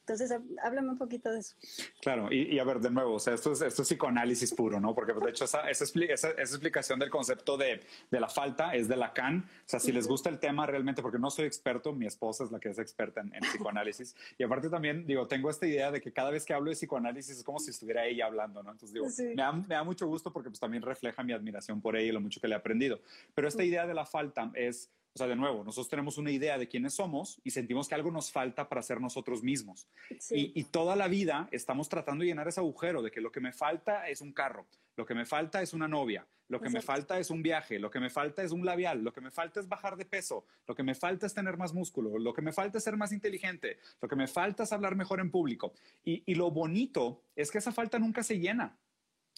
Entonces, 0.00 0.32
háblame 0.62 0.90
un 0.90 0.98
poquito 0.98 1.30
de 1.30 1.40
eso. 1.40 1.54
Claro, 2.00 2.32
y, 2.32 2.58
a 2.58 2.64
ver, 2.64 2.80
de 2.80 2.90
nuevo, 2.90 3.14
o 3.14 3.18
sea, 3.18 3.34
esto 3.34 3.52
es, 3.52 3.60
esto 3.60 3.82
es 3.82 3.88
psicoanálisis 3.88 4.54
puro, 4.54 4.80
¿no? 4.80 4.94
Porque 4.94 5.12
de 5.12 5.30
hecho 5.30 5.44
esa, 5.44 5.68
esa, 5.68 5.84
esa, 5.84 6.30
explicación 6.30 6.98
del 6.98 7.10
concepto 7.10 7.58
de, 7.58 7.82
de, 8.10 8.20
la 8.20 8.28
falta 8.28 8.74
es 8.74 8.88
de 8.88 8.96
Lacan. 8.96 9.40
O 9.40 9.68
sea, 9.68 9.80
si 9.80 9.92
les 9.92 10.06
gusta 10.08 10.30
el 10.30 10.38
tema 10.38 10.64
realmente, 10.66 11.02
porque 11.02 11.18
no 11.18 11.30
soy 11.30 11.44
experto, 11.44 11.92
mi 11.92 12.06
esposa 12.06 12.44
es 12.44 12.50
la 12.50 12.58
que 12.58 12.70
es 12.70 12.78
experta 12.78 13.20
en, 13.20 13.30
psicoanálisis. 13.40 14.16
Y 14.38 14.44
aparte 14.44 14.70
también, 14.70 15.06
digo, 15.06 15.26
tengo 15.26 15.50
esta 15.50 15.66
idea 15.66 15.90
de 15.90 16.00
que 16.00 16.12
cada 16.12 16.30
vez 16.30 16.44
que 16.44 16.54
hablo 16.54 16.70
de 16.70 16.76
psicoanálisis 16.76 17.38
es 17.38 17.44
como 17.44 17.58
si 17.58 17.70
estuviera 17.70 18.06
ella 18.06 18.26
hablando, 18.26 18.62
¿no? 18.62 18.72
Entonces, 18.72 18.94
digo, 18.94 19.06
me, 19.06 19.42
da, 19.42 19.52
me, 19.52 19.66
da, 19.66 19.84
mucho 19.84 20.06
gusto 20.06 20.32
porque 20.32 20.48
pues 20.48 20.60
también 20.60 20.82
refleja 20.82 21.22
mi 21.22 21.32
admiración 21.32 21.82
por 21.82 21.96
ella 21.96 22.08
y 22.08 22.12
lo 22.12 22.20
mucho 22.28 22.40
que 22.40 22.48
le 22.48 22.54
he 22.54 22.58
aprendido. 22.58 23.00
Pero 23.34 23.48
esta 23.48 23.64
idea 23.64 23.86
de 23.86 23.94
la 23.94 24.06
falta 24.06 24.50
es 24.54 24.90
o 25.14 25.18
sea, 25.18 25.26
de 25.26 25.34
nuevo, 25.34 25.64
nosotros 25.64 25.88
tenemos 25.88 26.16
una 26.16 26.30
idea 26.30 26.58
de 26.58 26.68
quiénes 26.68 26.94
somos 26.94 27.40
y 27.42 27.50
sentimos 27.50 27.88
que 27.88 27.96
algo 27.96 28.12
nos 28.12 28.30
falta 28.30 28.68
para 28.68 28.82
ser 28.82 29.00
nosotros 29.00 29.42
mismos. 29.42 29.88
Y, 30.30 30.62
toda 30.64 30.94
la 30.94 31.08
vida 31.08 31.48
estamos 31.50 31.88
tratando 31.88 32.22
de 32.22 32.28
llenar 32.28 32.46
ese 32.46 32.60
agujero 32.60 33.02
de 33.02 33.10
que 33.10 33.20
lo 33.20 33.32
que 33.32 33.40
me 33.40 33.52
falta 33.52 34.08
es 34.08 34.20
un 34.20 34.32
carro, 34.32 34.68
lo 34.96 35.04
que 35.04 35.14
me 35.14 35.24
falta 35.24 35.60
es 35.60 35.72
una 35.72 35.88
novia, 35.88 36.24
lo 36.46 36.60
que 36.60 36.70
me 36.70 36.80
falta 36.80 37.18
es 37.18 37.30
un 37.30 37.42
viaje, 37.42 37.80
lo 37.80 37.90
que 37.90 37.98
me 37.98 38.10
falta 38.10 38.44
es 38.44 38.52
un 38.52 38.64
labial, 38.64 39.02
lo 39.02 39.12
que 39.12 39.20
me 39.20 39.32
falta 39.32 39.58
es 39.58 39.66
bajar 39.66 39.96
de 39.96 40.04
peso, 40.04 40.44
lo 40.68 40.76
que 40.76 40.84
me 40.84 40.94
falta 40.94 41.26
es 41.26 41.34
tener 41.34 41.56
más 41.56 41.72
músculo, 41.72 42.16
lo 42.18 42.32
que 42.32 42.42
me 42.42 42.52
falta 42.52 42.78
es 42.78 42.84
ser 42.84 42.96
más 42.96 43.10
inteligente, 43.10 43.78
lo 44.00 44.08
que 44.08 44.14
me 44.14 44.28
falta 44.28 44.62
es 44.62 44.72
hablar 44.72 44.94
mejor 44.94 45.18
en 45.18 45.32
público. 45.32 45.72
y 46.04 46.34
lo 46.36 46.52
bonito 46.52 47.24
es 47.34 47.50
que 47.50 47.58
esa 47.58 47.72
falta 47.72 47.98
nunca 47.98 48.22
se 48.22 48.38
llena. 48.38 48.78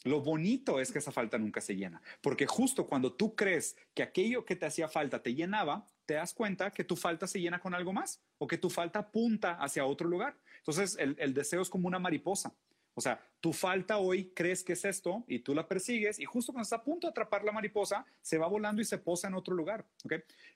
Lo 0.05 0.23
bonito 0.23 0.81
es 0.81 0.93
que 0.93 0.99
esa 0.99 1.13
falta 1.13 1.37
nunca 1.37 1.61
se 1.61 1.77
llena, 1.77 2.01
porque 2.23 2.47
justo 2.47 2.87
cuando 2.87 3.13
tú 3.13 3.35
crees 3.35 3.77
que 3.93 4.03
aquello 4.03 4.47
que 4.47 4.57
te 4.57 4.65
hacía 4.65 4.89
falta 4.89 5.23
te 5.23 5.35
llenaba, 5.35 5.87
te 6.07 6.15
das 6.15 6.33
cuenta 6.33 6.71
que 6.71 6.85
tu 6.85 6.97
falta 6.97 7.27
se 7.27 7.41
llena 7.41 7.61
con 7.61 7.75
algo 7.75 7.93
más 7.93 8.23
o 8.39 8.47
que 8.47 8.57
tu 8.57 8.71
falta 8.71 9.01
apunta 9.01 9.55
hacia 9.63 9.85
otro 9.85 10.09
lugar. 10.09 10.39
Entonces, 10.59 10.97
el, 10.99 11.35
deseo 11.35 11.61
es 11.61 11.69
como 11.69 11.87
una 11.87 11.99
mariposa. 11.99 12.55
O 12.95 13.01
sea, 13.03 13.21
tu 13.41 13.53
falta 13.53 13.99
hoy 13.99 14.33
crees 14.35 14.65
que 14.65 14.73
es 14.73 14.85
esto 14.85 15.23
y 15.29 15.41
tú 15.41 15.55
la 15.55 15.69
persigues 15.69 16.19
y 16.19 16.25
justo 16.25 16.53
cuando 16.53 16.65
está 16.65 16.77
a 16.77 16.83
punto 16.83 17.07
de 17.07 17.11
atrapar 17.11 17.45
la 17.45 17.53
mariposa, 17.53 18.05
se 18.23 18.39
va 18.39 18.47
volando 18.47 18.81
y 18.81 18.87
se 18.87 18.99
posa 18.99 19.29
en 19.29 19.35
otro 19.35 19.55
lugar. 19.55 19.87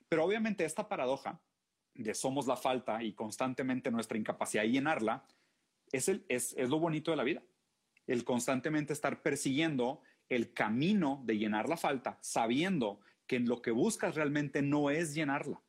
Pero 0.09 0.25
obviamente 0.25 0.65
esta 0.65 0.89
paradoja 0.89 1.39
de 1.93 2.13
somos 2.15 2.47
la 2.47 2.57
falta 2.57 3.01
y 3.03 3.13
constantemente 3.13 3.91
nuestra 3.91 4.17
incapacidad 4.17 4.63
de 4.63 4.71
llenarla 4.71 5.23
es, 5.91 6.09
es 6.09 6.69
lo 6.69 6.79
bonito 6.79 7.11
de 7.11 7.17
la 7.17 7.23
vida 7.23 7.43
el 8.07 8.23
constantemente 8.23 8.93
estar 8.93 9.21
persiguiendo 9.21 10.01
el 10.29 10.53
camino 10.53 11.21
de 11.25 11.37
llenar 11.37 11.69
la 11.69 11.77
falta, 11.77 12.17
sabiendo 12.21 12.99
que 13.27 13.39
lo 13.39 13.61
que 13.61 13.71
buscas 13.71 14.15
realmente 14.15 14.61
no 14.61 14.89
es 14.89 15.13
llenarla. 15.13 15.61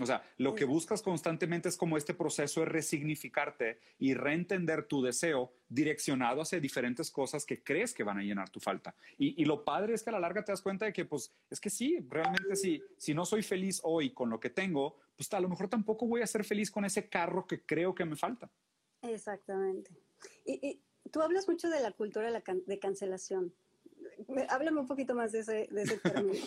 O 0.00 0.06
sea, 0.06 0.22
lo 0.38 0.54
que 0.54 0.64
buscas 0.64 1.02
constantemente 1.02 1.68
es 1.68 1.76
como 1.76 1.98
este 1.98 2.14
proceso 2.14 2.60
de 2.60 2.66
resignificarte 2.66 3.80
y 3.98 4.14
reentender 4.14 4.84
tu 4.84 5.02
deseo 5.02 5.52
direccionado 5.68 6.40
hacia 6.40 6.58
diferentes 6.58 7.10
cosas 7.10 7.44
que 7.44 7.62
crees 7.62 7.92
que 7.92 8.02
van 8.02 8.18
a 8.18 8.22
llenar 8.22 8.48
tu 8.48 8.60
falta. 8.60 8.94
Y, 9.18 9.44
lo 9.44 9.62
padre 9.62 9.94
es 9.94 10.02
que 10.02 10.10
a 10.10 10.14
la 10.14 10.20
larga 10.20 10.42
te 10.42 10.52
das 10.52 10.62
cuenta 10.62 10.86
de 10.86 10.92
que, 10.92 11.04
pues, 11.04 11.34
es 11.50 11.60
que 11.60 11.68
sí, 11.68 11.98
realmente 12.08 12.56
sí, 12.56 12.82
si 12.96 13.12
no 13.12 13.26
soy 13.26 13.42
feliz 13.42 13.80
hoy 13.82 14.10
con 14.14 14.30
lo 14.30 14.40
que 14.40 14.48
tengo, 14.48 14.96
pues 15.16 15.30
a 15.34 15.40
lo 15.40 15.50
mejor 15.50 15.68
tampoco 15.68 16.06
voy 16.06 16.22
a 16.22 16.26
ser 16.26 16.44
feliz 16.44 16.70
con 16.70 16.86
ese 16.86 17.08
carro 17.08 17.46
que 17.46 17.60
creo 17.60 17.94
que 17.94 18.06
me 18.06 18.16
falta. 18.16 18.50
Exactamente. 19.02 19.90
y 20.46 20.80
tú 21.10 21.22
hablas 21.22 21.48
mucho 21.48 21.68
de 21.68 21.80
la 21.80 21.92
cultura 21.92 22.30
de 22.30 22.78
cancelación. 22.78 23.52
Háblame 24.48 24.80
un 24.80 24.86
poquito 24.86 25.14
más 25.14 25.32
de 25.32 25.40
ese, 25.40 25.68
término. 26.02 26.38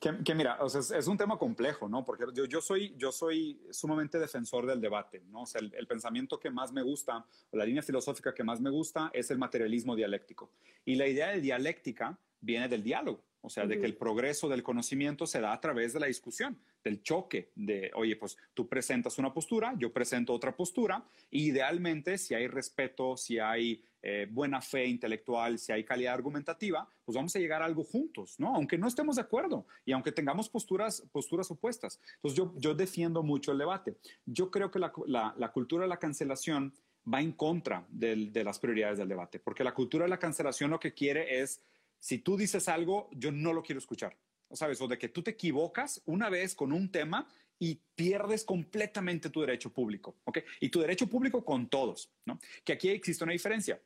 que, 0.24 0.34
mira, 0.34 0.58
o 0.60 0.68
sea, 0.68 0.98
es, 0.98 1.06
un 1.06 1.16
tema 1.16 1.38
complejo, 1.38 1.88
¿no? 1.88 2.04
Porque 2.04 2.24
yo, 2.48 2.60
soy, 2.60 2.94
yo 2.96 3.12
soy 3.12 3.60
sumamente 3.70 4.18
defensor 4.18 4.66
del 4.66 4.80
debate, 4.80 5.22
¿no? 5.28 5.42
O 5.42 5.46
sea, 5.46 5.60
el, 5.60 5.86
pensamiento 5.86 6.38
que 6.38 6.50
más 6.50 6.72
me 6.72 6.82
gusta, 6.82 7.24
o 7.50 7.56
la 7.56 7.64
línea 7.64 7.82
filosófica 7.82 8.34
que 8.34 8.44
más 8.44 8.60
me 8.60 8.70
gusta, 8.70 9.10
es 9.12 9.30
el 9.30 9.38
materialismo 9.38 9.96
dialéctico. 9.96 10.50
Y 10.84 10.94
la 10.94 11.06
idea 11.06 11.28
de 11.28 11.40
dialéctica 11.40 12.18
viene 12.40 12.68
del 12.68 12.82
diálogo, 12.82 13.22
o 13.42 13.50
sea, 13.50 13.66
de 13.66 13.78
que 13.78 13.86
el 13.86 13.96
progreso 13.96 14.48
del 14.48 14.62
conocimiento 14.62 15.26
se 15.26 15.40
da 15.40 15.52
a 15.52 15.60
través 15.60 15.92
de 15.92 16.00
la 16.00 16.06
discusión 16.06 16.58
del 16.84 17.02
choque 17.02 17.50
de, 17.54 17.90
oye, 17.94 18.16
pues 18.16 18.36
tú 18.54 18.68
presentas 18.68 19.18
una 19.18 19.32
postura, 19.32 19.74
yo 19.78 19.92
presento 19.92 20.32
otra 20.32 20.54
postura, 20.56 21.04
y 21.30 21.48
idealmente 21.48 22.18
si 22.18 22.34
hay 22.34 22.46
respeto, 22.48 23.16
si 23.16 23.38
hay 23.38 23.82
eh, 24.02 24.26
buena 24.30 24.62
fe 24.62 24.86
intelectual, 24.86 25.58
si 25.58 25.72
hay 25.72 25.84
calidad 25.84 26.14
argumentativa, 26.14 26.88
pues 27.04 27.16
vamos 27.16 27.36
a 27.36 27.38
llegar 27.38 27.60
a 27.60 27.66
algo 27.66 27.84
juntos, 27.84 28.36
¿no? 28.38 28.54
Aunque 28.54 28.78
no 28.78 28.88
estemos 28.88 29.16
de 29.16 29.22
acuerdo 29.22 29.66
y 29.84 29.92
aunque 29.92 30.12
tengamos 30.12 30.48
posturas, 30.48 31.02
posturas 31.12 31.50
opuestas. 31.50 32.00
Entonces 32.16 32.38
yo, 32.38 32.54
yo 32.56 32.74
defiendo 32.74 33.22
mucho 33.22 33.52
el 33.52 33.58
debate. 33.58 33.96
Yo 34.24 34.50
creo 34.50 34.70
que 34.70 34.78
la, 34.78 34.92
la, 35.06 35.52
cultura 35.52 35.82
de 35.82 35.88
la 35.88 35.98
cancelación 35.98 36.72
va 37.12 37.20
en 37.20 37.32
contra 37.32 37.84
de 37.90 38.42
las 38.42 38.58
prioridades 38.58 38.98
del 38.98 39.08
debate, 39.08 39.38
porque 39.38 39.64
la 39.64 39.74
cultura 39.74 40.04
de 40.04 40.10
la 40.10 40.18
cancelación 40.18 40.70
lo 40.70 40.80
que 40.80 40.94
quiere 40.94 41.40
es, 41.40 41.60
si 42.00 42.18
tú 42.18 42.36
dices 42.36 42.68
algo, 42.68 43.08
yo 43.12 43.30
no 43.30 43.52
lo 43.52 43.62
quiero 43.62 43.78
escuchar. 43.78 44.16
¿sabes? 44.52 44.80
O 44.80 44.88
de 44.88 44.98
que 44.98 45.08
tú 45.08 45.22
te 45.22 45.32
equivocas 45.32 46.02
una 46.06 46.28
vez 46.28 46.54
con 46.54 46.72
un 46.72 46.90
tema 46.90 47.28
y 47.58 47.78
pierdes 47.94 48.44
completamente 48.44 49.30
tu 49.30 49.40
derecho 49.40 49.72
público, 49.72 50.16
¿ok? 50.24 50.38
Y 50.60 50.70
tu 50.70 50.80
derecho 50.80 51.06
público 51.06 51.44
con 51.44 51.68
todos, 51.68 52.10
¿no? 52.24 52.38
Que 52.64 52.72
aquí 52.72 52.88
existe 52.88 53.22
una 53.22 53.34
diferencia, 53.34 53.80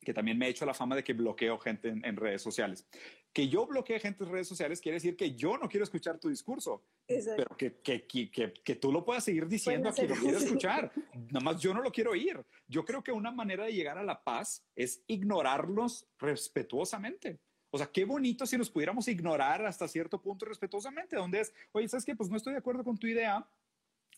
que 0.00 0.14
también 0.14 0.38
me 0.38 0.46
ha 0.46 0.48
hecho 0.48 0.64
la 0.64 0.74
fama 0.74 0.94
de 0.94 1.02
que 1.02 1.12
bloqueo 1.12 1.58
gente 1.58 1.88
en, 1.88 2.16
redes 2.16 2.40
sociales. 2.40 2.86
Que 3.32 3.48
yo 3.48 3.66
bloquee 3.66 3.98
gente 3.98 4.22
en 4.22 4.30
redes 4.30 4.46
sociales 4.46 4.80
quiere 4.80 4.96
decir 4.96 5.16
que 5.16 5.34
yo 5.34 5.58
no 5.58 5.68
quiero 5.68 5.82
escuchar 5.82 6.20
tu 6.20 6.28
discurso, 6.28 6.84
pero 7.08 7.56
que, 7.56 7.80
que, 7.80 8.06
que, 8.06 8.30
que, 8.30 8.74
tú 8.76 8.92
lo 8.92 9.04
puedas 9.04 9.24
seguir 9.24 9.48
diciendo 9.48 9.88
a 9.88 9.92
quien 9.92 10.08
lo 10.08 10.14
quiere 10.14 10.36
escuchar. 10.36 10.92
Nada 11.32 11.40
más 11.40 11.60
yo 11.60 11.74
no 11.74 11.82
lo 11.82 11.90
quiero 11.90 12.12
oír. 12.12 12.40
Yo 12.68 12.84
creo 12.84 13.02
que 13.02 13.10
una 13.10 13.32
manera 13.32 13.64
de 13.64 13.72
llegar 13.72 13.98
a 13.98 14.04
la 14.04 14.22
paz 14.22 14.62
es 14.76 15.02
ignorarlos 15.08 16.06
respetuosamente. 16.18 17.40
O 17.76 17.78
sea, 17.78 17.92
qué 17.92 18.06
bonito 18.06 18.46
si 18.46 18.56
nos 18.56 18.70
pudiéramos 18.70 19.06
ignorar 19.06 19.66
hasta 19.66 19.86
cierto 19.86 20.18
punto 20.18 20.46
respetuosamente, 20.46 21.14
donde 21.14 21.40
es, 21.40 21.52
oye, 21.72 21.86
¿sabes 21.86 22.06
qué? 22.06 22.16
Pues 22.16 22.30
no 22.30 22.38
estoy 22.38 22.54
de 22.54 22.58
acuerdo 22.58 22.82
con 22.82 22.96
tu 22.96 23.06
idea, 23.06 23.46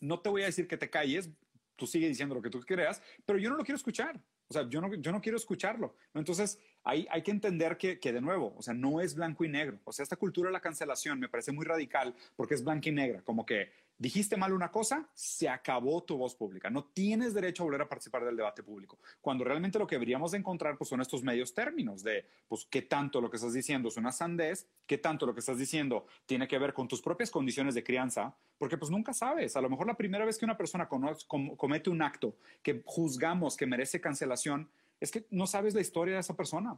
no 0.00 0.20
te 0.20 0.28
voy 0.28 0.42
a 0.42 0.46
decir 0.46 0.68
que 0.68 0.76
te 0.76 0.88
calles, 0.88 1.28
tú 1.74 1.84
sigue 1.84 2.06
diciendo 2.06 2.36
lo 2.36 2.40
que 2.40 2.50
tú 2.50 2.60
creas, 2.60 3.02
pero 3.26 3.36
yo 3.36 3.50
no 3.50 3.56
lo 3.56 3.64
quiero 3.64 3.74
escuchar. 3.76 4.22
O 4.46 4.54
sea, 4.54 4.68
yo 4.68 4.80
no, 4.80 4.94
yo 4.94 5.10
no 5.10 5.20
quiero 5.20 5.36
escucharlo. 5.36 5.96
Entonces, 6.14 6.60
hay, 6.84 7.08
hay 7.10 7.24
que 7.24 7.32
entender 7.32 7.76
que, 7.76 7.98
que, 7.98 8.12
de 8.12 8.20
nuevo, 8.20 8.54
o 8.56 8.62
sea, 8.62 8.74
no 8.74 9.00
es 9.00 9.16
blanco 9.16 9.44
y 9.44 9.48
negro. 9.48 9.80
O 9.82 9.90
sea, 9.90 10.04
esta 10.04 10.14
cultura 10.14 10.50
de 10.50 10.52
la 10.52 10.60
cancelación 10.60 11.18
me 11.18 11.28
parece 11.28 11.50
muy 11.50 11.66
radical 11.66 12.14
porque 12.36 12.54
es 12.54 12.62
blanco 12.62 12.88
y 12.88 12.92
negra, 12.92 13.22
como 13.22 13.44
que 13.44 13.72
dijiste 13.98 14.36
mal 14.36 14.52
una 14.52 14.70
cosa, 14.70 15.08
se 15.12 15.48
acabó 15.48 16.02
tu 16.02 16.16
voz 16.16 16.34
pública. 16.34 16.70
No 16.70 16.84
tienes 16.84 17.34
derecho 17.34 17.62
a 17.62 17.66
volver 17.66 17.82
a 17.82 17.88
participar 17.88 18.24
del 18.24 18.36
debate 18.36 18.62
público. 18.62 18.98
Cuando 19.20 19.44
realmente 19.44 19.78
lo 19.78 19.86
que 19.86 19.96
deberíamos 19.96 20.30
de 20.30 20.38
encontrar 20.38 20.78
pues, 20.78 20.88
son 20.88 21.00
estos 21.00 21.22
medios 21.22 21.52
términos 21.52 22.02
de, 22.02 22.26
pues, 22.46 22.66
qué 22.70 22.82
tanto 22.82 23.20
lo 23.20 23.30
que 23.30 23.36
estás 23.36 23.52
diciendo 23.52 23.88
es 23.88 23.96
una 23.96 24.12
sandez, 24.12 24.68
qué 24.86 24.98
tanto 24.98 25.26
lo 25.26 25.34
que 25.34 25.40
estás 25.40 25.58
diciendo 25.58 26.06
tiene 26.26 26.46
que 26.46 26.58
ver 26.58 26.72
con 26.72 26.86
tus 26.86 27.02
propias 27.02 27.30
condiciones 27.30 27.74
de 27.74 27.82
crianza, 27.82 28.36
porque 28.56 28.78
pues 28.78 28.90
nunca 28.90 29.12
sabes. 29.12 29.56
A 29.56 29.60
lo 29.60 29.68
mejor 29.68 29.86
la 29.86 29.96
primera 29.96 30.24
vez 30.24 30.38
que 30.38 30.44
una 30.44 30.56
persona 30.56 30.88
comete 30.88 31.90
un 31.90 32.02
acto 32.02 32.36
que 32.62 32.82
juzgamos 32.84 33.56
que 33.56 33.66
merece 33.66 34.00
cancelación, 34.00 34.70
es 35.00 35.10
que 35.10 35.26
no 35.30 35.46
sabes 35.46 35.74
la 35.74 35.80
historia 35.80 36.14
de 36.14 36.20
esa 36.20 36.36
persona. 36.36 36.76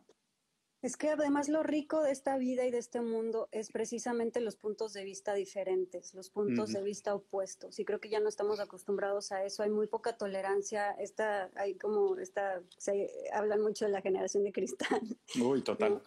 Es 0.83 0.97
que 0.97 1.11
además 1.11 1.49
lo 1.49 1.63
rico 1.63 2.03
de 2.03 2.11
esta 2.11 2.39
vida 2.39 2.65
y 2.65 2.71
de 2.71 2.79
este 2.79 3.03
mundo 3.03 3.49
es 3.53 3.71
precisamente 3.71 4.41
los 4.41 4.57
puntos 4.57 4.95
de 4.95 5.05
vista 5.05 5.35
diferentes, 5.35 6.15
los 6.15 6.31
puntos 6.31 6.73
de 6.73 6.83
vista 6.83 7.15
opuestos. 7.15 7.79
Y 7.79 7.85
creo 7.85 8.01
que 8.01 8.09
ya 8.09 8.19
no 8.19 8.31
estamos 8.31 8.61
acostumbrados 8.61 9.31
a 9.31 9.45
eso. 9.45 9.63
Hay 9.63 9.69
muy 9.69 9.89
poca 9.89 10.17
tolerancia. 10.17 10.93
Esta, 10.93 11.51
hay 11.55 11.75
como 11.75 12.17
esta, 12.17 12.63
se 12.79 13.11
hablan 13.33 13.61
mucho 13.61 13.85
de 13.85 13.91
la 13.91 14.01
generación 14.01 14.43
de 14.43 14.53
cristal. 14.53 15.03
Uy, 15.43 15.63
total. 15.65 16.01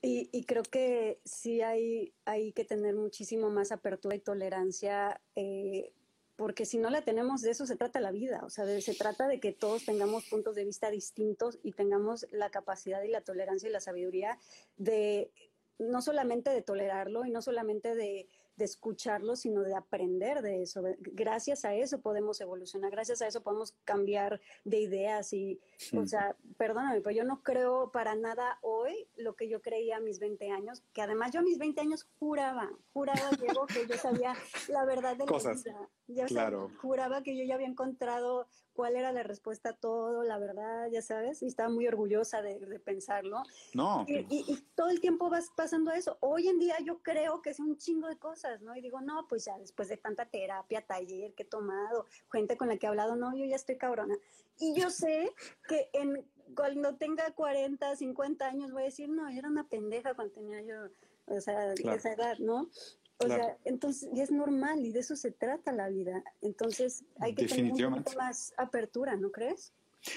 Y, 0.00 0.28
y, 0.32 0.44
creo 0.44 0.62
que 0.62 1.20
sí 1.24 1.62
hay, 1.62 2.12
hay 2.26 2.52
que 2.52 2.64
tener 2.64 2.94
muchísimo 2.94 3.50
más 3.50 3.72
apertura 3.72 4.14
y 4.14 4.20
tolerancia 4.20 5.20
eh, 5.34 5.92
porque 6.36 6.66
si 6.66 6.78
no 6.78 6.90
la 6.90 7.02
tenemos, 7.02 7.40
de 7.40 7.50
eso 7.50 7.66
se 7.66 7.76
trata 7.76 7.98
la 7.98 8.12
vida, 8.12 8.42
o 8.44 8.50
sea, 8.50 8.66
se 8.80 8.94
trata 8.94 9.26
de 9.26 9.40
que 9.40 9.52
todos 9.52 9.86
tengamos 9.86 10.26
puntos 10.26 10.54
de 10.54 10.64
vista 10.64 10.90
distintos 10.90 11.58
y 11.62 11.72
tengamos 11.72 12.26
la 12.30 12.50
capacidad 12.50 13.02
y 13.02 13.08
la 13.08 13.22
tolerancia 13.22 13.68
y 13.68 13.72
la 13.72 13.80
sabiduría 13.80 14.38
de 14.76 15.30
no 15.78 16.02
solamente 16.02 16.50
de 16.50 16.62
tolerarlo 16.62 17.24
y 17.24 17.30
no 17.30 17.42
solamente 17.42 17.94
de 17.94 18.28
de 18.56 18.64
escucharlo, 18.64 19.36
sino 19.36 19.62
de 19.62 19.74
aprender 19.74 20.42
de 20.42 20.62
eso. 20.62 20.82
Gracias 20.98 21.64
a 21.64 21.74
eso 21.74 22.00
podemos 22.00 22.40
evolucionar, 22.40 22.90
gracias 22.90 23.22
a 23.22 23.26
eso 23.26 23.42
podemos 23.42 23.74
cambiar 23.84 24.40
de 24.64 24.80
ideas 24.80 25.32
y, 25.32 25.60
o 25.96 26.06
sea, 26.06 26.36
perdóname, 26.56 27.00
pero 27.00 27.16
yo 27.16 27.24
no 27.24 27.42
creo 27.42 27.90
para 27.92 28.14
nada 28.14 28.58
hoy 28.62 29.08
lo 29.16 29.36
que 29.36 29.48
yo 29.48 29.60
creía 29.60 29.98
a 29.98 30.00
mis 30.00 30.18
20 30.18 30.50
años, 30.50 30.82
que 30.92 31.02
además 31.02 31.32
yo 31.32 31.40
a 31.40 31.42
mis 31.42 31.58
20 31.58 31.80
años 31.80 32.08
juraba, 32.18 32.70
juraba, 32.92 33.30
Diego, 33.40 33.66
que 33.66 33.86
yo 33.86 33.96
sabía 33.96 34.34
la 34.68 34.84
verdad 34.84 35.16
de 35.16 35.26
Cosas. 35.26 35.64
la 35.64 35.72
vida. 35.72 35.88
Ya 36.08 36.26
claro. 36.26 36.70
juraba 36.80 37.22
que 37.22 37.36
yo 37.36 37.44
ya 37.44 37.56
había 37.56 37.66
encontrado 37.66 38.46
cuál 38.76 38.94
era 38.94 39.10
la 39.10 39.22
respuesta 39.22 39.70
a 39.70 39.72
todo, 39.72 40.22
la 40.22 40.38
verdad, 40.38 40.88
ya 40.92 41.02
sabes, 41.02 41.42
y 41.42 41.46
estaba 41.46 41.70
muy 41.70 41.88
orgullosa 41.88 42.42
de, 42.42 42.56
pensarlo. 42.78 43.42
No. 43.74 44.04
Y, 44.06 44.26
y, 44.28 44.56
todo 44.74 44.90
el 44.90 45.00
tiempo 45.00 45.30
vas 45.30 45.50
pasando 45.56 45.90
eso. 45.92 46.18
Hoy 46.20 46.48
en 46.48 46.58
día 46.58 46.76
yo 46.84 47.02
creo 47.02 47.40
que 47.40 47.50
es 47.50 47.58
un 47.58 47.78
chingo 47.78 48.06
de 48.06 48.18
cosas, 48.18 48.45
¿no? 48.60 48.76
Y 48.76 48.80
digo, 48.80 49.00
no, 49.00 49.26
pues 49.28 49.44
ya 49.44 49.58
después 49.58 49.88
de 49.88 49.96
tanta 49.96 50.26
terapia, 50.26 50.82
taller 50.82 51.34
que 51.34 51.42
he 51.42 51.46
tomado, 51.46 52.06
gente 52.32 52.56
con 52.56 52.68
la 52.68 52.76
que 52.76 52.86
he 52.86 52.88
hablado, 52.88 53.16
no, 53.16 53.36
yo 53.36 53.44
ya 53.44 53.56
estoy 53.56 53.76
cabrona. 53.76 54.16
Y 54.58 54.74
yo 54.78 54.90
sé 54.90 55.32
que 55.68 55.88
en, 55.92 56.24
cuando 56.54 56.96
tenga 56.96 57.30
40, 57.32 57.96
50 57.96 58.46
años 58.46 58.72
voy 58.72 58.82
a 58.82 58.86
decir, 58.86 59.08
no, 59.08 59.30
yo 59.30 59.38
era 59.38 59.48
una 59.48 59.68
pendeja 59.68 60.14
cuando 60.14 60.34
tenía 60.34 60.62
yo, 60.62 60.88
o 61.26 61.40
sea, 61.40 61.72
esa 61.72 62.12
edad, 62.12 62.38
¿no? 62.38 62.70
O 63.18 63.26
sea, 63.26 63.56
entonces, 63.64 64.10
y 64.12 64.20
es 64.20 64.30
normal 64.30 64.84
y 64.84 64.92
de 64.92 65.00
eso 65.00 65.16
se 65.16 65.30
trata 65.30 65.72
la 65.72 65.88
vida. 65.88 66.22
Entonces, 66.42 67.04
hay 67.18 67.34
que 67.34 67.46
tener 67.46 67.86
un 67.86 68.02
poco 68.02 68.18
más 68.18 68.52
apertura, 68.58 69.16
¿no 69.16 69.32
crees? 69.32 69.72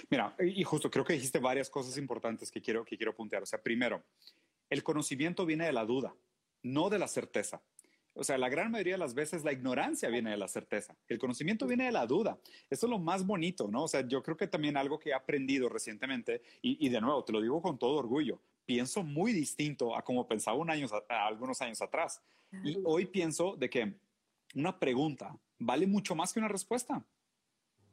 Mira, 0.10 0.36
y 0.40 0.64
justo 0.64 0.92
creo 0.92 1.06
que 1.06 1.14
dijiste 1.14 1.40
varias 1.40 1.70
cosas 1.70 1.98
importantes 1.98 2.52
que 2.52 2.62
quiero, 2.62 2.84
que 2.84 2.98
quiero 2.98 3.16
puntear. 3.16 3.44
O 3.44 3.46
sea, 3.46 3.62
primero, 3.62 4.04
el 4.70 4.84
conocimiento 4.84 5.46
viene 5.46 5.66
de 5.66 5.74
la 5.74 5.86
duda. 5.86 6.14
no 6.62 6.90
de 6.90 7.00
la 7.00 7.08
certeza. 7.08 7.62
O 8.14 8.24
sea, 8.24 8.38
la 8.38 8.50
gran 8.50 8.72
mayoría 8.72 8.96
de 8.96 9.00
las 9.00 9.14
veces 9.14 9.44
la 9.44 9.54
ignorancia 9.54 10.10
viene 10.10 10.32
de 10.32 10.38
la 10.38 10.48
certeza, 10.48 10.96
el 11.08 11.20
conocimiento 11.20 11.68
viene 11.68 11.86
de 11.86 11.92
la 11.92 12.06
duda. 12.06 12.38
Eso 12.70 12.86
es 12.86 12.90
lo 12.90 13.00
más 13.00 13.26
bonito, 13.26 13.68
¿no? 13.70 13.84
O 13.84 13.88
sea, 13.88 14.06
yo 14.08 14.22
creo 14.22 14.36
que 14.36 14.48
también 14.48 14.78
algo 14.78 15.00
que 15.00 15.10
he 15.10 15.14
aprendido 15.14 15.70
recientemente, 15.70 16.42
y, 16.62 16.90
de 16.90 17.02
nuevo, 17.02 17.24
te 17.24 17.32
lo 17.32 17.42
digo 17.42 17.62
con 17.62 17.78
todo 17.78 17.98
orgullo, 17.98 18.42
pienso 18.66 19.04
muy 19.04 19.32
distinto 19.32 19.96
a 19.96 20.04
como 20.04 20.28
pensaba 20.28 20.58
un 20.58 20.70
año, 20.70 20.88
algunos 21.08 21.62
años 21.62 21.82
atrás. 21.82 22.22
Y 22.64 22.78
hoy 22.84 23.06
pienso 23.06 23.56
de 23.56 23.70
que 23.70 23.94
una 24.56 24.80
pregunta 24.80 25.38
vale 25.60 25.88
mucho 25.88 26.16
más 26.16 26.34
que 26.34 26.40
una 26.40 26.48
respuesta. 26.48 27.06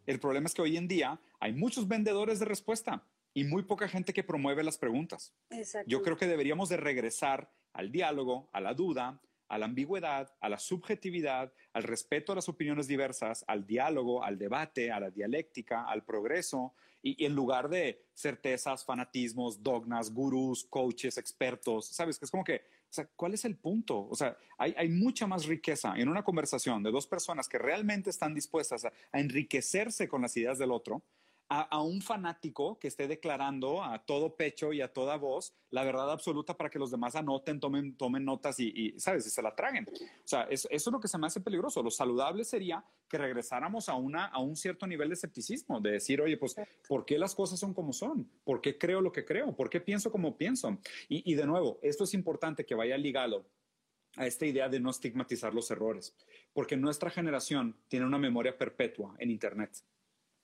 El 0.06 0.20
problema 0.20 0.46
es 0.46 0.54
que 0.54 0.62
hoy 0.62 0.76
en 0.76 0.88
día 0.88 1.20
hay 1.40 1.52
muchos 1.52 1.88
vendedores 1.88 2.38
de 2.38 2.46
respuesta 2.46 3.04
y 3.34 3.44
muy 3.44 3.64
poca 3.64 3.88
gente 3.88 4.12
que 4.12 4.24
promueve 4.24 4.64
las 4.64 4.78
preguntas. 4.78 5.34
Yo 5.86 6.02
creo 6.02 6.16
que 6.16 6.26
deberíamos 6.26 6.68
de 6.68 6.78
regresar 6.78 7.50
al 7.72 7.92
diálogo, 7.92 8.48
a 8.52 8.60
la 8.60 8.72
duda, 8.72 9.20
a 9.48 9.58
la 9.58 9.66
ambigüedad, 9.66 10.32
a 10.40 10.48
la 10.48 10.58
subjetividad, 10.58 11.52
al 11.72 11.82
respeto 11.82 12.32
a 12.32 12.34
las 12.34 12.48
opiniones 12.48 12.86
diversas, 12.86 13.44
al 13.46 13.66
diálogo, 13.66 14.22
al 14.24 14.38
debate, 14.38 14.90
a 14.90 15.00
la 15.00 15.10
dialéctica, 15.10 15.84
al 15.84 16.04
progreso, 16.04 16.74
y, 17.02 17.24
en 17.24 17.34
lugar 17.34 17.68
de 17.68 18.04
certezas, 18.14 18.84
fanatismos, 18.84 19.62
dogmas, 19.62 20.12
gurús, 20.12 20.64
coaches, 20.64 21.18
expertos, 21.18 21.86
¿sabes? 21.86 22.18
Que 22.18 22.24
es 22.24 22.30
como 22.30 22.44
que, 22.44 22.56
o 22.56 22.92
sea, 22.96 23.06
¿cuál 23.14 23.34
es 23.34 23.44
el 23.44 23.56
punto? 23.56 24.08
O 24.08 24.14
sea, 24.14 24.36
hay, 24.58 24.74
hay 24.76 24.88
mucha 24.88 25.26
más 25.26 25.46
riqueza 25.46 25.94
en 25.96 26.08
una 26.08 26.24
conversación 26.24 26.82
de 26.82 26.90
dos 26.90 27.06
personas 27.06 27.48
que 27.48 27.58
realmente 27.58 28.10
están 28.10 28.34
dispuestas 28.34 28.86
a 28.86 28.92
enriquecerse 29.12 30.08
con 30.08 30.22
las 30.22 30.36
ideas 30.36 30.58
del 30.58 30.72
otro 30.72 31.02
a, 31.48 31.82
un 31.82 32.02
fanático 32.02 32.78
que 32.78 32.88
esté 32.88 33.06
declarando 33.06 33.82
a 33.82 34.04
todo 34.04 34.36
pecho 34.36 34.72
y 34.72 34.80
a 34.80 34.92
toda 34.92 35.16
voz 35.16 35.54
la 35.70 35.84
verdad 35.84 36.10
absoluta 36.10 36.56
para 36.56 36.70
que 36.70 36.78
los 36.78 36.90
demás 36.90 37.14
anoten, 37.14 37.60
tomen, 37.60 37.96
tomen 37.96 38.24
notas 38.24 38.58
y, 38.58 38.94
¿sabes? 38.98 39.26
Y 39.26 39.30
se 39.30 39.42
la 39.42 39.54
traguen. 39.54 39.86
O 39.88 40.28
sea, 40.28 40.42
eso 40.44 40.68
es 40.70 40.86
lo 40.86 41.00
que 41.00 41.08
se 41.08 41.18
me 41.18 41.26
hace 41.26 41.40
peligroso. 41.40 41.82
Lo 41.82 41.90
saludable 41.90 42.44
sería 42.44 42.84
que 43.08 43.18
regresáramos 43.18 43.88
a, 43.88 43.94
una, 43.94 44.26
a 44.26 44.40
un 44.40 44.56
cierto 44.56 44.86
nivel 44.86 45.08
de 45.08 45.14
escepticismo, 45.14 45.80
de 45.80 45.92
decir, 45.92 46.20
oye, 46.20 46.36
pues, 46.36 46.56
¿por 46.88 47.04
qué 47.04 47.18
las 47.18 47.34
cosas 47.34 47.60
son 47.60 47.74
como 47.74 47.92
son? 47.92 48.28
¿Por 48.44 48.60
qué 48.60 48.78
creo 48.78 49.00
lo 49.00 49.12
que 49.12 49.24
creo? 49.24 49.54
¿Por 49.54 49.70
qué 49.70 49.80
pienso 49.80 50.10
como 50.10 50.36
pienso? 50.36 50.78
Y, 51.08 51.30
y 51.30 51.34
de 51.34 51.46
nuevo, 51.46 51.78
esto 51.82 52.04
es 52.04 52.14
importante 52.14 52.64
que 52.64 52.74
vaya 52.74 52.96
ligado 52.96 53.46
a 54.16 54.26
esta 54.26 54.46
idea 54.46 54.68
de 54.68 54.80
no 54.80 54.90
estigmatizar 54.90 55.54
los 55.54 55.70
errores, 55.70 56.16
porque 56.52 56.76
nuestra 56.76 57.10
generación 57.10 57.76
tiene 57.88 58.06
una 58.06 58.18
memoria 58.18 58.56
perpetua 58.56 59.14
en 59.18 59.30
Internet. 59.30 59.84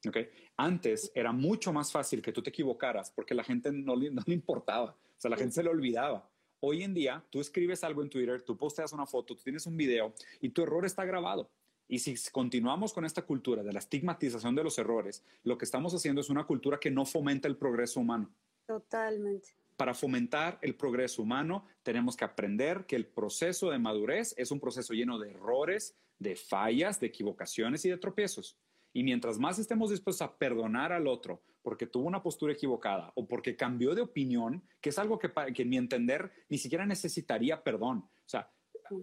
Okay. 0.07 0.28
Antes 0.57 1.12
era 1.14 1.32
mucho 1.32 1.72
más 1.72 1.92
fácil 1.92 2.20
que 2.20 2.32
tú 2.32 2.42
te 2.42 2.50
equivocaras 2.50 3.11
porque 3.11 3.34
la 3.34 3.44
gente 3.44 3.70
no 3.70 3.94
le, 3.94 4.11
no 4.11 4.22
le 4.26 4.34
importaba, 4.34 4.90
o 4.90 5.20
sea, 5.20 5.30
la 5.30 5.36
gente 5.36 5.55
se 5.55 5.62
le 5.62 5.70
olvidaba. 5.70 6.28
Hoy 6.61 6.82
en 6.82 6.94
día, 6.94 7.24
tú 7.30 7.40
escribes 7.40 7.82
algo 7.82 8.03
en 8.03 8.11
Twitter, 8.11 8.42
tú 8.42 8.57
posteas 8.57 8.92
una 8.92 9.07
foto, 9.07 9.34
tú 9.34 9.42
tienes 9.42 9.66
un 9.66 9.76
video 9.76 10.14
y 10.40 10.50
tu 10.50 10.62
error 10.62 10.84
está 10.86 11.05
grabado. 11.05 11.50
Y 11.88 11.98
si 11.98 12.14
continuamos 12.30 12.92
con 12.92 13.05
esta 13.05 13.22
cultura 13.22 13.62
de 13.62 13.72
la 13.72 13.80
estigmatización 13.80 14.55
de 14.55 14.64
los 14.64 14.78
errores, 14.78 15.24
lo 15.42 15.59
que 15.59 15.64
estamos 15.64 15.92
haciendo 15.92 16.20
es 16.20 16.30
una 16.30 16.44
cultura 16.44 16.78
que 16.78 16.90
no 16.90 17.05
fomenta 17.05 17.48
el 17.48 17.57
progreso 17.57 18.00
humano. 18.00 18.30
Totalmente. 18.66 19.50
Para 19.76 19.92
fomentar 19.92 20.59
el 20.62 20.76
progreso 20.76 21.22
humano, 21.22 21.66
tenemos 21.82 22.16
que 22.16 22.24
aprender 22.24 22.86
que 22.86 22.96
el 22.96 23.07
proceso 23.07 23.70
de 23.70 23.78
madurez 23.78 24.34
es 24.38 24.50
un 24.50 24.61
proceso 24.61 24.94
lleno 24.94 25.18
de 25.18 25.30
errores, 25.30 25.96
de 26.18 26.36
fallas, 26.36 27.00
de 27.00 27.09
equivocaciones 27.09 27.84
y 27.84 27.90
de 27.90 27.98
tropiezos. 27.98 28.57
Y 28.93 29.03
mientras 29.03 29.38
más 29.38 29.59
estemos 29.59 29.90
dispuestos 29.90 30.22
a 30.22 30.36
perdonar 30.36 30.93
al 30.93 31.07
otro 31.07 31.43
porque 31.62 31.86
tuvo 31.86 32.07
una 32.07 32.22
postura 32.22 32.53
equivocada 32.53 33.12
o 33.14 33.26
porque 33.26 33.57
cambió 33.57 33.95
de 33.95 34.03
opinión, 34.03 34.62
que 34.80 34.90
es 34.90 34.99
algo 34.99 35.18
que, 35.18 35.30
que 35.55 35.62
en 35.62 35.68
mi 35.68 35.76
entender 35.76 36.32
ni 36.49 36.59
siquiera 36.59 36.84
necesitaría 36.84 37.62
perdón. 37.62 37.99
O 37.99 38.28
sea, 38.28 38.51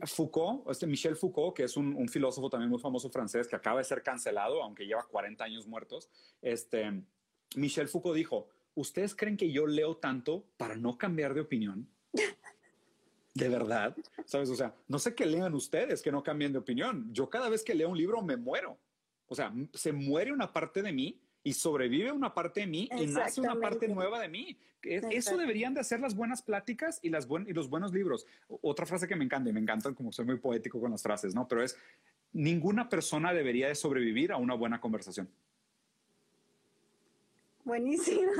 Foucault, 0.05 0.69
este 0.69 0.85
Michel 0.85 1.15
Foucault, 1.15 1.55
que 1.55 1.63
es 1.63 1.77
un, 1.77 2.07
filósofo 2.07 2.49
también 2.49 2.69
muy 2.69 2.79
famoso 2.79 3.09
francés 3.09 3.47
que 3.47 3.55
acaba 3.55 3.79
de 3.79 3.85
ser 3.85 4.03
cancelado, 4.03 4.61
aunque 4.61 4.85
lleva 4.85 5.07
40 5.07 5.43
años 5.43 5.67
muertos, 5.67 6.09
este, 6.41 7.01
Michel 7.55 7.87
Foucault 7.87 8.15
dijo, 8.15 8.49
¿ustedes 8.75 9.15
creen 9.15 9.37
que 9.37 9.51
yo 9.51 9.65
leo 9.65 9.97
tanto 9.97 10.45
para 10.57 10.75
no 10.75 10.97
cambiar 10.97 11.33
de 11.33 11.41
opinión? 11.41 11.87
De 13.35 13.47
verdad, 13.47 13.95
¿sabes? 14.25 14.49
O 14.49 14.55
sea, 14.55 14.75
no 14.87 14.99
sé 14.99 15.15
qué 15.15 15.25
lean 15.25 15.53
ustedes 15.53 16.01
que 16.01 16.11
no 16.11 16.23
cambien 16.23 16.51
de 16.51 16.59
opinión. 16.59 17.07
Yo 17.13 17.29
cada 17.29 17.47
vez 17.47 17.63
que 17.63 17.75
leo 17.75 17.87
un 17.87 17.97
libro 17.97 18.21
me 18.21 18.35
muero. 18.35 18.77
O 19.29 19.35
sea, 19.35 19.53
se 19.73 19.93
muere 19.93 20.33
una 20.33 20.51
parte 20.51 20.81
de 20.81 20.91
mí 20.91 21.21
y 21.43 21.53
sobrevive 21.53 22.11
una 22.11 22.33
parte 22.33 22.61
de 22.61 22.67
mí 22.67 22.89
y 22.99 23.07
nace 23.07 23.39
una 23.39 23.55
parte 23.55 23.87
nueva 23.87 24.19
de 24.19 24.27
mí. 24.27 24.57
Eso 24.81 25.37
deberían 25.37 25.73
de 25.73 25.81
hacer 25.81 25.99
las 25.99 26.15
buenas 26.15 26.41
pláticas 26.41 26.99
y, 27.01 27.09
las 27.09 27.27
y 27.47 27.53
los 27.53 27.69
buenos 27.69 27.93
libros. 27.93 28.25
Otra 28.61 28.85
frase 28.85 29.07
que 29.07 29.15
me 29.15 29.23
encanta 29.23 29.49
y 29.49 29.53
me 29.53 29.59
encantan 29.59 29.93
como 29.93 30.11
soy 30.11 30.25
muy 30.25 30.37
poético 30.37 30.79
con 30.81 30.91
las 30.91 31.01
frases, 31.01 31.33
¿no? 31.33 31.47
Pero 31.47 31.63
es, 31.63 31.77
ninguna 32.33 32.89
persona 32.89 33.33
debería 33.33 33.67
de 33.67 33.75
sobrevivir 33.75 34.31
a 34.31 34.37
una 34.37 34.55
buena 34.55 34.81
conversación. 34.81 35.29
Buenísimo. 37.63 38.31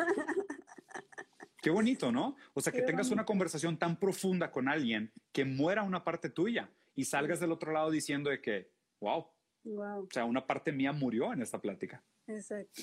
Qué 1.62 1.70
bonito, 1.70 2.12
¿no? 2.12 2.36
O 2.54 2.62
sea, 2.62 2.72
que 2.72 2.82
tengas 2.82 3.12
una 3.12 3.26
conversación 3.26 3.78
tan 3.78 3.98
profunda 3.98 4.52
con 4.52 4.70
alguien 4.70 5.12
que 5.32 5.44
muera 5.46 5.84
una 5.84 6.04
parte 6.04 6.30
tuya 6.30 6.70
y 6.96 7.06
salgas 7.06 7.40
del 7.40 7.52
otro 7.52 7.74
lado 7.74 7.92
diciendo 7.92 8.30
de 8.30 8.42
que, 8.42 8.70
wow, 9.02 9.28
o 9.66 10.08
sea, 10.12 10.26
una 10.26 10.46
parte 10.46 10.72
mía 10.72 10.92
murió 10.92 11.34
en 11.34 11.42
esta 11.42 11.60
plática. 11.60 12.04
Exacto. 12.28 12.82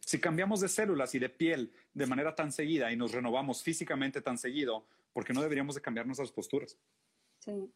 Si 0.00 0.20
cambiamos 0.20 0.60
de 0.60 0.68
células 0.68 1.14
y 1.14 1.18
de 1.18 1.30
piel 1.30 1.72
de 1.94 2.06
manera 2.06 2.34
tan 2.34 2.52
seguida 2.52 2.92
y 2.92 2.96
nos 2.96 3.12
renovamos 3.12 3.62
físicamente 3.62 4.20
tan 4.20 4.36
seguido, 4.36 4.86
¿por 5.12 5.24
qué 5.24 5.32
no 5.32 5.40
deberíamos 5.40 5.74
de 5.74 5.80
cambiar 5.80 6.06
nuestras 6.06 6.30
posturas? 6.30 6.78
Sí. 7.38 7.72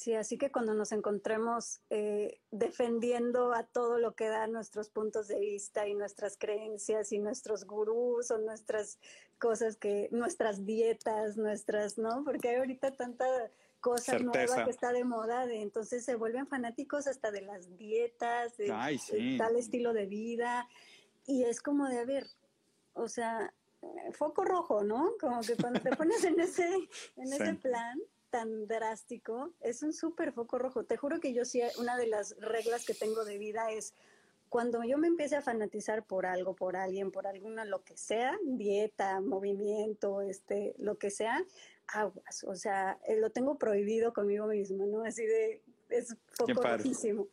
Sí, 0.00 0.14
así 0.14 0.38
que 0.38 0.50
cuando 0.50 0.72
nos 0.72 0.92
encontremos 0.92 1.82
eh, 1.90 2.40
defendiendo 2.50 3.52
a 3.52 3.64
todo 3.64 3.98
lo 3.98 4.14
que 4.14 4.28
da 4.28 4.46
nuestros 4.46 4.88
puntos 4.88 5.28
de 5.28 5.38
vista 5.38 5.86
y 5.86 5.94
nuestras 5.94 6.38
creencias 6.38 7.12
y 7.12 7.18
nuestros 7.18 7.64
gurús 7.66 8.30
o 8.30 8.38
nuestras 8.38 8.98
cosas 9.38 9.76
que, 9.76 10.08
nuestras 10.10 10.64
dietas, 10.64 11.36
nuestras, 11.36 11.98
¿no? 11.98 12.24
Porque 12.24 12.48
hay 12.48 12.56
ahorita 12.56 12.92
tanta 12.92 13.26
cosa 13.80 14.18
nueva 14.18 14.64
que 14.64 14.70
está 14.70 14.92
de 14.92 15.04
moda, 15.04 15.46
de, 15.46 15.62
entonces 15.62 16.04
se 16.04 16.14
vuelven 16.14 16.46
fanáticos 16.46 17.06
hasta 17.06 17.30
de 17.30 17.42
las 17.42 17.76
dietas, 17.76 18.56
de, 18.56 18.68
tal 19.38 19.56
estilo 19.56 19.92
de 19.92 20.06
vida, 20.06 20.68
y 21.26 21.44
es 21.44 21.60
como 21.60 21.88
de, 21.88 21.98
a 21.98 22.04
ver, 22.04 22.26
o 22.94 23.08
sea, 23.08 23.52
foco 24.12 24.44
rojo, 24.44 24.82
¿no? 24.84 25.12
Como 25.20 25.40
que 25.40 25.56
cuando 25.56 25.80
te 25.80 25.94
pones 25.96 26.24
en 26.24 26.38
ese, 26.40 26.68
en 27.16 27.32
ese 27.32 27.54
plan 27.54 28.00
tan 28.30 28.66
drástico, 28.66 29.52
es 29.60 29.82
un 29.82 29.92
súper 29.92 30.32
foco 30.32 30.58
rojo. 30.58 30.84
Te 30.84 30.96
juro 30.96 31.20
que 31.20 31.32
yo 31.32 31.44
sí, 31.44 31.62
una 31.78 31.96
de 31.96 32.06
las 32.06 32.36
reglas 32.38 32.84
que 32.84 32.94
tengo 32.94 33.24
de 33.24 33.38
vida 33.38 33.72
es 33.72 33.94
cuando 34.48 34.82
yo 34.82 34.98
me 34.98 35.06
empiece 35.06 35.36
a 35.36 35.42
fanatizar 35.42 36.04
por 36.04 36.26
algo, 36.26 36.54
por 36.54 36.76
alguien, 36.76 37.12
por 37.12 37.26
alguna, 37.26 37.64
lo 37.64 37.84
que 37.84 37.96
sea, 37.96 38.36
dieta, 38.42 39.20
movimiento, 39.20 40.22
este, 40.22 40.74
lo 40.78 40.98
que 40.98 41.10
sea, 41.10 41.44
aguas. 41.92 42.44
O 42.44 42.54
sea, 42.54 42.98
eh, 43.06 43.16
lo 43.16 43.30
tengo 43.30 43.58
prohibido 43.58 44.12
conmigo 44.12 44.46
mismo, 44.46 44.86
¿no? 44.86 45.04
Así 45.04 45.24
de, 45.24 45.62
es 45.88 46.16
poco 46.36 46.62
rojísimo. 46.62 47.28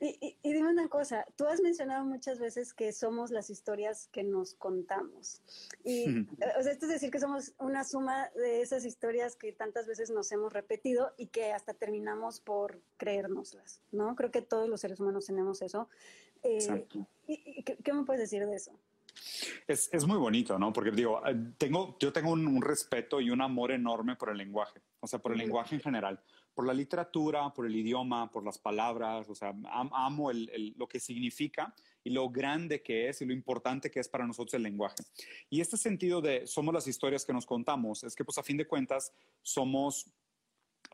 Y, 0.00 0.36
y, 0.42 0.52
dime 0.52 0.68
una 0.68 0.88
cosa, 0.88 1.24
tú 1.36 1.46
has 1.46 1.60
mencionado 1.60 2.04
muchas 2.04 2.40
veces 2.40 2.74
que 2.74 2.92
somos 2.92 3.30
las 3.30 3.50
historias 3.50 4.08
que 4.10 4.24
nos 4.24 4.54
contamos. 4.54 5.40
Y, 5.84 6.06
o 6.58 6.62
sea, 6.62 6.72
esto 6.72 6.86
es 6.86 6.92
decir 6.92 7.12
que 7.12 7.20
somos 7.20 7.52
una 7.58 7.84
suma 7.84 8.28
de 8.34 8.62
esas 8.62 8.84
historias 8.84 9.36
que 9.36 9.52
tantas 9.52 9.86
veces 9.86 10.10
nos 10.10 10.32
hemos 10.32 10.52
repetido 10.52 11.12
y 11.16 11.28
que 11.28 11.52
hasta 11.52 11.72
terminamos 11.72 12.40
por 12.40 12.80
creérnoslas, 12.96 13.80
¿no? 13.92 14.16
Creo 14.16 14.32
que 14.32 14.42
todos 14.42 14.68
los 14.68 14.80
seres 14.80 14.98
humanos 14.98 15.26
tenemos 15.26 15.62
eso. 15.62 15.88
Eh, 16.42 16.88
¿y, 17.28 17.62
qué, 17.62 17.92
me 17.92 18.04
puedes 18.04 18.22
decir 18.22 18.44
de 18.44 18.56
eso? 18.56 18.72
Es, 19.66 19.88
es, 19.92 20.06
muy 20.06 20.18
bonito, 20.18 20.58
¿no? 20.58 20.72
Porque 20.72 20.90
digo, 20.90 21.24
eh, 21.26 21.34
tengo, 21.58 21.96
yo 22.00 22.12
tengo 22.12 22.32
un, 22.32 22.62
respeto 22.62 23.20
y 23.20 23.30
un 23.30 23.40
amor 23.40 23.72
enorme 23.72 24.16
por 24.16 24.30
el 24.30 24.38
lenguaje, 24.38 24.80
o 25.00 25.06
sea, 25.06 25.18
por 25.18 25.32
el 25.32 25.38
lenguaje 25.38 25.74
en 25.74 25.80
general, 25.80 26.22
por 26.54 26.66
la 26.66 26.74
literatura, 26.74 27.52
por 27.52 27.66
el 27.66 27.74
idioma, 27.74 28.30
por 28.30 28.44
las 28.44 28.58
palabras, 28.58 29.28
o 29.28 29.34
sea, 29.34 29.54
amo 29.64 30.30
el, 30.30 30.74
lo 30.76 30.86
que 30.86 31.00
significa 31.00 31.74
y 32.04 32.10
lo 32.10 32.30
grande 32.30 32.82
que 32.82 33.08
es 33.08 33.22
y 33.22 33.26
lo 33.26 33.32
importante 33.32 33.90
que 33.90 34.00
es 34.00 34.08
para 34.08 34.26
nosotros 34.26 34.54
el 34.54 34.62
lenguaje. 34.62 35.02
Y 35.50 35.60
este 35.60 35.76
sentido 35.76 36.20
de 36.20 36.46
somos 36.46 36.74
las 36.74 36.86
historias 36.86 37.24
que 37.24 37.32
nos 37.32 37.46
contamos, 37.46 38.04
es 38.04 38.14
que 38.14 38.24
pues 38.24 38.38
a 38.38 38.42
fin 38.42 38.56
de 38.56 38.66
cuentas 38.66 39.12
somos, 39.42 40.10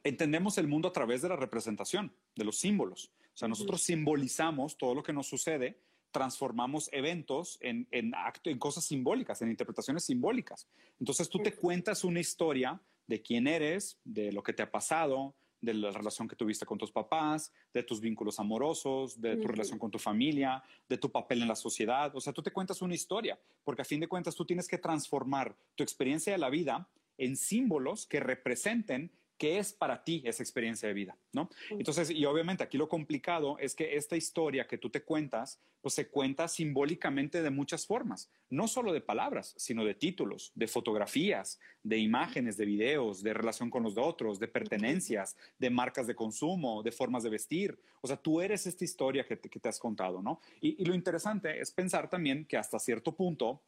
entendemos 0.05 0.59
el 0.59 0.69
mundo 0.69 0.89
a 0.89 0.93
través 0.93 1.23
de 1.23 1.29
la 1.29 1.37
representación, 1.37 2.12
de 2.35 2.45
los 2.45 2.59
símbolos. 2.59 3.12
O 3.35 3.37
sea, 3.39 3.49
nosotros 3.49 3.83
simbolizamos 3.83 4.77
todo 4.77 4.95
lo 4.95 5.03
que 5.03 5.12
nos 5.12 5.29
sucede, 5.29 5.81
transformamos 6.11 6.89
eventos 6.93 7.59
en, 7.61 7.87
en, 7.91 8.13
en 8.45 8.59
cosas 8.59 8.85
simbólicas, 8.85 9.43
en 9.43 9.51
interpretaciones 9.51 10.05
simbólicas. 10.05 10.67
Entonces 10.99 11.29
tú 11.29 11.39
te 11.39 11.53
cuentas 11.53 12.05
una 12.05 12.21
historia 12.21 12.81
de 13.07 13.23
quién 13.23 13.47
eres, 13.47 13.99
de 14.05 14.33
lo 14.33 14.43
que 14.43 14.53
te 14.53 14.63
ha 14.63 14.71
pasado, 14.71 15.35
de 15.61 15.75
la 15.75 15.91
relación 15.91 16.29
que 16.29 16.37
tuviste 16.37 16.65
con 16.65 16.79
tus 16.79 16.93
papás, 16.93 17.53
de 17.75 17.83
tus 17.83 18.01
vínculos 18.01 18.39
amorosos, 18.39 19.21
de 19.21 19.37
tu 19.37 19.49
relación 19.49 19.79
con 19.79 19.91
tu 19.91 19.99
familia, 19.99 20.63
de 20.89 20.99
tu 20.99 21.11
papel 21.11 21.43
en 21.43 21.49
la 21.49 21.57
sociedad. 21.57 22.15
O 22.15 22.21
sea, 22.21 22.33
tú 22.33 22.43
te 22.43 22.53
cuentas 22.53 22.81
una 22.81 22.95
historia, 22.95 23.39
porque 23.65 23.83
a 23.83 23.85
fin 23.85 24.01
de 24.01 24.09
cuentas 24.09 24.35
tú 24.35 24.45
tienes 24.45 24.69
que 24.69 24.79
transformar 24.79 25.57
tu 25.75 25.83
experiencia 25.83 26.33
de 26.33 26.39
la 26.39 26.51
vida 26.51 26.89
en 27.17 27.37
símbolos 27.37 28.07
que 28.07 28.21
representen 28.21 29.11
qué 29.39 29.59
es 29.59 29.72
para 29.72 30.03
ti 30.03 30.20
esa 30.26 30.43
experiencia 30.43 30.89
de 30.89 30.95
vida, 30.95 31.16
¿no? 31.32 31.49
Entonces, 31.70 32.11
y 32.11 32.24
obviamente 32.24 32.64
aquí 32.64 32.76
lo 32.76 32.89
complicado 32.89 33.57
es 33.59 33.74
que 33.74 33.97
esta 33.97 34.16
historia 34.16 34.66
que 34.66 34.78
tú 34.78 34.91
te 34.91 35.03
cuentas, 35.03 35.61
pues 35.80 35.95
se 35.95 36.09
cuenta 36.09 36.49
simbólicamente 36.49 37.41
de 37.41 37.51
muchas 37.51 37.86
formas, 37.86 38.30
no 38.51 38.66
solo 38.66 38.93
de 38.93 39.01
palabras, 39.01 39.55
sino 39.57 39.84
de 39.84 39.95
títulos, 39.95 40.51
de 40.57 40.66
fotografías, 40.66 41.61
de 41.84 41.99
imágenes, 41.99 42.57
de 42.57 42.66
videos, 42.66 43.22
de 43.22 43.32
relación 43.32 43.70
con 43.70 43.84
los 43.84 43.97
otros, 43.97 44.41
de 44.41 44.49
pertenencias, 44.49 45.36
de 45.59 45.70
marcas 45.70 46.09
de 46.09 46.16
consumo, 46.16 46.82
de 46.82 46.93
formas 46.93 47.22
de 47.22 47.30
vestir. 47.30 47.78
O 48.01 48.09
sea, 48.09 48.16
tú 48.16 48.41
eres 48.41 48.66
esta 48.66 48.84
historia 48.84 49.24
que 49.24 49.36
te, 49.36 49.68
has 49.68 49.78
contado, 49.78 50.20
¿no? 50.20 50.41
Y, 50.61 50.82
y 50.82 50.84
lo 50.84 50.95
interesante 50.95 51.61
es 51.61 51.70
pensar 51.70 52.11
también 52.11 52.45
que 52.45 52.57
hasta 52.57 52.78
cierto 52.78 53.14
punto, 53.14 53.62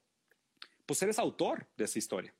pues 0.84 1.00
eres 1.02 1.20
autor 1.20 1.68
de 1.76 1.84
esa 1.84 1.98
historia. 1.98 2.34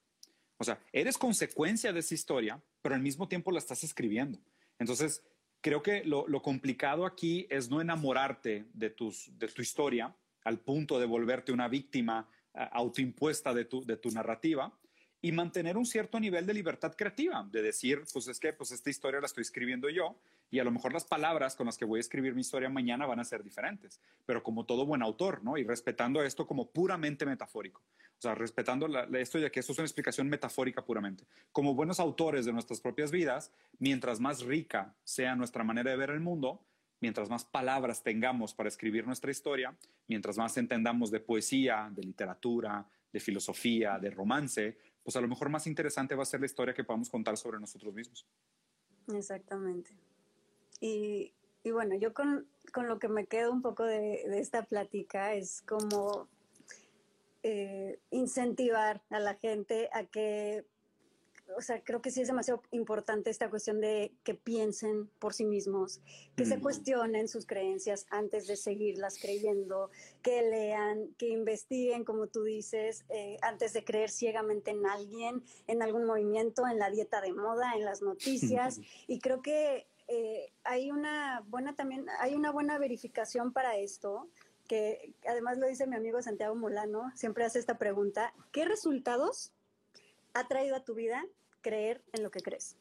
O 0.61 0.65
sea, 0.65 0.79
eres 0.93 1.17
consecuencia 1.17 1.91
de 1.91 2.01
esa 2.01 2.15
historia, 2.15 2.61
pero 2.83 2.95
al 2.95 3.03
mismo 3.03 3.29
tiempo 3.29 3.51
la 3.51 3.59
estás 3.59 3.85
escribiendo. 3.85 4.39
Entonces, 4.79 5.23
creo 5.61 5.83
que 5.83 6.05
lo, 6.05 6.43
complicado 6.43 7.07
aquí 7.07 7.47
es 7.51 7.69
no 7.69 7.81
enamorarte 7.81 8.67
de, 8.73 8.91
tus, 8.91 9.31
de 9.39 9.49
tu 9.49 9.63
historia 9.63 10.15
al 10.45 10.59
punto 10.59 10.99
de 10.99 11.07
volverte 11.07 11.53
una 11.53 11.69
víctima 11.69 12.29
eh, 12.55 12.67
autoimpuesta 12.73 13.53
de 13.53 13.67
tu, 13.67 13.85
de 13.85 13.97
tu 13.97 14.11
narrativa 14.11 14.73
y 15.23 15.33
mantener 15.33 15.77
un 15.77 15.85
cierto 15.85 16.19
nivel 16.19 16.47
de 16.47 16.55
libertad 16.55 16.95
creativa, 16.97 17.47
de 17.51 17.63
decir, 17.63 18.03
pues 18.13 18.27
es 18.29 18.41
que 18.41 18.53
pues 18.53 18.71
esta 18.71 18.89
historia 18.89 19.21
la 19.21 19.27
estoy 19.27 19.43
escribiendo 19.43 19.91
yo 19.91 20.17
y 20.51 20.59
a 20.59 20.65
lo 20.65 20.71
mejor 20.71 20.93
las 20.93 21.05
palabras 21.05 21.57
con 21.57 21.67
las 21.67 21.77
que 21.77 21.85
voy 21.85 21.99
a 21.99 22.01
escribir 22.01 22.35
mi 22.35 22.41
historia 22.41 22.71
mañana 22.71 23.07
van 23.07 23.21
a 23.21 23.25
ser 23.25 23.45
diferentes, 23.45 24.01
pero 24.25 24.43
como 24.43 24.65
todo 24.65 24.87
buen 24.87 25.03
autor, 25.03 25.45
¿no? 25.45 25.59
Y 25.59 25.65
respetando 25.65 26.23
esto 26.23 26.47
como 26.47 26.71
puramente 26.71 27.27
metafórico. 27.27 27.83
O 28.21 28.23
sea, 28.23 28.35
respetando 28.35 28.87
la, 28.87 29.09
esto 29.19 29.39
ya 29.39 29.49
que 29.49 29.61
esto 29.61 29.73
es 29.73 29.79
una 29.79 29.87
explicación 29.87 30.29
metafórica 30.29 30.85
puramente. 30.85 31.25
Como 31.53 31.75
buenos 31.75 31.99
autores 32.01 32.45
de 32.45 32.53
nuestras 32.53 32.79
propias 32.79 33.11
vidas, 33.11 33.51
mientras 33.79 34.21
más 34.21 34.43
rica 34.43 34.95
sea 35.05 35.35
nuestra 35.37 35.65
manera 35.65 35.91
de 35.91 35.97
ver 35.97 36.11
el 36.11 36.21
mundo, 36.21 36.61
mientras 37.01 37.31
más 37.31 37.47
palabras 37.47 38.03
tengamos 38.03 38.53
para 38.53 38.69
escribir 38.69 39.07
nuestra 39.07 39.31
historia, 39.31 39.75
mientras 40.07 40.37
más 40.37 40.55
entendamos 40.59 41.11
de 41.11 41.21
poesía, 41.21 41.91
de 41.91 42.03
literatura, 42.03 42.87
de 43.11 43.21
filosofía, 43.21 43.99
de 43.99 44.11
romance, 44.11 44.77
pues 45.03 45.17
a 45.17 45.23
lo 45.23 45.29
mejor 45.29 45.49
más 45.49 45.67
interesante 45.67 46.15
va 46.15 46.25
a 46.25 46.27
ser 46.27 46.41
la 46.41 46.47
historia 46.47 46.75
que 46.75 46.85
podamos 46.85 47.09
contar 47.09 47.39
sobre 47.39 47.59
nosotros 47.59 47.95
mismos. 47.95 48.27
Exactamente. 49.15 49.93
Y, 50.79 51.33
bueno, 51.65 51.95
yo 51.95 52.13
con, 52.13 52.47
lo 52.87 52.99
que 52.99 53.09
me 53.09 53.25
quedo 53.25 53.51
un 53.51 53.63
poco 53.63 53.85
de 53.85 54.39
esta 54.39 54.67
plática 54.67 55.33
es 55.33 55.63
como 55.63 56.29
eh, 57.43 57.99
incentivar 58.11 59.03
a 59.11 59.19
la 59.19 59.35
gente 59.35 59.89
a 59.93 60.05
que, 60.05 60.65
o 61.57 61.63
sea, 61.63 61.83
creo 61.83 62.03
que 62.03 62.11
sí 62.11 62.21
es 62.21 62.29
demasiado 62.29 62.63
importante 62.71 63.31
esta 63.31 63.49
cuestión 63.49 63.81
de 63.81 64.13
que 64.25 64.35
piensen 64.35 65.09
por 65.19 65.33
sí 65.33 65.45
mismos, 65.45 66.01
que 66.37 66.45
se 66.45 66.61
cuestionen 66.61 67.29
sus 67.29 67.47
creencias 67.47 68.07
antes 68.11 68.47
de 68.47 68.57
seguirlas 68.57 69.19
creyendo, 69.19 69.91
que 70.23 70.43
lean, 70.43 71.15
que 71.19 71.29
investiguen, 71.29 72.05
como 72.05 72.27
tú 72.27 72.45
dices, 72.45 73.05
eh, 73.09 73.39
antes 73.43 73.73
de 73.73 73.85
creer 73.85 74.11
ciegamente 74.11 74.71
en 74.71 74.87
alguien, 74.87 75.43
en 75.67 75.83
algún 75.83 76.05
movimiento, 76.05 76.69
en 76.69 76.79
la 76.79 76.91
dieta 76.91 77.21
de 77.21 77.33
moda, 77.33 77.73
en 77.75 77.85
las 77.85 78.03
noticias. 78.03 78.81
y 79.09 79.19
creo 79.19 79.41
que 79.41 79.87
eh, 80.09 80.53
hay 80.65 80.91
una 80.91 81.43
buena 81.47 81.77
también, 81.77 82.05
hay 82.19 82.35
una 82.35 82.51
buena 82.51 82.79
verificación 82.79 83.53
para 83.53 83.77
esto 83.77 84.29
que 84.71 85.13
además 85.27 85.59
lo 85.59 85.67
dice 85.67 85.89
mi 85.89 85.97
amigo 85.97 86.23
Santiago 86.23 86.55
Molano, 86.55 87.11
siempre 87.17 87.45
hace 87.45 87.59
esta 87.59 87.77
pregunta, 87.77 88.33
¿qué 88.53 88.65
resultados 88.65 89.51
ha 90.33 90.47
traído 90.47 90.77
a 90.77 90.85
tu 90.85 90.95
vida 90.95 91.27
creer 91.61 92.01
en 92.13 92.23
lo 92.23 92.31
que 92.31 92.39
crees? 92.39 92.77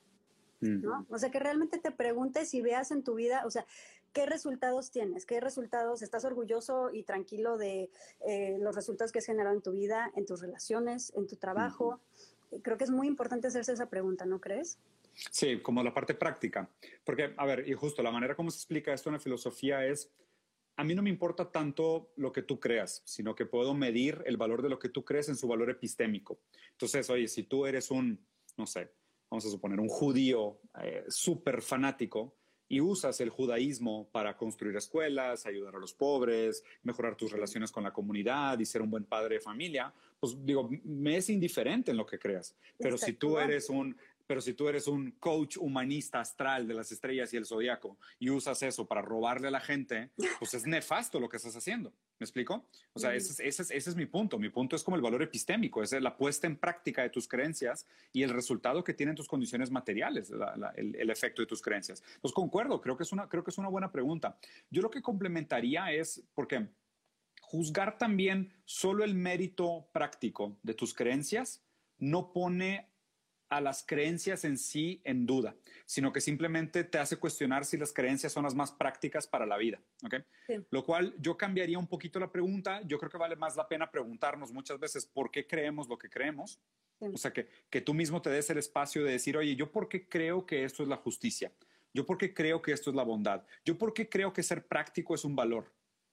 ¿No? 0.60 1.08
O 1.10 1.18
sea, 1.18 1.32
que 1.32 1.40
realmente 1.40 1.80
te 1.80 1.90
preguntes 1.90 2.54
y 2.54 2.62
veas 2.62 2.92
en 2.92 3.04
tu 3.04 3.16
vida, 3.16 3.44
o 3.44 3.50
sea, 3.50 3.66
¿qué 4.14 4.28
resultados 4.28 4.92
tienes? 4.92 5.26
¿Qué 5.26 5.40
resultados 5.40 6.04
estás 6.04 6.26
orgulloso 6.26 6.92
y 6.94 7.02
tranquilo 7.02 7.58
de 7.58 7.90
eh, 8.20 8.58
los 8.60 8.76
resultados 8.76 9.12
que 9.12 9.18
has 9.18 9.26
generado 9.26 9.56
en 9.56 9.64
tu 9.64 9.72
vida, 9.72 10.12
en 10.16 10.28
tus 10.28 10.42
relaciones, 10.42 11.12
en 11.16 11.26
tu 11.26 11.38
trabajo? 11.38 12.00
Creo 12.62 12.78
que 12.78 12.84
es 12.84 12.92
muy 12.92 13.08
importante 13.08 13.48
hacerse 13.48 13.74
esa 13.74 13.90
pregunta, 13.90 14.28
¿no 14.28 14.40
crees? 14.40 14.78
Sí, 15.32 15.60
como 15.60 15.82
la 15.82 15.94
parte 15.94 16.14
práctica. 16.14 16.70
Porque, 17.04 17.34
a 17.36 17.46
ver, 17.48 17.68
y 17.68 17.74
justo 17.74 18.04
la 18.04 18.12
manera 18.12 18.36
como 18.36 18.52
se 18.52 18.58
explica 18.58 18.94
esto 18.94 19.10
en 19.10 19.14
la 19.14 19.20
filosofía 19.20 19.88
es 19.88 20.12
a 20.80 20.84
mí 20.86 20.96
no 20.96 21.02
me 21.02 21.10
importa 21.10 21.52
tanto 21.52 22.14
lo 22.16 22.32
que 22.32 22.42
tú 22.42 22.58
creas, 22.58 23.02
sino 23.04 23.36
que 23.36 23.46
puedo 23.46 23.74
medir 23.74 24.24
el 24.26 24.38
valor 24.38 24.62
de 24.62 24.70
lo 24.70 24.80
que 24.80 24.88
tú 24.88 25.04
crees 25.04 25.28
en 25.28 25.36
su 25.36 25.46
valor 25.46 25.70
epistémico. 25.70 26.40
Entonces, 26.72 27.10
oye, 27.10 27.28
si 27.28 27.44
tú 27.44 27.66
eres 27.66 27.92
un, 27.92 28.18
no 28.56 28.66
sé, 28.66 28.90
vamos 29.30 29.46
a 29.46 29.50
suponer, 29.50 29.82
un 29.82 29.90
judío 29.90 30.62
eh, 30.82 31.04
súper 31.10 31.62
fanático 31.62 32.34
y 32.70 32.80
usas 32.80 33.20
el 33.20 33.30
judaísmo 33.30 34.10
para 34.14 34.38
construir 34.38 34.78
escuelas, 34.78 35.46
ayudar 35.46 35.76
a 35.76 35.80
los 35.80 35.94
pobres, 35.94 36.64
mejorar 36.84 37.18
tus 37.18 37.34
relaciones 37.34 37.74
con 37.74 37.84
la 37.84 37.92
comunidad 37.92 38.58
y 38.60 38.66
ser 38.66 38.82
un 38.82 38.90
buen 38.90 39.04
padre 39.04 39.36
de 39.36 39.42
familia, 39.42 39.94
pues 40.18 40.38
digo, 40.46 40.70
me 40.86 41.18
es 41.18 41.30
indiferente 41.30 41.92
en 41.92 41.98
lo 41.98 42.06
que 42.06 42.20
creas. 42.20 42.56
Pero 42.78 42.98
si 42.98 43.12
tú 43.14 43.38
eres 43.38 43.70
un 43.70 43.98
pero 44.30 44.42
si 44.42 44.54
tú 44.54 44.70
eres 44.70 44.86
un 44.86 45.10
coach 45.14 45.58
humanista 45.58 46.20
astral 46.20 46.68
de 46.68 46.76
las 46.76 46.92
estrellas 46.92 47.34
y 47.34 47.38
el 47.38 47.48
zodiaco 47.48 47.98
y 48.20 48.30
usas 48.30 48.62
eso 48.62 48.86
para 48.86 49.02
robarle 49.02 49.48
a 49.48 49.52
la 49.52 49.60
gente, 49.60 50.12
pues 50.38 50.54
es 50.54 50.68
nefasto 50.68 51.20
lo 51.20 51.28
que 51.28 51.38
estás 51.38 51.56
haciendo. 51.56 51.92
¿Me 52.20 52.26
explico? 52.26 52.68
O 52.94 53.00
sea, 53.00 53.16
ese, 53.16 53.44
es, 53.50 53.96
mi 53.96 54.06
punto. 54.06 54.38
Mi 54.38 54.50
punto 54.50 54.76
es 54.76 54.84
como 54.84 54.96
el 54.96 55.02
valor 55.02 55.24
epistémico, 55.24 55.82
es 55.82 55.94
la 55.94 56.16
puesta 56.16 56.46
en 56.46 56.58
práctica 56.58 57.02
de 57.02 57.10
tus 57.10 57.28
creencias 57.28 57.88
y 58.14 58.22
el 58.22 58.30
resultado 58.30 58.84
que 58.84 58.94
tienen 58.94 59.16
tus 59.16 59.28
condiciones 59.28 59.72
materiales, 59.72 60.32
el, 60.76 61.10
efecto 61.10 61.42
de 61.42 61.48
tus 61.48 61.64
creencias. 61.64 62.04
Pues 62.22 62.32
concuerdo, 62.32 62.82
creo 62.82 62.96
que, 62.96 63.06
es 63.06 63.12
una, 63.12 63.28
creo 63.28 63.44
que 63.44 63.50
es 63.50 63.58
una 63.58 63.70
buena 63.70 63.92
pregunta. 63.92 64.38
Yo 64.70 64.84
lo 64.84 64.92
que 64.92 65.02
complementaría 65.02 65.92
es, 65.92 66.22
porque 66.36 66.68
juzgar 67.42 67.98
también 67.98 68.54
solo 68.64 69.04
el 69.04 69.16
mérito 69.16 69.88
práctico 69.92 70.56
de 70.62 70.76
tus 70.76 70.94
creencias 70.94 71.64
no 71.98 72.32
pone 72.32 72.89
a 73.50 73.62
las 73.62 73.84
creencias 73.84 74.46
en 74.46 74.58
sí 74.58 75.02
en 75.04 75.26
duda, 75.26 75.56
sino 75.86 76.14
que 76.14 76.22
simplemente 76.22 76.84
te 76.84 77.00
hace 77.00 77.18
cuestionar 77.18 77.66
si 77.66 77.78
las 77.78 77.92
creencias 77.92 78.32
son 78.32 78.44
las 78.44 78.56
más 78.56 78.72
prácticas 78.72 79.28
para 79.28 79.46
la 79.46 79.58
vida. 79.58 79.82
¿okay? 80.04 80.24
Lo 80.70 80.84
cual 80.84 81.16
yo 81.20 81.36
cambiaría 81.36 81.80
un 81.80 81.88
poquito 81.88 82.20
la 82.20 82.32
pregunta. 82.32 82.82
Yo 82.84 82.98
creo 83.00 83.10
que 83.10 83.18
vale 83.18 83.36
más 83.36 83.56
la 83.56 83.68
pena 83.68 83.90
preguntarnos 83.90 84.52
muchas 84.52 84.80
veces 84.80 85.06
por 85.06 85.32
qué 85.32 85.48
creemos 85.48 85.90
lo 85.90 85.98
que 85.98 86.10
creemos. 86.10 86.60
O 87.00 87.18
sea, 87.18 87.32
que, 87.32 87.48
que 87.70 87.82
tú 87.82 87.94
mismo 87.94 88.22
te 88.22 88.30
des 88.30 88.50
el 88.50 88.58
espacio 88.58 89.04
de 89.04 89.14
decir, 89.14 89.38
oye, 89.38 89.56
¿yo 89.56 89.72
por 89.72 89.88
qué 89.88 90.08
creo 90.08 90.46
que 90.46 90.64
esto 90.64 90.84
es 90.84 90.90
la 90.90 90.98
justicia? 90.98 91.52
¿Yo 91.94 92.06
por 92.06 92.18
qué 92.18 92.34
creo 92.34 92.62
que 92.62 92.72
esto 92.72 92.90
es 92.90 92.96
la 92.96 93.04
bondad? 93.04 93.44
¿Yo 93.66 93.78
por 93.78 93.94
qué 93.94 94.10
creo 94.10 94.34
que 94.34 94.44
ser 94.44 94.68
práctico 94.68 95.16
es 95.16 95.24
un 95.24 95.36
valor? 95.36 95.72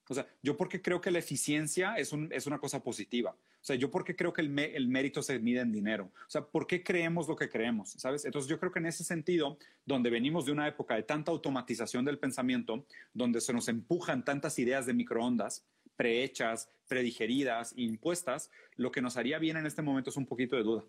O 0.08 0.14
sea, 0.14 0.26
yo 0.42 0.56
porque 0.56 0.80
creo 0.80 1.00
que 1.00 1.10
la 1.10 1.18
eficiencia 1.18 1.96
es, 1.96 2.12
una 2.12 2.58
cosa 2.58 2.82
positiva. 2.82 3.36
O 3.66 3.72
sea, 3.74 3.74
yo 3.74 3.90
porque 3.90 4.14
creo 4.14 4.32
que 4.32 4.42
el, 4.42 4.86
mérito 4.86 5.24
se 5.24 5.40
mide 5.40 5.58
en 5.58 5.72
dinero. 5.72 6.12
O 6.14 6.30
sea, 6.30 6.46
¿por 6.46 6.68
qué 6.68 6.84
creemos 6.84 7.26
lo 7.26 7.34
que 7.34 7.48
creemos? 7.48 7.90
¿Sabes? 7.98 8.24
Entonces 8.24 8.48
yo 8.48 8.60
creo 8.60 8.70
que 8.70 8.78
en 8.78 8.86
ese 8.86 9.02
sentido, 9.02 9.58
donde 9.84 10.08
venimos 10.08 10.46
de 10.46 10.52
una 10.52 10.68
época 10.68 10.94
de 10.94 11.02
tanta 11.02 11.32
automatización 11.32 12.04
del 12.04 12.20
pensamiento, 12.20 12.86
donde 13.12 13.40
se 13.40 13.52
nos 13.52 13.66
empujan 13.66 14.24
tantas 14.24 14.60
ideas 14.60 14.86
de 14.86 14.94
microondas, 14.94 15.66
prehechas, 15.96 16.68
predigeridas, 16.86 17.74
impuestas, 17.76 18.52
lo 18.76 18.92
que 18.92 19.02
nos 19.02 19.16
haría 19.16 19.40
bien 19.40 19.56
en 19.56 19.66
este 19.66 19.82
momento 19.82 20.10
es 20.10 20.16
un 20.16 20.26
poquito 20.26 20.54
de 20.54 20.62
duda. 20.62 20.84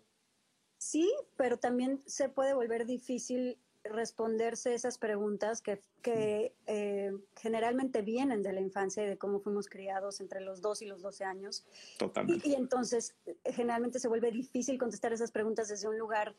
Sí, 0.76 1.12
pero 1.36 1.56
también 1.56 2.00
se 2.06 2.28
puede 2.28 2.54
volver 2.54 2.86
difícil 2.86 3.58
responderse 3.88 4.74
esas 4.74 4.98
preguntas 4.98 5.60
que, 5.60 5.80
que 6.02 6.54
eh, 6.66 7.12
generalmente 7.36 8.02
vienen 8.02 8.42
de 8.42 8.52
la 8.52 8.60
infancia 8.60 9.02
y 9.02 9.06
de 9.06 9.18
cómo 9.18 9.40
fuimos 9.40 9.68
criados 9.68 10.20
entre 10.20 10.40
los 10.40 10.60
2 10.60 10.82
y 10.82 10.86
los 10.86 11.02
12 11.02 11.24
años. 11.24 11.64
Totalmente. 11.98 12.48
Y, 12.48 12.54
entonces 12.54 13.14
eh, 13.26 13.36
generalmente 13.52 13.98
se 13.98 14.08
vuelve 14.08 14.30
difícil 14.30 14.78
contestar 14.78 15.12
esas 15.12 15.30
preguntas 15.30 15.68
desde 15.68 15.88
un 15.88 15.98
lugar 15.98 16.34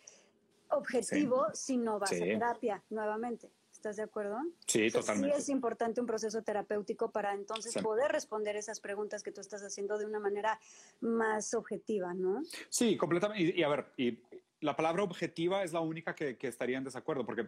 objetivo 0.69 1.47
si 1.53 1.77
no 1.77 1.99
vas 1.99 2.11
a 2.11 2.15
terapia 2.15 2.83
nuevamente. 2.89 3.49
¿Estás 3.71 3.95
de 3.95 4.03
acuerdo? 4.03 4.37
Sí, 4.67 4.91
totalmente. 4.91 5.35
Sí 5.35 5.41
es 5.41 5.47
importante 5.47 6.01
un 6.01 6.07
proceso 6.07 6.41
terapéutico 6.41 7.11
para 7.11 7.33
entonces 7.33 7.81
poder 7.81 8.11
responder 8.11 8.57
esas 8.57 8.81
preguntas 8.81 9.23
que 9.23 9.31
tú 9.31 9.39
estás 9.39 9.63
haciendo 9.63 9.97
de 9.97 10.05
una 10.05 10.19
manera 10.19 10.59
más 10.99 11.53
objetiva, 11.53 12.13
¿no? 12.13 12.43
Sí, 12.67 12.97
completamente. 12.97 13.57
Y, 13.57 13.63
a 13.63 13.69
ver, 13.69 13.85
y 13.95 14.19
la 14.61 14.75
palabra 14.75 15.03
objetiva 15.03 15.63
es 15.63 15.71
la 15.71 15.79
única 15.79 16.15
que, 16.15 16.37
estaría 16.41 16.77
en 16.77 16.83
desacuerdo, 16.83 17.25
porque 17.25 17.47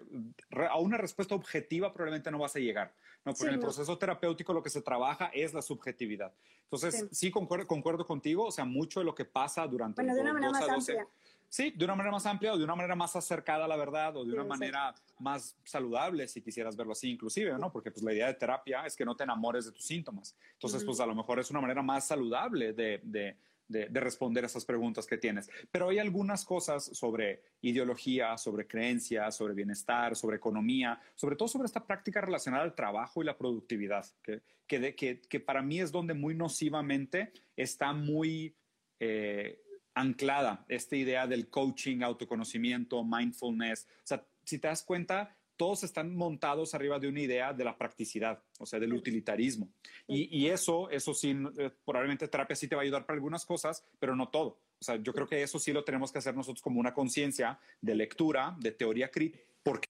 a 0.69 0.77
una 0.79 0.97
respuesta 0.97 1.35
objetiva 1.35 1.93
probablemente 1.93 2.31
no 2.31 2.39
vas 2.39 2.55
a 2.55 2.59
llegar, 2.59 2.93
¿no? 3.25 3.33
Porque 3.33 3.47
en 3.47 3.55
el 3.55 3.59
proceso 3.59 3.97
terapéutico 3.97 4.53
lo 4.53 4.63
que 4.63 4.69
se 4.69 4.81
trabaja 4.81 5.31
es 5.33 5.53
la 5.53 5.61
subjetividad. 5.61 6.31
Entonces, 6.63 7.07
sí, 7.11 7.29
concuerdo, 7.29 7.67
concuerdo, 7.67 8.05
contigo, 8.05 8.45
o 8.45 8.51
sea, 8.51 8.65
mucho 8.65 9.01
de 9.01 9.05
lo 9.05 9.13
que 9.13 9.25
pasa 9.25 9.67
durante... 9.67 10.01
Bueno, 10.01 10.15
de 10.15 10.21
una 10.21 10.33
manera 10.33 10.51
más 10.51 10.69
amplia. 10.69 11.07
Sí, 11.49 11.71
de 11.71 11.83
una 11.83 11.95
manera 11.95 12.13
más 12.13 12.25
amplia 12.25 12.53
o 12.53 12.57
de 12.57 12.63
una 12.63 12.75
manera 12.75 12.95
más 12.95 13.13
acercada 13.13 13.65
a 13.65 13.67
la 13.67 13.75
verdad 13.75 14.15
o 14.15 14.23
de 14.23 14.31
una 14.31 14.45
manera 14.45 14.95
más 15.19 15.57
saludable, 15.65 16.25
si 16.29 16.41
quisieras 16.41 16.77
verlo 16.77 16.93
así 16.93 17.11
inclusive, 17.11 17.57
¿no? 17.57 17.69
Porque 17.73 17.91
pues 17.91 18.03
la 18.03 18.13
idea 18.13 18.27
de 18.27 18.35
terapia 18.35 18.85
es 18.85 18.95
que 18.95 19.03
no 19.03 19.17
te 19.17 19.25
enamores 19.25 19.65
de 19.65 19.73
tus 19.73 19.83
síntomas. 19.83 20.33
Entonces, 20.53 20.81
pues 20.85 21.01
a 21.01 21.05
lo 21.05 21.13
mejor 21.13 21.39
es 21.39 21.51
una 21.51 21.59
manera 21.59 21.81
más 21.81 22.07
saludable 22.07 22.71
de 22.71 23.01
de, 23.03 23.35
responder 23.71 24.43
a 24.43 24.47
esas 24.47 24.65
preguntas 24.65 25.05
que 25.05 25.17
tienes. 25.17 25.49
Pero 25.71 25.89
hay 25.89 25.99
algunas 25.99 26.45
cosas 26.45 26.83
sobre 26.83 27.41
ideología, 27.61 28.37
sobre 28.37 28.67
creencias, 28.67 29.35
sobre 29.35 29.53
bienestar, 29.53 30.15
sobre 30.15 30.37
economía, 30.37 30.99
sobre 31.15 31.35
todo 31.35 31.47
sobre 31.47 31.65
esta 31.65 31.85
práctica 31.85 32.21
relacionada 32.21 32.63
al 32.63 32.75
trabajo 32.75 33.21
y 33.21 33.25
la 33.25 33.37
productividad, 33.37 34.05
que, 34.21 34.41
que, 34.67 35.21
que, 35.21 35.39
para 35.39 35.61
mí 35.61 35.79
es 35.79 35.91
donde 35.91 36.13
muy 36.13 36.35
nocivamente 36.35 37.31
está 37.55 37.93
muy... 37.93 38.55
Eh, 38.99 39.59
anclada 39.93 40.65
esta 40.67 40.95
idea 40.95 41.27
del 41.27 41.49
coaching, 41.49 42.01
autoconocimiento, 42.01 43.03
mindfulness. 43.03 43.87
O 43.97 44.07
sea, 44.07 44.25
si 44.43 44.59
te 44.59 44.67
das 44.67 44.83
cuenta, 44.83 45.35
todos 45.61 45.83
están 45.83 46.15
montados 46.15 46.73
arriba 46.73 46.97
de 46.97 47.07
una 47.07 47.19
idea 47.19 47.53
de 47.53 47.63
la 47.63 47.77
practicidad, 47.77 48.41
o 48.57 48.65
sea, 48.65 48.79
del 48.79 48.93
utilitarismo. 48.93 49.69
Y, 50.07 50.47
eso, 50.47 50.89
eso 50.89 51.13
sí, 51.13 51.37
eh, 51.59 51.69
probablemente 51.85 52.27
terapia 52.27 52.55
sí 52.55 52.67
te 52.67 52.73
va 52.73 52.81
a 52.81 52.83
ayudar 52.83 53.05
para 53.05 53.13
algunas 53.13 53.45
cosas, 53.45 53.85
pero 53.99 54.15
no 54.15 54.29
todo. 54.29 54.59
O 54.79 54.83
sea, 54.83 54.95
yo 54.95 55.13
creo 55.13 55.27
que 55.27 55.43
eso 55.43 55.59
sí 55.59 55.71
lo 55.71 55.83
tenemos 55.83 56.11
que 56.11 56.17
hacer 56.17 56.35
nosotros 56.35 56.63
como 56.63 56.79
una 56.79 56.95
conciencia 56.95 57.59
de 57.79 57.93
lectura, 57.93 58.55
de 58.59 58.71
teoría 58.71 59.11
crítica, 59.11 59.43
porque 59.61 59.87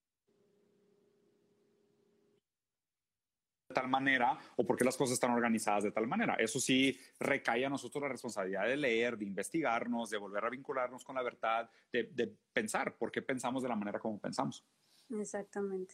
de 3.69 3.73
tal 3.73 3.87
manera 3.87 4.37
o 4.57 4.65
porque 4.65 4.83
las 4.83 4.97
cosas 4.97 5.13
están 5.13 5.31
organizadas 5.31 5.85
de 5.85 5.93
tal 5.93 6.05
manera. 6.05 6.35
Eso 6.35 6.59
sí 6.59 6.99
recae 7.17 7.65
a 7.65 7.69
nosotros 7.69 8.01
la 8.01 8.09
responsabilidad 8.09 8.67
de 8.67 8.75
leer, 8.75 9.17
de 9.17 9.23
investigarnos, 9.23 10.09
de 10.09 10.17
volver 10.17 10.43
a 10.43 10.49
vincularnos 10.49 11.05
con 11.05 11.15
la 11.15 11.23
verdad, 11.23 11.71
de, 11.93 12.09
de 12.11 12.35
pensar 12.51 12.97
por 12.97 13.09
qué 13.09 13.21
pensamos 13.21 13.63
de 13.63 13.69
la 13.69 13.77
manera 13.77 13.99
como 13.99 14.19
pensamos. 14.19 14.65
Exactamente. 15.19 15.93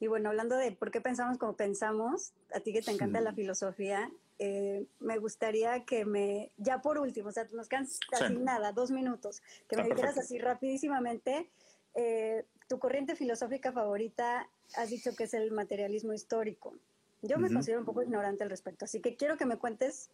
Y 0.00 0.06
bueno, 0.06 0.30
hablando 0.30 0.56
de 0.56 0.72
por 0.72 0.90
qué 0.90 1.00
pensamos 1.00 1.38
como 1.38 1.56
pensamos, 1.56 2.32
a 2.52 2.60
ti 2.60 2.72
que 2.72 2.82
te 2.82 2.90
encanta 2.90 3.20
la 3.20 3.32
filosofía, 3.32 4.10
eh, 4.38 4.84
me 4.98 5.18
gustaría 5.18 5.84
que 5.84 6.04
me, 6.04 6.50
ya 6.56 6.82
por 6.82 6.98
último, 6.98 7.28
o 7.28 7.32
sea, 7.32 7.46
nos 7.52 7.68
quedan 7.68 7.86
casi 8.10 8.34
nada, 8.34 8.72
dos 8.72 8.90
minutos, 8.90 9.42
que 9.68 9.76
me 9.76 9.84
dijeras 9.84 10.18
así 10.18 10.38
rapidísimamente, 10.38 11.48
eh, 11.94 12.44
tu 12.68 12.78
corriente 12.78 13.14
filosófica 13.14 13.72
favorita, 13.72 14.48
has 14.76 14.90
dicho 14.90 15.14
que 15.14 15.24
es 15.24 15.34
el 15.34 15.52
materialismo 15.52 16.12
histórico. 16.12 16.74
Yo 17.22 17.38
me 17.38 17.50
considero 17.50 17.80
un 17.80 17.86
poco 17.86 18.02
ignorante 18.02 18.42
al 18.42 18.50
respecto, 18.50 18.84
así 18.84 19.00
que 19.00 19.16
quiero 19.16 19.36
que 19.36 19.46
me 19.46 19.56
cuentes. 19.56 20.10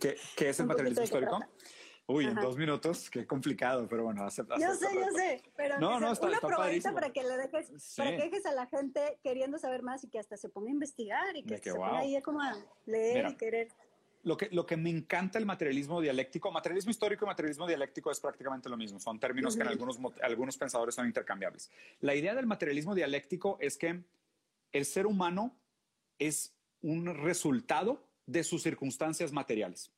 ¿Qué, 0.00 0.16
qué 0.36 0.50
es 0.50 0.60
el 0.60 0.66
materialismo 0.66 1.02
histórico? 1.02 1.40
Uy, 2.10 2.24
en 2.24 2.36
dos 2.36 2.56
minutos, 2.56 3.10
qué 3.10 3.26
complicado, 3.26 3.86
pero 3.86 4.04
bueno, 4.04 4.24
acepta. 4.24 4.54
Yo 4.58 4.74
sé, 4.74 4.86
yo 4.94 5.10
sé, 5.14 5.42
pero 5.54 5.78
no, 5.78 6.00
no, 6.00 6.10
está, 6.10 6.28
una 6.28 6.40
probadita 6.40 6.90
para 6.90 7.10
que 7.10 7.22
le 7.22 7.36
dejes, 7.36 7.94
para 7.98 8.16
que 8.16 8.22
dejes 8.22 8.46
a 8.46 8.52
la 8.52 8.64
gente 8.66 9.18
queriendo 9.22 9.58
saber 9.58 9.82
más 9.82 10.04
y 10.04 10.08
que 10.08 10.18
hasta 10.18 10.38
se 10.38 10.48
ponga 10.48 10.68
a 10.68 10.72
investigar 10.72 11.36
y 11.36 11.42
que, 11.42 11.58
se 11.58 11.74
ponga 11.74 11.98
ahí 11.98 12.18
como 12.22 12.40
a 12.40 12.56
leer 12.86 13.28
y 13.28 13.34
querer. 13.36 13.68
Lo 14.22 14.38
que, 14.38 14.48
lo 14.50 14.64
que 14.64 14.78
me 14.78 14.88
encanta 14.88 15.38
el 15.38 15.44
materialismo 15.44 16.00
dialéctico, 16.00 16.50
materialismo 16.50 16.90
histórico 16.92 17.26
y 17.26 17.28
materialismo 17.28 17.66
dialéctico 17.66 18.10
es 18.10 18.20
prácticamente 18.20 18.70
lo 18.70 18.78
mismo, 18.78 18.98
son 18.98 19.20
términos 19.20 19.54
que 19.54 19.60
en 19.60 19.68
algunos, 19.68 19.98
algunos 20.22 20.56
pensadores 20.56 20.94
son 20.94 21.06
intercambiables. 21.06 21.70
La 22.00 22.14
idea 22.14 22.34
del 22.34 22.46
materialismo 22.46 22.94
dialéctico 22.94 23.58
es 23.60 23.76
que 23.76 24.02
el 24.72 24.84
ser 24.86 25.06
humano 25.06 25.54
es 26.18 26.56
un 26.80 27.14
resultado 27.14 28.02
de 28.24 28.44
sus 28.44 28.62
circunstancias 28.62 29.30
materiales. 29.30 29.92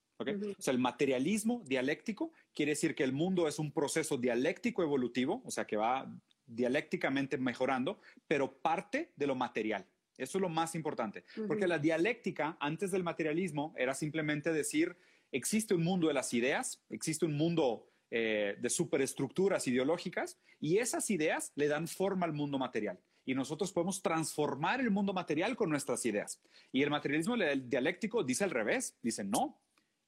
O 0.58 0.62
sea, 0.62 0.72
el 0.72 0.78
materialismo 0.78 1.62
dialéctico 1.66 2.32
quiere 2.54 2.72
decir 2.72 2.94
que 2.94 3.04
el 3.04 3.12
mundo 3.12 3.48
es 3.48 3.58
un 3.58 3.72
proceso 3.72 4.16
dialéctico 4.16 4.82
evolutivo, 4.82 5.42
o 5.44 5.50
sea, 5.50 5.66
que 5.66 5.76
va 5.76 6.12
dialécticamente 6.46 7.38
mejorando, 7.38 8.00
pero 8.26 8.52
parte 8.60 9.12
de 9.16 9.26
lo 9.26 9.34
material. 9.34 9.86
Eso 10.18 10.38
es 10.38 10.42
lo 10.42 10.48
más 10.50 10.74
importante, 10.74 11.24
porque 11.46 11.66
la 11.66 11.78
dialéctica 11.78 12.56
antes 12.60 12.90
del 12.90 13.02
materialismo 13.02 13.74
era 13.78 13.94
simplemente 13.94 14.52
decir, 14.52 14.96
existe 15.32 15.74
un 15.74 15.82
mundo 15.82 16.08
de 16.08 16.14
las 16.14 16.34
ideas, 16.34 16.82
existe 16.90 17.24
un 17.24 17.36
mundo 17.36 17.86
eh, 18.10 18.56
de 18.60 18.68
superestructuras 18.68 19.66
ideológicas 19.66 20.38
y 20.58 20.78
esas 20.78 21.08
ideas 21.10 21.52
le 21.54 21.68
dan 21.68 21.88
forma 21.88 22.26
al 22.26 22.32
mundo 22.32 22.58
material. 22.58 22.98
Y 23.24 23.34
nosotros 23.34 23.72
podemos 23.72 24.02
transformar 24.02 24.80
el 24.80 24.90
mundo 24.90 25.12
material 25.12 25.54
con 25.56 25.70
nuestras 25.70 26.04
ideas. 26.04 26.40
Y 26.72 26.82
el 26.82 26.90
materialismo 26.90 27.36
dialéctico 27.36 28.24
dice 28.24 28.44
al 28.44 28.50
revés, 28.50 28.98
dice, 29.02 29.24
no, 29.24 29.60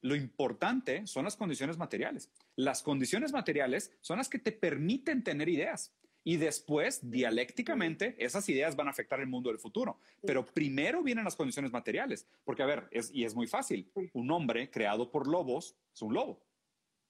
lo 0.03 0.15
importante 0.15 1.07
son 1.07 1.23
las 1.23 1.35
condiciones 1.35 1.77
materiales. 1.77 2.29
Las 2.55 2.83
condiciones 2.83 3.31
materiales 3.31 3.91
son 4.01 4.17
las 4.17 4.29
que 4.29 4.37
te 4.37 4.51
permiten 4.51 5.23
tener 5.23 5.49
ideas. 5.49 5.93
Y 6.25 6.37
después, 6.37 7.09
dialécticamente, 7.09 8.15
esas 8.17 8.47
ideas 8.49 8.75
van 8.75 8.87
a 8.87 8.91
afectar 8.91 9.19
el 9.21 9.27
mundo 9.27 9.49
del 9.49 9.59
futuro. 9.59 9.97
Pero 10.21 10.45
primero 10.45 11.03
vienen 11.03 11.23
las 11.23 11.35
condiciones 11.35 11.71
materiales. 11.71 12.27
Porque, 12.43 12.63
a 12.63 12.65
ver, 12.65 12.89
y 13.13 13.23
es 13.23 13.33
muy 13.33 13.47
fácil. 13.47 13.89
Un 14.13 14.29
hombre 14.31 14.69
creado 14.69 15.09
por 15.09 15.27
lobos 15.27 15.75
es 15.93 16.01
un 16.01 16.13
lobo. 16.13 16.41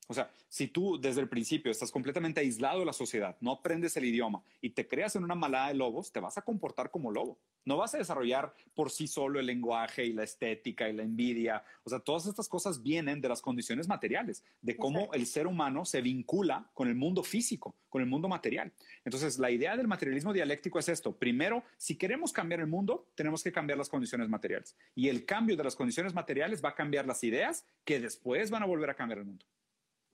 O 0.08 0.14
sea, 0.14 0.32
si 0.48 0.68
tú 0.68 1.00
desde 1.00 1.22
el 1.22 1.30
principio 1.30 1.72
estás 1.72 1.92
completamente 1.92 2.42
aislado 2.42 2.80
de 2.80 2.86
la 2.86 2.94
sociedad, 2.94 3.38
no 3.40 3.52
aprendes 3.52 3.98
el 3.98 4.06
idioma 4.06 4.44
y 4.62 4.72
te 4.72 4.88
creas 4.88 5.16
en 5.16 5.24
una 5.24 5.36
malada 5.36 5.70
de 5.70 5.76
lobos, 5.76 6.12
te 6.12 6.20
vas 6.20 6.38
a 6.38 6.42
comportar 6.42 6.92
como 6.92 7.12
lobo. 7.12 7.40
No 7.66 7.78
vas 7.78 7.94
a 7.96 7.98
desarrollar 7.98 8.54
por 8.74 8.92
sí 8.92 9.08
solo 9.08 9.40
el 9.40 9.46
lenguaje 9.46 10.06
y 10.06 10.14
la 10.14 10.24
estética 10.24 10.90
y 10.90 10.94
la 10.94 11.04
envidia. 11.04 11.64
O 11.84 11.90
sea, 11.90 12.00
todas 12.00 12.26
estas 12.26 12.48
cosas 12.50 12.82
vienen 12.82 13.22
de 13.22 13.30
las 13.30 13.42
condiciones 13.42 13.88
materiales, 13.88 14.44
de 14.62 14.76
cómo 14.76 15.10
el 15.14 15.26
ser 15.26 15.48
humano 15.48 15.86
se 15.86 16.02
vincula 16.02 16.70
con 16.74 16.88
el 16.88 16.96
mundo 16.96 17.24
físico, 17.24 17.76
con 17.90 18.02
el 18.02 18.08
mundo 18.08 18.28
material. 18.28 18.72
Entonces, 19.06 19.40
la 19.40 19.52
idea 19.52 19.78
del 19.78 19.88
materialismo 19.88 20.34
dialéctico 20.34 20.80
es 20.80 20.90
esto. 20.90 21.16
Primero, 21.16 21.64
si 21.78 21.96
queremos 21.96 22.34
cambiar 22.34 22.60
el 22.60 22.68
mundo, 22.68 23.08
tenemos 23.16 23.44
que 23.44 23.52
cambiar 23.52 23.78
las 23.78 23.90
condiciones 23.90 24.30
materiales. 24.30 24.76
Y 24.96 25.10
el 25.10 25.26
cambio 25.26 25.56
de 25.56 25.64
las 25.64 25.76
condiciones 25.76 26.14
materiales 26.14 26.64
va 26.64 26.70
a 26.70 26.76
cambiar 26.76 27.06
las 27.06 27.24
ideas 27.24 27.66
que 27.86 28.00
después 28.00 28.50
van 28.50 28.64
a 28.64 28.66
volver 28.66 28.90
a 28.90 28.96
cambiar 28.96 29.20
el 29.20 29.26
mundo. 29.26 29.46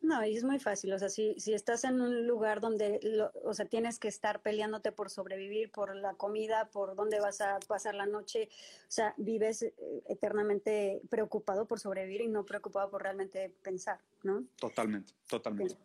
No, 0.09 0.25
y 0.25 0.35
es 0.35 0.43
muy 0.43 0.57
fácil, 0.57 0.91
o 0.93 0.97
sea, 0.97 1.07
si, 1.07 1.35
si 1.37 1.53
estás 1.53 1.83
en 1.83 2.01
un 2.01 2.25
lugar 2.25 2.61
donde, 2.61 2.99
o 3.43 3.53
sea, 3.53 3.65
tienes 3.65 3.99
que 3.99 4.07
estar 4.07 4.41
peleándote 4.41 4.91
por 4.91 5.11
sobrevivir, 5.11 5.71
por 5.71 5.95
la 5.95 6.15
comida, 6.15 6.67
por 6.71 6.95
dónde 6.95 7.19
vas 7.19 7.41
a 7.41 7.59
pasar 7.67 7.93
la 7.93 8.07
noche, 8.07 8.49
o 8.87 8.91
sea, 8.91 9.13
vives 9.17 9.61
eh, 9.61 9.75
eternamente 10.07 10.99
preocupado 11.11 11.67
por 11.67 11.79
sobrevivir 11.79 12.21
y 12.21 12.27
no 12.27 12.43
preocupado 12.43 12.89
por 12.89 13.03
realmente 13.03 13.53
pensar, 13.61 13.99
¿no? 14.23 14.45
Totalmente, 14.55 15.13
totalmente. 15.27 15.77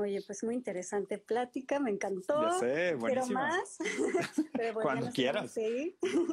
Oye, 0.00 0.22
pues 0.22 0.44
muy 0.44 0.54
interesante 0.54 1.18
plática, 1.18 1.80
me 1.80 1.90
encantó. 1.90 2.40
Ya 2.40 2.52
sé, 2.52 2.94
buenísimo. 2.94 3.00
Pero 3.08 3.26
más. 3.26 3.78
Pero 4.52 4.80
Cuando 4.80 5.10
quieras. 5.10 5.52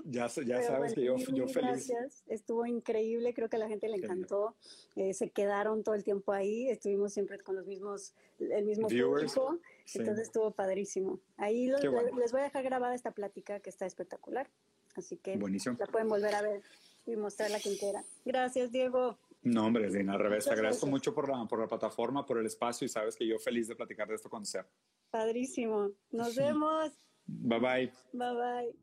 Ya, 0.05 0.27
ya 0.27 0.61
sabes 0.61 0.93
que 0.93 1.03
yo, 1.03 1.17
yo 1.17 1.47
feliz. 1.47 1.87
Gracias, 1.87 2.23
estuvo 2.27 2.67
increíble, 2.67 3.33
creo 3.33 3.49
que 3.49 3.55
a 3.55 3.59
la 3.59 3.67
gente 3.67 3.89
le 3.89 3.97
encantó. 3.97 4.55
Eh, 4.95 5.15
se 5.15 5.31
quedaron 5.31 5.83
todo 5.83 5.95
el 5.95 6.03
tiempo 6.03 6.31
ahí, 6.31 6.69
estuvimos 6.69 7.11
siempre 7.11 7.39
con 7.39 7.55
los 7.55 7.65
mismos, 7.65 8.13
el 8.37 8.65
mismo 8.65 8.87
público. 8.87 9.59
Entonces 9.95 10.27
estuvo 10.27 10.51
padrísimo. 10.51 11.19
Ahí 11.37 11.67
les 11.67 12.31
voy 12.31 12.41
a 12.41 12.43
dejar 12.43 12.63
grabada 12.63 12.93
esta 12.93 13.11
plática 13.11 13.59
que 13.61 13.71
está 13.71 13.87
espectacular. 13.87 14.47
Así 14.95 15.17
que 15.17 15.37
la 15.37 15.87
pueden 15.87 16.07
volver 16.07 16.35
a 16.35 16.43
ver 16.43 16.61
y 17.07 17.15
mostrarla 17.15 17.59
quien 17.59 17.77
quiera. 17.77 18.03
Gracias, 18.25 18.71
Diego. 18.71 19.17
No, 19.45 19.67
hombre, 19.67 19.89
Dina, 19.91 20.13
al 20.13 20.19
revés. 20.19 20.45
Te 20.45 20.51
agradezco 20.51 20.87
mucho 20.87 21.13
por 21.13 21.29
la, 21.29 21.45
por 21.45 21.59
la 21.59 21.67
plataforma, 21.67 22.25
por 22.25 22.39
el 22.39 22.47
espacio 22.47 22.85
y 22.85 22.89
sabes 22.89 23.15
que 23.15 23.27
yo 23.27 23.37
feliz 23.37 23.67
de 23.67 23.75
platicar 23.75 24.07
de 24.07 24.15
esto 24.15 24.27
con 24.27 24.43
sea. 24.43 24.67
Padrísimo. 25.11 25.91
Nos 26.11 26.35
vemos. 26.35 26.97
Bye 27.27 27.59
bye. 27.59 27.91
Bye 28.11 28.33
bye. 28.33 28.75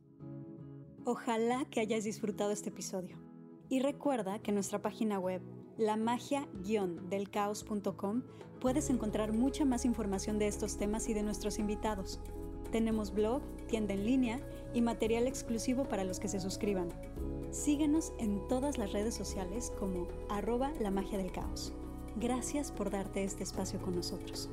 Ojalá 1.05 1.65
que 1.69 1.81
hayas 1.81 2.05
disfrutado 2.05 2.53
este 2.53 2.69
episodio. 2.69 3.19
Y 3.69 3.81
recuerda 3.81 4.39
que 4.39 4.53
en 4.53 4.55
nuestra 4.55 4.81
página 4.81 5.19
web, 5.19 5.43
lamagia-delcaos.com, 5.79 8.23
puedes 8.61 8.89
encontrar 8.89 9.33
mucha 9.33 9.65
más 9.65 9.85
información 9.85 10.39
de 10.39 10.47
estos 10.47 10.79
temas 10.79 11.09
y 11.09 11.15
de 11.15 11.25
nuestros 11.25 11.59
invitados. 11.59 12.21
Tenemos 12.71 13.13
blog, 13.13 13.43
tienda 13.67 13.95
en 13.95 14.05
línea 14.05 14.41
y 14.75 14.81
material 14.81 15.27
exclusivo 15.27 15.89
para 15.89 16.05
los 16.05 16.21
que 16.21 16.29
se 16.29 16.39
suscriban. 16.39 16.89
Síguenos 17.53 18.15
en 18.17 18.41
todas 18.49 18.79
las 18.79 18.93
redes 18.93 19.15
sociales 19.15 19.75
como 19.79 20.09
arroba 20.31 20.73
la 20.81 20.91
magia 20.91 21.19
del 21.19 21.31
caos. 21.31 21.75
Gracias 22.17 22.73
por 22.73 22.91
darte 22.91 23.25
este 23.25 23.43
espacio 23.43 23.79
con 23.83 23.95
nosotros. 23.95 24.49